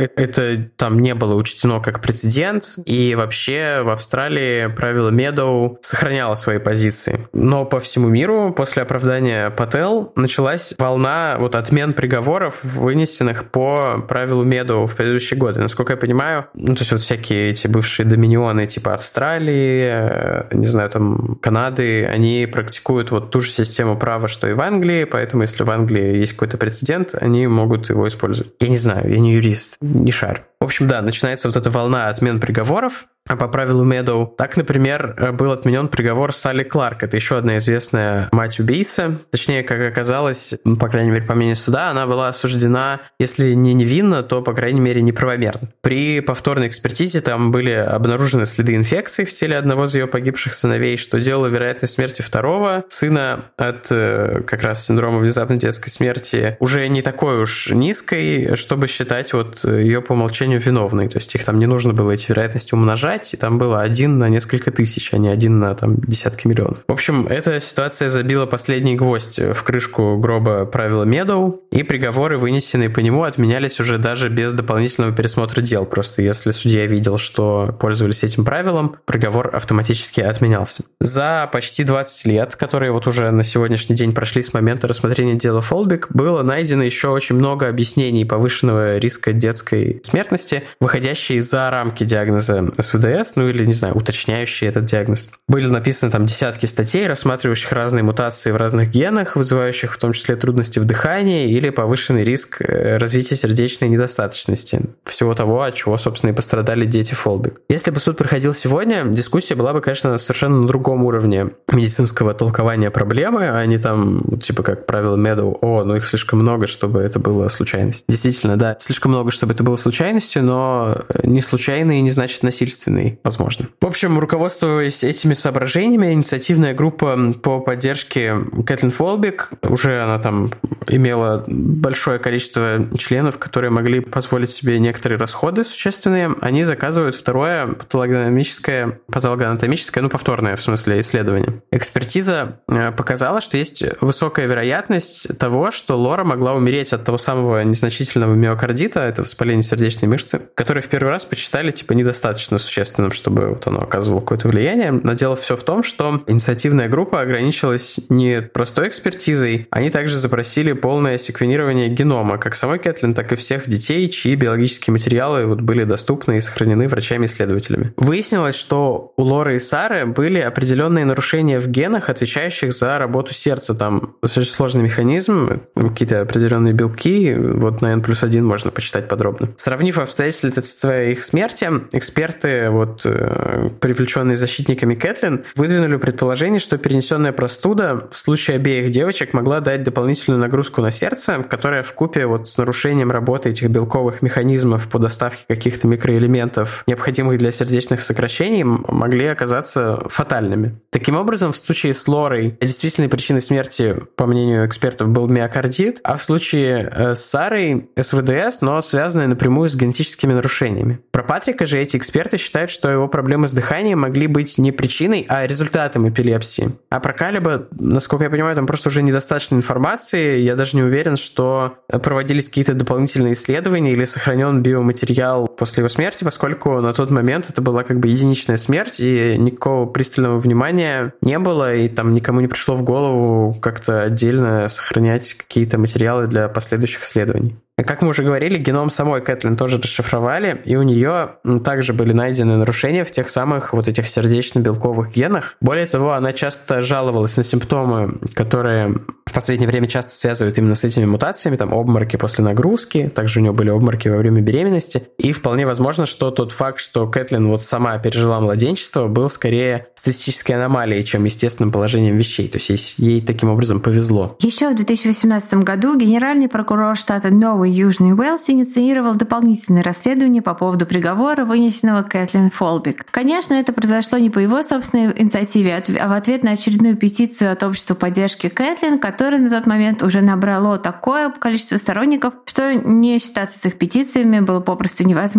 это 0.05 0.69
там 0.77 0.99
не 0.99 1.15
было 1.15 1.35
учтено 1.35 1.81
как 1.81 2.01
прецедент, 2.01 2.79
и 2.85 3.15
вообще 3.15 3.83
в 3.83 3.91
Австралии 3.91 4.69
правило 4.69 5.11
Медоу 5.11 5.79
сохраняло 5.83 6.35
свои 6.35 6.59
позиции. 6.59 7.27
Но 7.33 7.65
по 7.65 7.81
всему 7.81 8.09
миру 8.09 8.53
после 8.57 8.83
оправдания 8.83 9.51
Пател 9.51 10.13
началась 10.17 10.75
волна 10.79 11.37
вот 11.39 11.55
отмен 11.55 11.93
приговоров, 11.93 12.61
вынесенных 12.63 13.51
по 13.51 14.05
правилу 14.09 14.45
Медоу 14.45 14.87
в 14.87 14.95
предыдущие 14.95 15.39
годы. 15.39 15.61
Насколько 15.61 15.95
я 15.95 15.97
понимаю, 15.97 16.47
ну, 16.55 16.75
то 16.75 16.81
есть 16.81 16.93
вот 16.93 17.01
всякие 17.01 17.51
эти 17.51 17.67
бывшие 17.67 18.07
доминионы 18.07 18.67
типа 18.67 18.95
Австралии, 18.95 19.89
э, 19.91 20.45
не 20.53 20.67
знаю, 20.67 20.91
там 20.91 21.39
Канады, 21.41 22.07
они 22.07 22.49
практикуют 22.51 23.11
вот 23.11 23.31
ту 23.31 23.41
же 23.41 23.51
систему 23.51 23.97
права, 23.97 24.29
что 24.29 24.49
и 24.49 24.55
в 24.55 24.61
Англии, 24.61 25.05
поэтому 25.05 25.43
если 25.43 25.65
в 25.65 25.71
Англии 25.71 26.17
есть 26.17 26.33
какой-то 26.33 26.59
прецедент, 26.59 27.15
они 27.15 27.47
могут 27.47 27.91
его 27.91 28.07
использовать. 28.09 28.53
Я 28.61 28.69
не 28.69 28.79
знаю, 28.79 29.11
я 29.11 29.19
не 29.19 29.35
юрист, 29.35 29.77
не 29.93 30.11
шар. 30.11 30.47
В 30.61 30.65
общем, 30.65 30.89
да, 30.89 31.03
начинается 31.03 31.49
вот 31.49 31.57
эта 31.57 31.71
волна 31.71 32.09
отмен 32.09 32.41
приговоров, 32.41 33.07
по 33.27 33.49
правилу 33.49 33.85
Медоу. 33.85 34.27
Так, 34.27 34.57
например, 34.57 35.33
был 35.33 35.53
отменен 35.53 35.89
приговор 35.89 36.35
Салли 36.35 36.65
Кларк. 36.65 37.03
Это 37.03 37.17
еще 37.17 37.39
одна 37.39 37.59
известная 37.59 38.29
мать 38.33 38.59
убийцы. 38.61 39.19
Точнее, 39.31 39.63
как 39.63 39.81
оказалось, 39.81 40.55
ну, 40.65 40.77
по 40.77 40.89
крайней 40.89 41.11
мере, 41.11 41.25
по 41.25 41.35
мнению 41.35 41.57
суда, 41.57 41.91
она 41.91 42.07
была 42.07 42.29
осуждена, 42.29 43.01
если 43.19 43.53
не 43.53 43.75
невинно, 43.75 44.23
то, 44.23 44.43
по 44.43 44.53
крайней 44.55 44.81
мере, 44.81 45.03
неправомерно. 45.03 45.69
При 45.81 46.21
повторной 46.21 46.69
экспертизе 46.69 47.21
там 47.21 47.53
были 47.53 47.71
обнаружены 47.71 48.47
следы 48.47 48.75
инфекции 48.75 49.25
в 49.25 49.33
теле 49.33 49.57
одного 49.57 49.85
из 49.85 49.95
ее 49.95 50.07
погибших 50.07 50.55
сыновей, 50.55 50.97
что 50.97 51.21
делало 51.21 51.47
вероятность 51.47 51.95
смерти 51.95 52.23
второго 52.23 52.85
сына 52.89 53.47
от 53.57 53.87
э, 53.91 54.43
как 54.47 54.63
раз 54.63 54.87
синдрома 54.87 55.19
внезапной 55.19 55.59
детской 55.59 55.91
смерти 55.91 56.57
уже 56.61 56.89
не 56.89 57.03
такой 57.03 57.43
уж 57.43 57.71
низкой, 57.71 58.57
чтобы 58.57 58.87
считать 58.87 59.33
вот 59.33 59.65
ее 59.65 60.03
по 60.03 60.13
умолчанию 60.13 60.61
виновной. 60.61 61.09
То 61.09 61.19
есть 61.19 61.35
их 61.35 61.45
там 61.45 61.59
не 61.59 61.67
нужно 61.67 61.93
было 61.93 62.13
эти 62.13 62.31
вероятности 62.31 62.75
умножать, 62.75 63.12
собрать, 63.13 63.35
и 63.35 63.37
там 63.37 63.59
было 63.59 63.81
один 63.81 64.19
на 64.19 64.29
несколько 64.29 64.71
тысяч, 64.71 65.13
а 65.13 65.19
не 65.19 65.29
один 65.29 65.59
на 65.59 65.75
там 65.75 65.97
десятки 65.97 66.47
миллионов. 66.47 66.85
В 66.89 66.93
общем, 66.93 67.27
эта 67.27 67.61
ситуация 67.61 68.11
забила 68.11 68.47
последний 68.47 68.97
гвоздь 68.97 69.39
в 69.39 69.63
крышку 69.63 70.17
гроба 70.19 70.65
правила 70.65 71.05
Медоу, 71.05 71.63
и 71.71 71.83
приговоры, 71.83 72.39
вынесенные 72.39 72.91
по 72.91 73.01
нему, 73.01 73.25
отменялись 73.25 73.81
уже 73.81 73.99
даже 73.99 74.29
без 74.29 74.55
дополнительного 74.55 75.15
пересмотра 75.15 75.61
дел. 75.61 75.85
Просто 75.85 76.23
если 76.23 76.51
судья 76.51 76.87
видел, 76.87 77.19
что 77.19 77.77
пользовались 77.81 78.23
этим 78.23 78.45
правилом, 78.45 78.97
приговор 79.05 79.55
автоматически 79.55 80.21
отменялся. 80.21 80.85
За 81.01 81.49
почти 81.53 81.85
20 81.85 82.27
лет, 82.27 82.57
которые 82.57 82.93
вот 82.93 83.07
уже 83.07 83.31
на 83.31 83.45
сегодняшний 83.45 83.97
день 83.97 84.13
прошли 84.13 84.43
с 84.43 84.55
момента 84.55 84.89
рассмотрения 84.89 85.35
дела 85.35 85.61
Фолбик, 85.61 86.09
было 86.11 86.43
найдено 86.43 86.83
еще 86.83 87.09
очень 87.09 87.37
много 87.37 87.69
объяснений 87.69 88.25
повышенного 88.25 88.99
риска 88.99 89.33
детской 89.33 90.01
смертности, 90.05 90.65
выходящие 90.81 91.43
за 91.43 91.71
рамки 91.71 92.05
диагноза 92.05 92.69
СВД 92.79 93.02
ДС, 93.03 93.37
ну 93.37 93.49
или, 93.49 93.67
не 93.67 93.75
знаю, 93.75 93.97
уточняющие 93.97 94.71
этот 94.71 94.85
диагноз. 94.85 95.31
Были 95.49 95.67
написаны 95.67 96.11
там 96.11 96.27
десятки 96.27 96.67
статей, 96.67 97.07
рассматривающих 97.07 97.73
разные 97.73 98.03
мутации 98.03 98.51
в 98.51 98.57
разных 98.57 98.91
генах, 98.91 99.37
вызывающих 99.37 99.93
в 99.93 99.99
том 99.99 100.13
числе 100.13 100.37
трудности 100.37 100.79
в 100.79 100.85
дыхании 100.85 101.51
или 101.51 101.71
повышенный 101.71 102.25
риск 102.25 102.61
э, 102.61 102.97
развития 102.97 103.37
сердечной 103.37 103.89
недостаточности. 103.89 104.81
Всего 105.05 105.35
того, 105.35 105.63
от 105.63 105.75
чего, 105.75 105.99
собственно, 105.99 106.31
и 106.31 106.35
пострадали 106.35 106.85
дети 106.85 107.15
Фолбик. 107.15 107.61
Если 107.69 107.91
бы 107.91 108.01
суд 108.01 108.17
проходил 108.17 108.55
сегодня, 108.55 109.05
дискуссия 109.05 109.55
была 109.55 109.73
бы, 109.73 109.81
конечно, 109.81 110.17
совершенно 110.19 110.61
на 110.61 110.67
другом 110.67 111.05
уровне 111.05 111.51
медицинского 111.71 112.35
толкования 112.35 112.91
проблемы, 112.91 113.49
а 113.51 113.65
не 113.67 113.79
там, 113.79 114.39
типа, 114.41 114.63
как 114.63 114.87
правило, 114.87 115.17
Медоу, 115.17 115.59
о, 115.61 115.83
ну 115.85 115.97
их 115.97 116.07
слишком 116.07 116.41
много, 116.41 116.67
чтобы 116.67 117.01
это 117.01 117.19
было 117.19 117.49
случайность. 117.49 118.05
Действительно, 118.09 118.57
да, 118.57 118.77
слишком 118.81 119.13
много, 119.13 119.31
чтобы 119.31 119.55
это 119.55 119.63
было 119.63 119.77
случайностью, 119.77 120.43
но 120.43 121.03
не 121.23 121.43
случайно 121.43 121.99
и 121.99 122.01
не 122.01 122.11
значит 122.11 122.43
насильственно 122.43 122.92
единственный, 122.93 123.19
возможно. 123.25 123.69
В 123.81 123.87
общем, 123.87 124.19
руководствуясь 124.19 125.05
этими 125.05 125.35
соображениями, 125.35 126.13
инициативная 126.13 126.75
группа 126.75 127.33
по 127.43 127.61
поддержке 127.61 128.37
Кэтлин 128.67 128.91
Фолбик, 128.91 129.51
уже 129.63 130.03
она 130.03 130.19
там 130.19 130.51
имела 130.89 131.45
большое 131.47 132.19
количество 132.19 132.89
членов, 132.99 133.39
которые 133.39 133.71
могли 133.71 134.01
позволить 134.01 134.51
себе 134.51 134.79
некоторые 134.79 135.19
расходы 135.19 135.65
существенные, 135.65 136.35
они 136.41 136.65
заказывают 136.65 137.15
второе 137.15 137.69
патологоанатомическое, 137.69 139.01
патологоанатомическое, 139.11 140.03
ну, 140.03 140.11
повторное, 140.11 140.57
в 140.57 140.63
смысле, 140.63 141.01
исследование. 141.01 141.63
Экспертиза 141.71 142.61
э, 142.69 142.93
показала, 142.93 143.41
что 143.41 143.57
есть 143.57 143.83
высокая 144.01 144.47
вероятность 144.47 145.39
того, 145.39 145.71
что 145.71 145.97
Лора 145.99 146.25
могла 146.25 146.55
умереть 146.55 146.93
от 146.93 147.05
того 147.05 147.19
самого 147.19 147.63
незначительного 147.63 148.35
миокардита, 148.35 149.01
это 149.01 149.23
воспаление 149.23 149.63
сердечной 149.63 150.09
мышцы, 150.09 150.41
который 150.55 150.83
в 150.83 150.89
первый 150.89 151.09
раз 151.09 151.25
почитали, 151.25 151.71
типа, 151.71 151.93
недостаточно 151.93 152.59
существенным 152.59 152.82
существенным, 152.83 153.13
чтобы 153.13 153.51
вот 153.51 153.67
оно 153.67 153.81
оказывало 153.81 154.21
какое-то 154.21 154.49
влияние. 154.49 154.93
Но 154.93 155.13
дело 155.15 155.37
все 155.37 155.57
в 155.57 155.63
том, 155.63 155.83
что 155.83 156.23
инициативная 156.27 156.89
группа 156.89 157.21
ограничилась 157.21 158.01
не 158.09 158.43
простой 158.43 158.89
экспертизой, 158.89 159.67
они 159.71 159.91
также 159.91 160.19
запросили 160.19 160.73
полное 160.73 161.19
секвенирование 161.19 161.89
генома, 161.89 162.39
как 162.39 162.55
самой 162.55 162.79
Кэтлин, 162.79 163.15
так 163.15 163.33
и 163.33 163.37
всех 163.37 163.69
детей, 163.69 164.09
чьи 164.09 164.35
биологические 164.35 164.93
материалы 164.93 165.47
вот 165.47 165.61
были 165.61 165.85
доступны 165.85 166.39
и 166.39 166.41
сохранены 166.41 166.89
врачами-исследователями. 166.89 167.93
Выяснилось, 167.97 168.55
что 168.55 169.13
у 169.17 169.23
Лоры 169.23 169.57
и 169.57 169.59
Сары 169.59 170.07
были 170.07 170.41
определенные 170.41 171.05
нарушения 171.05 171.59
в 171.59 171.69
генах, 171.69 172.11
отвечающих 172.11 172.73
за 172.73 172.99
работу 172.99 173.35
сердца. 173.35 173.75
Там 173.75 174.17
достаточно 174.23 174.57
сложный 174.57 174.83
механизм, 174.83 175.63
какие-то 175.75 176.21
определенные 176.21 176.73
белки, 176.73 177.35
вот 177.35 177.81
на 177.81 177.93
N 177.93 178.03
плюс 178.03 178.23
1 178.23 178.45
можно 178.45 178.71
почитать 178.71 179.09
подробно. 179.09 179.51
Сравнив 179.57 179.99
обстоятельства 179.99 181.03
их 181.05 181.25
смерти, 181.25 181.71
эксперты 181.93 182.71
вот 182.73 183.03
э, 183.05 183.71
привлеченные 183.81 184.37
защитниками 184.37 184.95
Кэтлин, 184.95 185.45
выдвинули 185.55 185.97
предположение, 185.97 186.61
что 186.61 186.79
перенесенная 186.79 187.33
простуда 187.33 188.09
в 188.11 188.19
случае 188.19 188.57
обеих 188.57 188.91
девочек 188.91 189.33
могла 189.33 189.61
дать 189.61 189.85
дополнительную 189.85 190.41
нагрузку 190.41 190.81
на 190.81 190.91
сердце, 190.91 191.45
которая 191.49 191.83
в 191.83 191.93
купе 191.93 192.27
вот 192.27 192.49
с 192.49 192.59
нарушением 192.59 193.11
работы 193.11 193.51
этих 193.51 193.69
белковых 193.69 194.23
механизмов 194.23 194.89
по 194.89 194.99
доставке 194.99 195.45
каких-то 195.49 195.87
микроэлементов, 195.87 196.85
необходимых 196.87 197.39
для 197.39 197.53
сердечных 197.53 198.03
сокращений, 198.03 198.65
могли 198.65 199.27
оказаться 199.27 200.03
фатальными. 200.09 200.81
Таким 200.91 201.17
образом, 201.17 201.53
в 201.53 201.59
случае 201.59 201.95
с 201.95 202.07
Лорой 202.09 202.57
действительной 202.61 203.09
причиной 203.09 203.41
смерти, 203.41 203.97
по 204.17 204.27
мнению 204.27 204.67
экспертов, 204.67 205.09
был 205.09 205.29
миокардит, 205.29 206.01
а 206.03 206.17
в 206.17 206.25
случае 206.25 206.91
э, 206.91 207.15
с 207.15 207.25
Сарой 207.25 207.89
СВДС, 207.99 208.61
но 208.61 208.81
связанная 208.83 209.27
напрямую 209.27 209.69
с 209.69 209.75
генетическими 209.75 210.33
нарушениями. 210.33 211.01
Про 211.11 211.23
Патрика 211.23 211.67
же 211.67 211.79
эти 211.79 211.97
эксперты 211.97 212.37
считают 212.37 212.62
считают, 212.63 212.71
что 212.71 212.91
его 212.91 213.09
проблемы 213.09 213.49
с 213.49 213.53
дыханием 213.53 214.01
могли 214.01 214.27
быть 214.27 214.59
не 214.59 214.73
причиной, 214.73 215.27
а 215.29 215.47
результатом 215.47 216.09
эпилепсии. 216.09 216.73
А 216.91 217.01
про 217.01 217.13
Калиба, 217.13 217.69
насколько 217.73 218.25
я 218.25 218.31
понимаю, 218.31 218.55
там 218.55 218.67
просто 218.67 218.89
уже 218.89 219.03
недостаточно 219.03 219.57
информации. 219.57 220.41
Я 220.41 220.57
даже 220.57 220.77
не 220.77 220.83
уверен, 220.83 221.17
что 221.17 221.79
проводились 221.89 222.49
какие-то 222.49 222.75
дополнительные 222.75 223.35
исследования 223.35 223.93
или 223.93 224.05
сохранен 224.05 224.63
биоматериал 224.63 225.47
после 225.63 225.83
его 225.83 225.89
смерти, 225.89 226.25
поскольку 226.25 226.81
на 226.81 226.93
тот 226.93 227.13
момент 227.13 227.49
это 227.49 227.63
была 227.63 227.85
как 227.85 228.01
бы 228.01 228.09
единичная 228.09 228.57
смерть, 228.57 228.99
и 228.99 229.37
никакого 229.39 229.87
пристального 229.87 230.41
внимания 230.41 231.15
не 231.21 231.39
было, 231.39 231.73
и 231.73 231.89
там 231.89 232.15
никому 232.15 232.41
не 232.41 232.49
пришло 232.49 232.75
в 232.75 232.83
голову 232.83 233.55
как-то 233.61 234.03
отдельно 234.03 234.69
сохранять 234.69 235.35
какие-то 235.35 235.79
материалы 235.79 236.27
для 236.27 236.49
последующих 236.49 237.05
исследований. 237.05 237.55
Как 237.77 238.03
мы 238.03 238.09
уже 238.09 238.23
говорили, 238.23 238.59
геном 238.59 238.91
самой 238.91 239.23
Кэтлин 239.23 239.57
тоже 239.57 239.79
расшифровали, 239.79 240.61
и 240.65 240.77
у 240.77 240.83
нее 240.83 241.37
также 241.65 241.95
были 241.95 242.13
найдены 242.13 242.57
нарушения 242.57 243.05
в 243.05 243.11
тех 243.11 243.31
самых 243.31 243.73
вот 243.73 243.89
этих 243.89 244.09
сердечно-белковых 244.09 245.11
генах. 245.15 245.57
Более 245.61 245.87
того, 245.87 246.13
она 246.13 246.33
часто 246.33 246.83
жаловалась 246.83 247.37
на 247.37 247.45
симптомы, 247.45 248.19
которые 248.35 248.99
в 249.25 249.33
последнее 249.33 249.69
время 249.69 249.87
часто 249.87 250.13
связывают 250.13 250.59
именно 250.59 250.75
с 250.75 250.85
этими 250.85 251.07
мутациями, 251.07 251.57
там 251.57 251.73
обмороки 251.73 252.17
после 252.17 252.45
нагрузки, 252.45 253.11
также 253.13 253.41
у 253.41 253.43
нее 253.43 253.53
были 253.53 253.71
обмороки 253.71 254.09
во 254.09 254.19
время 254.19 254.43
беременности, 254.43 255.09
и 255.17 255.33
вполне 255.33 255.52
возможно, 255.65 256.07
что 256.07 256.31
тот 256.31 256.53
факт, 256.53 256.81
что 256.81 257.07
Кэтлин 257.07 257.49
вот 257.49 257.65
сама 257.65 257.99
пережила 257.99 258.41
младенчество, 258.41 259.07
был 259.09 259.29
скорее 259.29 259.87
статистической 259.95 260.57
аномалией, 260.57 261.05
чем 261.05 261.25
естественным 261.25 261.71
положением 261.71 262.17
вещей, 262.17 262.49
то 262.49 262.59
есть 262.59 262.95
ей 262.99 263.21
таким 263.21 263.51
образом 263.51 263.81
повезло. 263.81 264.37
Еще 264.41 264.69
в 264.69 264.75
2018 264.75 265.55
году 265.63 265.97
генеральный 265.97 266.49
прокурор 266.49 266.97
штата 266.97 267.33
Новый 267.33 267.71
Южный 267.71 268.13
Уэльс 268.13 268.43
инициировал 268.49 269.15
дополнительное 269.15 269.83
расследование 269.83 270.43
по 270.43 270.55
поводу 270.55 270.87
приговора, 270.87 271.45
вынесенного 271.45 272.03
Кэтлин 272.03 272.51
Фолбик. 272.51 273.07
Конечно, 273.11 273.55
это 273.55 273.73
произошло 273.73 274.19
не 274.19 274.31
по 274.31 274.39
его 274.41 274.63
собственной 274.63 275.13
инициативе, 275.17 275.83
а 276.01 276.09
в 276.09 276.13
ответ 276.13 276.43
на 276.43 276.53
очередную 276.53 276.97
петицию 276.97 277.53
от 277.53 277.63
общества 277.63 277.95
поддержки 277.95 278.49
Кэтлин, 278.49 278.99
которое 278.99 279.39
на 279.39 279.51
тот 279.51 279.67
момент 279.67 280.03
уже 280.03 280.21
набрало 280.21 280.79
такое 280.79 281.31
количество 281.31 281.77
сторонников, 281.77 282.35
что 282.47 282.75
не 282.75 283.19
считаться 283.19 283.59
с 283.59 283.65
их 283.65 283.79
петициями 283.79 284.41
было 284.41 284.61
попросту 284.61 285.05
невозможно. 285.05 285.32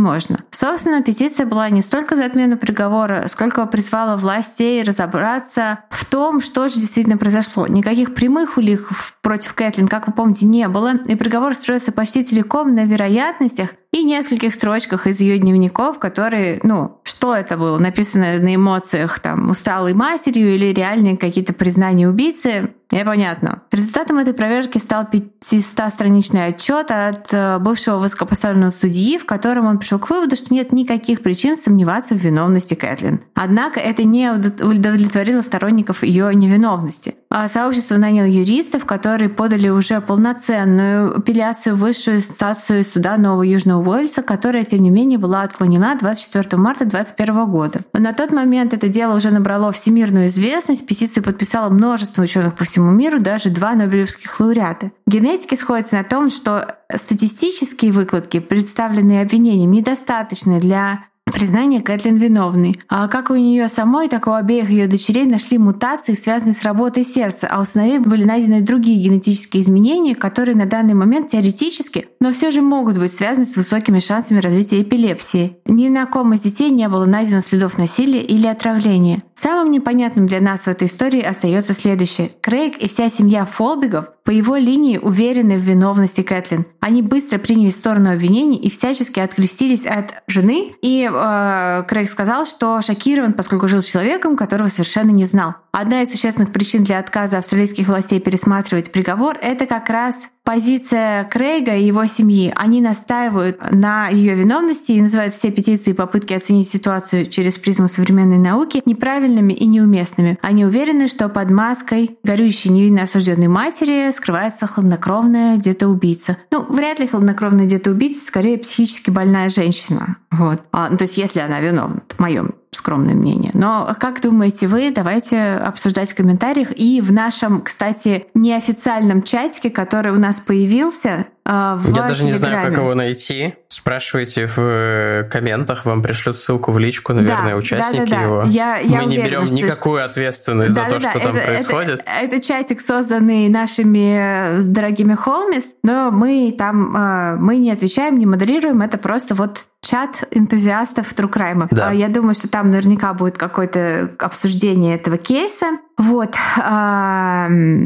Собственно, 0.52 1.02
петиция 1.02 1.46
была 1.46 1.70
не 1.70 1.82
столько 1.82 2.16
за 2.16 2.26
отмену 2.26 2.58
приговора, 2.58 3.28
сколько 3.30 3.66
призвала 3.66 4.18
властей 4.18 4.84
разобраться 4.84 5.80
в 5.89 6.06
том, 6.06 6.41
что 6.41 6.70
же 6.70 6.80
действительно 6.80 7.18
произошло. 7.18 7.68
Никаких 7.68 8.14
прямых 8.14 8.58
улик 8.58 8.89
против 9.22 9.54
Кэтлин, 9.54 9.88
как 9.88 10.08
вы 10.08 10.14
помните, 10.14 10.46
не 10.46 10.68
было, 10.68 10.96
и 11.06 11.16
приговор 11.16 11.56
строится 11.56 11.91
почти 11.91 12.24
целиком 12.24 12.76
на 12.76 12.86
вероятностях, 12.86 13.70
и 13.94 14.04
нескольких 14.04 14.56
строчках 14.56 15.06
из 15.06 15.22
ее 15.22 15.38
дневников, 15.38 16.00
которые, 16.00 16.60
ну, 16.64 17.00
что 17.04 17.36
это 17.36 17.58
было, 17.58 17.78
написано 17.78 18.39
на 18.39 18.56
эмоциях, 18.56 19.20
там, 19.20 19.52
усталой 19.52 19.94
матерью 19.94 20.56
или 20.56 20.74
реальные 20.74 21.16
какие-то 21.16 21.54
признания 21.54 22.10
убийцы, 22.10 22.74
Непонятно. 22.94 23.64
Результатом 23.72 24.20
этой 24.20 24.36
проверки 24.36 24.78
стал 24.78 25.08
500-страничный 25.12 26.46
отчет 26.48 26.91
от 26.91 27.34
э, 27.34 27.58
бывшего 27.58 27.98
высокопоставленного 27.98 28.70
судьи, 28.70 29.18
в 29.18 29.26
котором 29.26 29.66
он 29.66 29.80
пришел 29.80 29.98
к 29.98 30.12
выводу, 30.12 30.36
что 30.36 30.54
нет 30.54 30.72
никаких 30.72 31.24
причин 31.24 31.58
сомневаться 31.58 32.14
в 32.14 32.20
виновности 32.20 32.76
Кэтлин. 32.76 33.22
Однако 33.34 33.80
это 33.80 34.04
не 34.04 34.32
удовлетворило 34.32 35.41
сторонников 35.41 36.04
ее 36.04 36.36
невиновности. 36.36 37.16
А 37.36 37.50
сообщество 37.50 37.98
наняло 37.98 38.28
юристов, 38.28 38.86
которые 38.86 39.28
подали 39.28 39.68
уже 39.68 40.00
полноценную 40.02 41.18
апелляцию 41.18 41.76
в 41.76 41.80
высшую 41.80 42.18
инстанцию 42.18 42.86
суда 42.86 43.18
Нового 43.18 43.42
Южного 43.42 43.90
Уэльса, 43.90 44.22
которая, 44.22 44.64
тем 44.64 44.84
не 44.84 44.92
менее, 44.92 45.18
была 45.18 45.42
отклонена 45.42 45.96
24 45.96 46.62
марта 46.62 46.86
2021 46.86 47.46
года. 47.50 47.82
На 47.94 48.14
тот 48.14 48.32
момент 48.32 48.76
это 48.76 48.88
дело 48.88 49.16
уже 49.16 49.32
набрало 49.32 49.72
всемирную 49.72 50.28
известность, 50.28 50.86
петицию 50.86 51.24
подписало 51.24 51.72
множество 51.72 52.22
ученых 52.22 52.54
по 52.54 52.66
всему 52.66 52.92
миру, 52.92 53.20
даже 53.20 53.50
два 53.50 53.74
нобелевских 53.74 54.40
лауреата. 54.40 54.92
Генетики 55.08 55.56
сходятся 55.56 55.96
на 55.96 56.04
том, 56.04 56.30
что 56.30 56.76
статистические 56.96 57.94
выкладки, 57.94 58.42
представленные 58.42 59.24
обвинением, 59.24 59.72
недостаточны 59.72 60.60
для 60.60 61.06
признание 61.34 61.82
Кэтлин 61.82 62.16
виновной. 62.16 62.80
А 62.88 63.08
как 63.08 63.30
у 63.30 63.36
нее 63.36 63.68
самой, 63.68 64.08
так 64.08 64.28
и 64.28 64.30
у 64.30 64.34
обеих 64.34 64.70
ее 64.70 64.88
дочерей 64.88 65.26
нашли 65.26 65.58
мутации, 65.58 66.14
связанные 66.14 66.54
с 66.54 66.64
работой 66.64 67.04
сердца, 67.04 67.48
а 67.52 67.60
у 67.60 67.66
сыновей 67.66 68.00
были 68.00 68.24
найдены 68.24 68.62
другие 68.62 69.02
генетические 69.04 69.64
изменения, 69.64 70.16
которые 70.16 70.56
на 70.56 70.66
данный 70.66 70.94
момент 70.94 71.32
теоретически, 71.32 72.08
но 72.20 72.32
все 72.32 72.52
же 72.52 72.62
могут 72.62 72.98
быть 72.98 73.14
связаны 73.14 73.46
с 73.46 73.58
высокими 73.58 74.00
шансами 74.00 74.40
развития 74.40 74.82
эпилепсии. 74.82 75.58
Ни 75.66 75.90
на 75.90 76.06
ком 76.06 76.34
из 76.34 76.42
детей 76.42 76.70
не 76.70 76.88
было 76.88 77.06
найдено 77.06 77.42
следов 77.42 77.78
насилия 77.78 78.22
или 78.22 78.48
отравления. 78.48 79.24
Самым 79.44 79.72
непонятным 79.72 80.26
для 80.26 80.39
нас 80.39 80.62
в 80.62 80.68
этой 80.70 80.88
истории 80.88 81.22
остается 81.22 81.74
следующее. 81.74 82.30
Крейг 82.39 82.78
и 82.78 82.88
вся 82.88 83.10
семья 83.10 83.44
Фолбигов 83.44 84.06
по 84.24 84.32
его 84.32 84.56
линии 84.56 84.98
уверены 84.98 85.58
в 85.58 85.62
виновности 85.62 86.22
Кэтлин. 86.22 86.66
Они 86.80 87.02
быстро 87.02 87.39
приняли 87.39 87.70
сторону 87.70 88.14
обвинений 88.14 88.56
и 88.56 88.70
всячески 88.70 89.20
открестились 89.20 89.86
от 89.86 90.24
жены. 90.28 90.76
И 90.82 91.10
э, 91.12 91.84
Крейг 91.89 92.10
сказал, 92.10 92.46
что 92.46 92.82
шокирован, 92.82 93.34
поскольку 93.34 93.68
жил 93.68 93.82
с 93.82 93.86
человеком, 93.86 94.38
которого 94.38 94.70
совершенно 94.70 95.12
не 95.12 95.26
знал. 95.26 95.56
Одна 95.76 96.04
из 96.04 96.12
существенных 96.12 96.54
причин 96.54 96.84
для 96.84 97.00
отказа 97.00 97.40
австралийских 97.40 97.88
властей 97.88 98.20
пересматривать 98.20 98.92
приговор– 98.92 99.40
это 99.42 99.66
как 99.66 99.90
раз 99.90 100.30
позиция 100.44 101.24
Крейга 101.24 101.76
и 101.76 101.84
его 101.84 102.06
семьи. 102.06 102.54
Они 102.56 102.80
настаивают 102.80 103.60
на 103.72 104.08
ее 104.08 104.36
виновности 104.36 104.92
и 104.92 105.02
называют 105.02 105.34
все 105.34 105.50
петиции 105.50 105.90
и 105.90 105.96
попытки 105.96 106.34
оценить 106.34 106.70
ситуацию 106.70 107.26
через 107.26 107.58
призму 107.58 107.88
современной 107.88 108.38
науки 108.38 108.84
неправильными 108.86 109.54
и 109.54 109.66
неуместными. 109.66 110.38
Они 110.44 110.64
уверены, 110.64 111.08
что 111.08 111.28
под 111.28 111.50
маской 111.50 112.20
горющей 112.24 112.70
невинно 112.70 113.04
осужденной 113.04 113.48
матери 113.48 114.12
скрывается 114.16 114.68
хладнокровная 114.68 115.58
где-то-убийца. 115.58 116.38
Ну, 116.52 116.72
вряд 116.72 117.00
ли 117.00 117.08
хладнокровная 117.08 117.66
где-то-убийца, 117.66 118.28
скорее 118.28 118.60
психически 118.60 119.10
больная 119.10 119.50
женщина. 119.50 120.18
Вот. 120.30 120.62
А, 120.72 120.90
ну, 120.92 120.98
то 120.98 121.06
есть, 121.06 121.18
если 121.18 121.40
она 121.40 121.62
виновна, 121.62 122.04
в 122.10 122.20
моем 122.20 122.54
скромное 122.76 123.16
мнение. 123.16 123.52
Но 123.54 123.96
как 124.00 124.22
думаете 124.22 124.68
вы? 124.68 124.92
Давайте 124.92 125.42
обсуждать 125.56 126.12
в 126.12 126.16
комментариях. 126.16 126.70
И 126.76 127.02
в 127.02 127.12
нашем, 127.12 127.62
кстати, 127.62 128.28
неофициальном 128.34 129.24
чатике, 129.24 129.70
который 129.70 130.12
у 130.12 130.20
нас 130.20 130.40
появился, 130.40 131.26
а, 131.46 131.76
в 131.76 131.94
Я 131.94 132.04
даже 132.04 132.24
не 132.24 132.32
знаю, 132.32 132.70
как 132.70 132.78
его 132.78 132.96
найти. 132.96 133.56
Спрашивайте 133.68 134.48
в 134.48 134.58
э, 134.58 135.24
комментах, 135.30 135.86
вам 135.86 136.02
пришлют 136.02 136.38
ссылку 136.38 136.72
в 136.72 136.80
личку, 136.80 137.14
наверное, 137.14 137.52
да, 137.52 137.58
участники 137.58 138.10
да, 138.10 138.16
да, 138.16 138.16
да. 138.16 138.22
его. 138.22 138.44
Я, 138.44 138.78
я 138.78 139.02
Мы 139.02 139.08
уверена, 139.08 139.10
не 139.10 139.18
берем 139.18 139.46
что... 139.48 139.56
никакую 139.56 140.06
ответственность 140.06 140.74
да, 140.74 140.84
за 140.84 140.89
то, 140.89 141.00
да, 141.02 141.10
что 141.10 141.20
да. 141.20 141.26
там 141.26 141.36
это, 141.36 141.46
происходит. 141.46 142.02
Это, 142.06 142.36
это 142.36 142.41
чатик, 142.41 142.80
созданный 142.80 143.50
нашими 143.50 144.60
э, 144.60 144.62
дорогими 144.64 145.16
Холмис, 145.16 145.76
но 145.84 146.12
мы 146.12 146.56
там 146.58 146.96
э, 146.96 147.36
мы 147.36 147.58
не 147.58 147.72
отвечаем, 147.72 148.18
не 148.18 148.26
модерируем, 148.26 148.82
это 148.82 148.98
просто 148.98 149.36
вот 149.36 149.66
чат 149.82 150.24
энтузиастов 150.32 151.14
True 151.14 151.30
Crime. 151.30 151.68
Да. 151.72 151.91
Я 151.91 152.08
думаю, 152.08 152.36
что 152.36 152.48
там 152.48 152.72
наверняка 152.72 153.14
будет 153.14 153.38
какое-то 153.38 154.12
обсуждение 154.18 154.96
этого 154.96 155.18
кейса. 155.18 155.78
Вот. 155.98 156.36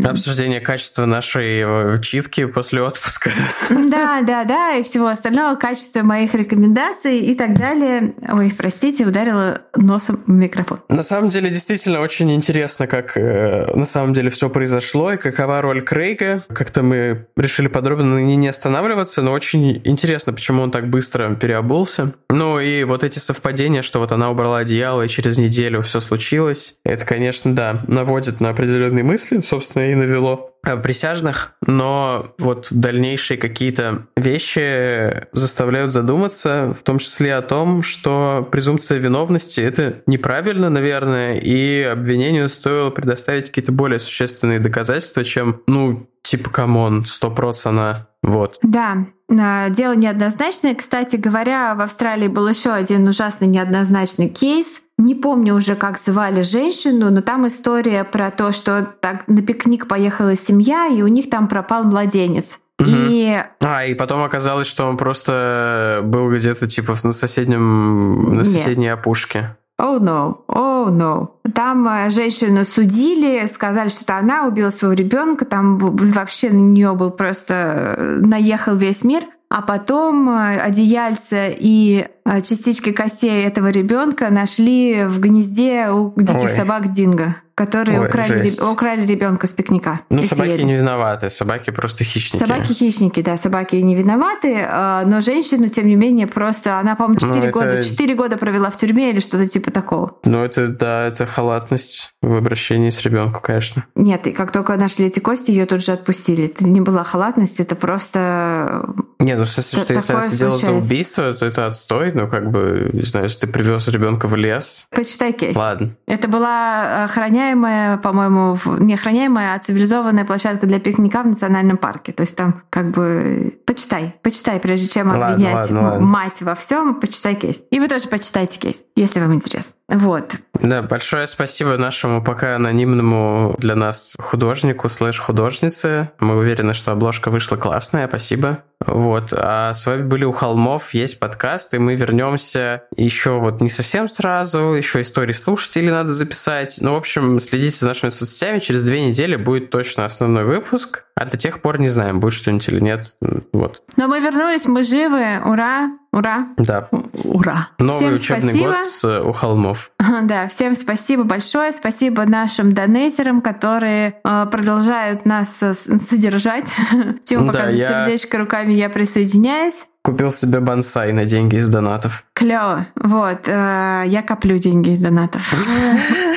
Обсуждение 0.10 0.62
качества 0.62 1.06
нашей 1.06 2.02
читки 2.02 2.46
после 2.46 2.82
отпуска. 2.82 3.32
Да, 3.70 4.22
да, 4.22 4.44
да, 4.44 4.76
и 4.76 4.84
всего 4.84 5.08
остального, 5.08 5.56
качество 5.56 6.02
моих 6.02 6.34
рекомендаций 6.34 7.20
и 7.20 7.36
так 7.36 7.58
далее. 7.58 8.14
Ой, 8.32 8.54
простите, 8.58 9.06
ударила 9.06 9.62
носом 9.76 10.24
в 10.26 10.32
микрофон. 10.32 10.80
На 10.90 11.04
самом 11.04 11.30
деле, 11.30 11.50
действительно 11.50 12.02
очень 12.02 12.32
интересно, 12.34 12.88
как 12.88 13.18
э, 13.18 13.72
на 13.74 13.86
самом 13.86 14.14
деле 14.14 14.30
все 14.30 14.50
произошло 14.50 15.14
и 15.14 15.18
какова 15.18 15.62
роль 15.62 15.82
Крейга. 15.82 16.44
Как-то 16.50 16.84
мы 16.84 17.28
решили 17.36 17.68
подробно 17.68 18.16
на 18.16 18.20
ней 18.20 18.36
не 18.36 18.48
останавливаться, 18.48 19.22
но 19.22 19.32
очень 19.32 19.82
интересно, 19.84 20.34
почему 20.34 20.64
он 20.64 20.72
так 20.72 20.90
быстро 20.90 21.36
переобулся. 21.36 22.14
Ну 22.30 22.60
и 22.60 22.84
вот 22.84 23.04
эти 23.04 23.20
совпадения, 23.20 23.82
что 23.82 24.00
вот 24.00 24.12
она 24.12 24.30
убрала 24.30 24.60
одеяло, 24.60 25.04
и 25.04 25.08
через 25.08 25.38
неделю 25.38 25.82
все 25.82 26.00
случилось, 26.00 26.78
это, 26.84 27.06
конечно, 27.06 27.56
да, 27.56 27.82
наводит 27.98 28.40
на 28.40 28.50
определенные 28.50 29.04
мысли, 29.04 29.42
собственно, 29.42 29.92
и 29.92 29.96
навело. 29.96 30.54
Присяжных, 30.84 31.54
но 31.66 32.34
вот 32.40 32.68
дальнейшие 32.72 33.38
какие-то 33.38 34.08
вещи 34.18 35.28
заставляют 35.32 35.94
задуматься, 35.94 36.76
в 36.78 36.84
том 36.84 36.98
числе 36.98 37.36
о 37.36 37.42
том, 37.42 37.84
что 37.84 38.46
презумпция 38.52 38.98
виновности— 38.98 39.62
это 39.62 40.02
неправильно, 40.08 40.70
наверное, 40.70 41.36
и 41.36 41.84
обвинению 41.84 42.50
стоило 42.50 42.90
предоставить 42.90 43.46
какие-то 43.46 43.72
более 43.72 44.00
существенные 44.00 44.60
доказательства, 44.60 45.24
чем, 45.24 45.62
ну, 45.68 46.10
типа, 46.22 46.50
come 46.50 46.82
on, 46.82 47.06
что 47.06 47.34
она 47.64 48.08
вот. 48.28 48.60
Да, 48.62 49.06
дело 49.28 49.94
неоднозначное. 49.94 50.76
Кстати 50.76 51.16
говоря, 51.16 51.74
в 51.74 51.82
Австралии 51.82 52.28
был 52.28 52.48
еще 52.48 52.72
один 52.72 53.08
ужасный 53.08 53.48
неоднозначный 53.48 54.30
кейс— 54.30 54.82
не 54.98 55.14
помню 55.14 55.54
уже, 55.54 55.76
как 55.76 56.00
звали 56.00 56.42
женщину, 56.42 57.12
но 57.12 57.22
там 57.22 57.48
история 57.48 58.04
про 58.04 58.32
то, 58.32 58.52
что 58.52 58.84
так 59.00 59.28
на 59.28 59.44
пикник 59.44 59.88
поехала 59.88 60.36
семья, 60.36 60.88
и 60.88 61.04
у 61.04 61.08
них 61.08 61.30
там 61.30 61.48
пропал 61.48 61.84
младенец. 61.84 62.58
Угу. 62.80 62.90
И... 62.90 63.44
А, 63.62 63.86
и 63.86 63.94
потом 63.94 64.24
оказалось, 64.24 64.68
что 64.68 64.86
он 64.86 64.98
просто 64.98 66.02
был 66.04 66.32
где-то 66.32 66.68
типа 66.68 66.96
на 67.04 67.12
соседнем, 67.12 68.38
на 68.38 68.44
соседней 68.44 68.86
Нет. 68.86 69.00
опушке. 69.00 69.56
Oh 69.80 70.00
no, 70.00 70.44
oh 70.48 70.90
no. 70.90 71.30
Там 71.54 71.88
э, 71.88 72.10
женщину 72.10 72.66
судили, 72.66 73.46
сказали, 73.48 73.90
что 73.90 74.18
она 74.18 74.48
убила 74.48 74.72
своего 74.72 74.94
ребенка, 74.94 75.46
там 75.46 75.78
вообще 75.78 76.50
на 76.50 76.58
нее 76.58 76.94
был 76.94 77.12
просто 77.12 77.96
э, 77.98 78.20
наехал 78.22 78.76
весь 78.76 79.04
мир. 79.04 79.24
А 79.50 79.62
потом 79.62 80.30
э, 80.30 80.60
одеяльце 80.60 81.56
и 81.58 82.08
частички 82.42 82.92
костей 82.92 83.44
этого 83.44 83.70
ребенка 83.70 84.30
нашли 84.30 85.06
в 85.06 85.20
гнезде 85.20 85.90
у 85.90 86.14
диких 86.16 86.44
Ой. 86.44 86.52
собак 86.52 86.92
Динго 86.92 87.36
которые 87.58 88.00
Ой, 88.00 88.06
украли, 88.06 88.52
украли 88.72 89.06
ребенка 89.08 89.48
с 89.48 89.50
пикника. 89.52 90.02
Ну, 90.12 90.24
собаки 90.24 90.50
съели. 90.50 90.62
не 90.62 90.76
виноваты, 90.76 91.32
собаки 91.32 91.72
просто 91.72 92.04
хищники. 92.04 92.44
Собаки 92.44 92.72
хищники, 92.72 93.24
да, 93.24 93.40
собаки 93.40 93.78
не 93.78 93.96
виноваты, 93.96 94.64
а, 94.70 95.04
но 95.06 95.22
женщину, 95.22 95.68
тем 95.68 95.88
не 95.88 95.96
менее, 95.96 96.28
просто 96.28 96.78
она, 96.78 96.96
по-моему, 96.96 97.20
4 97.20 97.48
ну, 97.48 97.52
года, 97.52 97.70
это... 97.70 97.90
4 97.90 98.14
года 98.14 98.38
провела 98.38 98.70
в 98.70 98.78
тюрьме 98.78 99.10
или 99.10 99.20
что-то 99.20 99.48
типа 99.48 99.72
такого. 99.72 100.20
Ну, 100.24 100.44
это, 100.44 100.68
да, 100.68 101.08
это 101.08 101.26
халатность 101.26 102.12
в 102.22 102.36
обращении 102.36 102.92
с 102.92 103.02
ребенком, 103.02 103.42
конечно. 103.42 103.86
Нет, 103.96 104.28
и 104.28 104.34
как 104.34 104.52
только 104.52 104.78
нашли 104.78 105.08
эти 105.08 105.20
кости, 105.20 105.50
ее 105.50 105.66
тут 105.66 105.84
же 105.84 105.94
отпустили. 105.94 106.46
Это 106.46 106.64
не 106.64 106.80
была 106.80 107.04
халатность, 107.04 107.60
это 107.60 107.76
просто... 107.76 108.86
Не, 109.18 109.34
ну, 109.34 109.46
в 109.46 109.50
смысле, 109.50 109.80
что 109.80 109.94
если 109.96 110.14
она 110.14 110.30
сидела 110.30 110.58
за 110.58 110.74
убийство, 110.74 111.34
то 111.34 111.44
это 111.44 111.66
отстой, 111.66 112.12
ну, 112.18 112.28
как 112.28 112.52
бы, 112.52 112.90
не 112.94 113.04
знаю, 113.04 113.26
если 113.26 113.42
ты 113.42 113.48
привез 113.48 113.88
ребенка 113.88 114.28
в 114.28 114.36
лес. 114.36 114.88
Почитай 114.92 115.34
кейс. 115.34 115.56
Ладно. 115.56 115.96
Это 116.08 116.28
была 116.28 117.06
охраняемая 117.06 117.38
охраняемая, 117.38 117.98
по-моему, 117.98 118.58
не 118.80 118.94
охраняемая, 118.94 119.56
а 119.56 119.60
цивилизованная 119.60 120.26
площадка 120.26 120.66
для 120.66 120.80
пикника 120.80 121.24
в 121.24 121.28
национальном 121.28 121.78
парке. 121.78 122.12
То 122.12 122.22
есть 122.22 122.36
там 122.36 122.64
как 122.70 122.92
бы 122.92 123.60
почитай, 123.66 124.16
почитай, 124.22 124.60
прежде 124.60 124.88
чем 124.88 125.12
обвинять 125.12 125.54
ладно, 125.54 125.82
ладно, 125.82 126.06
мать 126.06 126.42
во 126.42 126.56
всем, 126.56 126.96
почитай 126.96 127.36
кейс. 127.36 127.64
И 127.72 127.80
вы 127.80 127.88
тоже 127.88 128.08
почитайте 128.08 128.60
кейс, 128.60 128.78
если 128.96 129.20
вам 129.20 129.34
интересно. 129.34 129.74
Вот. 129.90 130.36
Да, 130.62 130.82
большое 130.82 131.28
спасибо 131.28 131.78
нашему 131.78 132.22
пока 132.22 132.56
анонимному 132.56 133.56
для 133.58 133.76
нас 133.76 134.16
художнику 134.20 134.90
слэш 134.90 135.20
художнице. 135.20 136.12
Мы 136.20 136.38
уверены, 136.38 136.74
что 136.74 136.92
обложка 136.92 137.32
вышла 137.32 137.56
классная, 137.56 138.08
спасибо. 138.08 138.64
Вот. 138.86 139.34
А 139.34 139.74
с 139.74 139.86
вами 139.86 140.04
были 140.04 140.26
у 140.26 140.34
холмов, 140.34 140.94
есть 140.94 141.20
подкаст, 141.20 141.74
и 141.74 141.78
мы 141.78 141.96
вернемся 141.96 142.84
еще 142.96 143.40
вот 143.40 143.62
не 143.62 143.70
совсем 143.70 144.08
сразу, 144.08 144.74
еще 144.74 145.02
истории 145.02 145.34
слушателей 145.34 145.92
надо 145.92 146.12
записать. 146.14 146.78
Ну, 146.82 146.94
в 146.94 146.98
общем, 146.98 147.40
следите 147.40 147.78
за 147.80 147.88
нашими 147.88 148.10
соцсетями, 148.10 148.60
через 148.60 148.84
две 148.84 149.08
недели 149.08 149.36
будет 149.36 149.70
точно 149.70 150.06
основной 150.06 150.44
выпуск. 150.44 151.07
А 151.20 151.26
до 151.26 151.36
тех 151.36 151.62
пор 151.62 151.80
не 151.80 151.90
знаем, 151.90 152.20
будет 152.20 152.34
что-нибудь 152.34 152.70
или 152.70 152.80
нет. 152.80 153.18
Вот. 153.52 153.82
Но 153.96 154.08
мы 154.08 154.20
вернулись, 154.20 154.66
мы 154.66 154.84
живы. 154.84 155.42
Ура! 155.44 155.98
Ура! 156.12 156.50
Да. 156.58 156.90
Ура! 157.24 157.70
Новый 157.80 158.18
всем 158.20 158.38
учебный 158.38 158.54
спасибо. 158.54 158.70
год 158.70 158.84
с, 158.84 159.04
э, 159.04 159.22
у 159.22 159.32
холмов. 159.32 159.92
Да, 160.24 160.48
всем 160.48 160.76
спасибо 160.76 161.24
большое. 161.24 161.72
Спасибо 161.72 162.26
нашим 162.26 162.74
донейтерам, 162.74 163.42
которые 163.42 164.20
э, 164.24 164.46
продолжают 164.52 165.26
нас 165.26 165.62
э, 165.64 165.74
содержать. 165.74 166.72
Тима 167.26 167.52
да, 167.52 167.60
показывает 167.60 167.78
я... 167.78 168.06
сердечко 168.06 168.38
руками, 168.38 168.74
я 168.74 168.90
присоединяюсь. 168.90 169.86
Купил 170.04 170.32
себе 170.32 170.60
бонсай 170.60 171.14
на 171.14 171.26
деньги 171.26 171.58
из 171.58 171.68
донатов. 171.68 172.26
Клево. 172.34 172.86
Вот. 172.96 173.48
Э, 173.48 174.04
я 174.06 174.22
коплю 174.22 174.60
деньги 174.60 174.92
из 174.92 175.02
донатов. 175.02 175.52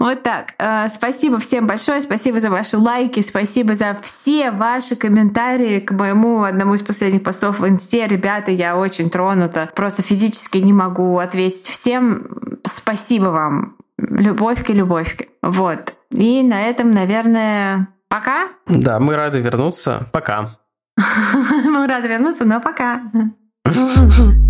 Вот 0.00 0.22
так. 0.22 0.54
Э, 0.58 0.88
спасибо 0.88 1.38
всем 1.38 1.66
большое, 1.66 2.00
спасибо 2.00 2.40
за 2.40 2.50
ваши 2.50 2.78
лайки, 2.78 3.20
спасибо 3.20 3.74
за 3.74 3.96
все 4.02 4.50
ваши 4.50 4.96
комментарии 4.96 5.78
к 5.78 5.92
моему 5.92 6.42
одному 6.42 6.74
из 6.74 6.80
последних 6.80 7.22
постов 7.22 7.60
в 7.60 7.68
инсте. 7.68 8.06
Ребята, 8.06 8.50
я 8.50 8.78
очень 8.78 9.10
тронута. 9.10 9.68
Просто 9.74 10.02
физически 10.02 10.56
не 10.56 10.72
могу 10.72 11.18
ответить 11.18 11.66
всем. 11.66 12.26
Спасибо 12.64 13.26
вам. 13.26 13.76
Любовьки, 13.98 14.72
любовьки. 14.72 15.28
Вот. 15.42 15.92
И 16.10 16.42
на 16.42 16.62
этом, 16.62 16.92
наверное, 16.92 17.88
пока. 18.08 18.48
Да, 18.66 18.98
мы 19.00 19.16
рады 19.16 19.40
вернуться. 19.40 20.08
Пока. 20.12 20.56
Мы 21.64 21.86
рады 21.86 22.08
вернуться, 22.08 22.44
но 22.44 22.60
пока. 22.60 23.02